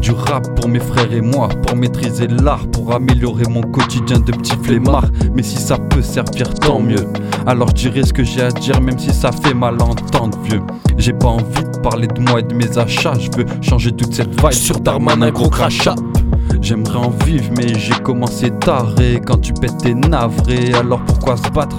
du 0.09 0.15
rap 0.15 0.55
pour 0.55 0.67
mes 0.67 0.79
frères 0.79 1.11
et 1.13 1.21
moi, 1.21 1.49
pour 1.49 1.75
maîtriser 1.75 2.27
l'art, 2.27 2.67
pour 2.71 2.93
améliorer 2.93 3.43
mon 3.49 3.61
quotidien 3.61 4.19
de 4.19 4.31
petit 4.31 4.55
flemmard. 4.63 5.05
Mais 5.35 5.43
si 5.43 5.57
ça 5.57 5.77
peut 5.77 6.01
servir, 6.01 6.53
tant 6.53 6.79
mieux. 6.79 7.07
Alors 7.45 7.69
je 7.75 7.89
ce 8.01 8.13
que 8.13 8.23
j'ai 8.23 8.41
à 8.41 8.51
dire, 8.51 8.81
même 8.81 8.97
si 8.97 9.13
ça 9.13 9.31
fait 9.31 9.53
mal 9.53 9.81
entendre, 9.81 10.37
vieux. 10.43 10.61
J'ai 10.97 11.13
pas 11.13 11.27
envie 11.27 11.63
de 11.63 11.79
parler 11.81 12.07
de 12.07 12.19
moi 12.21 12.39
et 12.39 12.43
de 12.43 12.53
mes 12.53 12.77
achats. 12.77 13.13
Je 13.19 13.29
veux 13.37 13.45
changer 13.61 13.91
toute 13.91 14.13
cette 14.13 14.29
vibe 14.29 14.51
sur 14.51 14.79
Darman, 14.79 15.21
un 15.21 15.31
gros 15.31 15.49
crachat. 15.49 15.95
J'aimerais 16.61 16.97
en 16.97 17.09
vivre, 17.25 17.49
mais 17.57 17.73
j'ai 17.77 17.95
commencé 18.03 18.51
tard. 18.51 18.93
Quand 19.25 19.37
tu 19.37 19.53
pètes, 19.53 19.77
t'es 19.79 19.93
navré. 19.93 20.73
Alors 20.73 21.01
pourquoi 21.05 21.37
se 21.37 21.49
battre? 21.49 21.77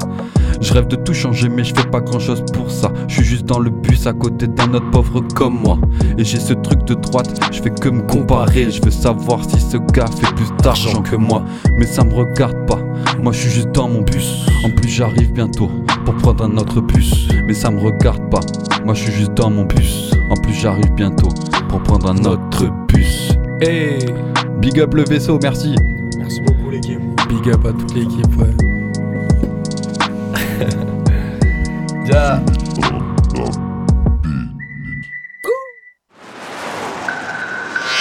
Je 0.61 0.75
rêve 0.75 0.89
de 0.89 0.97
tout 0.97 1.15
changer, 1.15 1.49
mais 1.49 1.65
je 1.65 1.75
fais 1.75 1.89
pas 1.89 2.01
grand 2.01 2.19
chose 2.19 2.45
pour 2.53 2.71
ça. 2.71 2.93
Je 3.09 3.15
suis 3.15 3.25
juste 3.25 3.47
dans 3.47 3.59
le 3.59 3.71
bus 3.71 4.07
à 4.07 4.13
côté 4.13 4.47
d'un 4.47 4.75
autre 4.75 4.91
pauvre 4.91 5.23
comme 5.35 5.59
moi. 5.63 5.79
Et 6.19 6.25
j'ai 6.25 6.39
ce 6.39 6.53
truc 6.53 6.85
de 6.85 6.95
droite, 6.95 7.31
je 7.51 7.63
fais 7.63 7.71
que 7.71 7.89
me 7.89 8.03
comparer. 8.03 8.71
Je 8.71 8.83
veux 8.83 8.91
savoir 8.91 9.43
si 9.49 9.59
ce 9.59 9.79
gars 9.79 10.07
fait 10.07 10.35
plus 10.35 10.51
d'argent 10.63 11.03
que 11.03 11.17
moi. 11.17 11.45
Mais 11.77 11.87
ça 11.87 12.05
me 12.05 12.13
regarde 12.13 12.67
pas. 12.67 12.79
Moi, 13.23 13.33
je 13.33 13.39
suis 13.39 13.51
juste 13.51 13.73
dans 13.73 13.89
mon 13.89 14.03
bus. 14.03 14.47
En 14.65 14.71
plus, 14.71 14.89
j'arrive 14.89 15.33
bientôt 15.33 15.71
pour 16.05 16.15
prendre 16.17 16.45
un 16.45 16.57
autre 16.59 16.81
bus. 16.81 17.29
Mais 17.47 17.55
ça 17.55 17.71
me 17.71 17.81
regarde 17.81 18.29
pas. 18.31 18.41
Moi, 18.85 18.95
je 18.95 19.05
suis 19.05 19.13
juste 19.13 19.35
dans 19.35 19.51
mon 19.51 19.65
bus. 19.65 20.11
En 20.31 20.35
plus, 20.35 20.53
j'arrive 20.53 20.93
bientôt 20.93 21.29
pour 21.69 21.83
prendre 21.83 22.11
un 22.11 22.25
autre 22.25 22.67
bus. 22.89 23.30
Hey! 23.63 23.99
Big 24.61 24.81
up 24.81 24.95
le 24.95 25.05
vaisseau, 25.05 25.39
merci. 25.43 25.75
Merci 26.19 26.41
beaucoup 26.41 26.71
l'équipe. 26.71 26.99
Big 27.29 27.47
up 27.53 27.67
à 27.67 27.73
toute 27.73 27.95
l'équipe, 27.95 28.37
ouais. 28.39 28.55
Ja. 32.07 32.43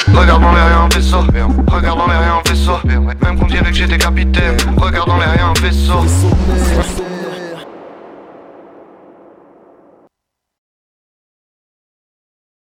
Regarde 0.08 0.42
dans 0.42 0.54
les 0.54 0.62
rien 0.62 0.82
un 0.86 0.90
vaisseau. 0.96 1.20
Regarde 1.68 2.00
dans 2.00 2.08
les 2.08 2.18
rien 2.18 2.36
un 2.38 2.50
vaisseau. 2.50 2.80
Même 2.86 3.38
qu'on 3.38 3.48
dirait 3.48 3.70
que 3.70 3.76
j'étais 3.76 3.98
capitaine. 3.98 4.56
Regarde 4.78 5.10
dans 5.10 5.18
les 5.18 5.26
rien 5.26 5.50
un 5.50 5.62
vaisseau. 5.62 6.06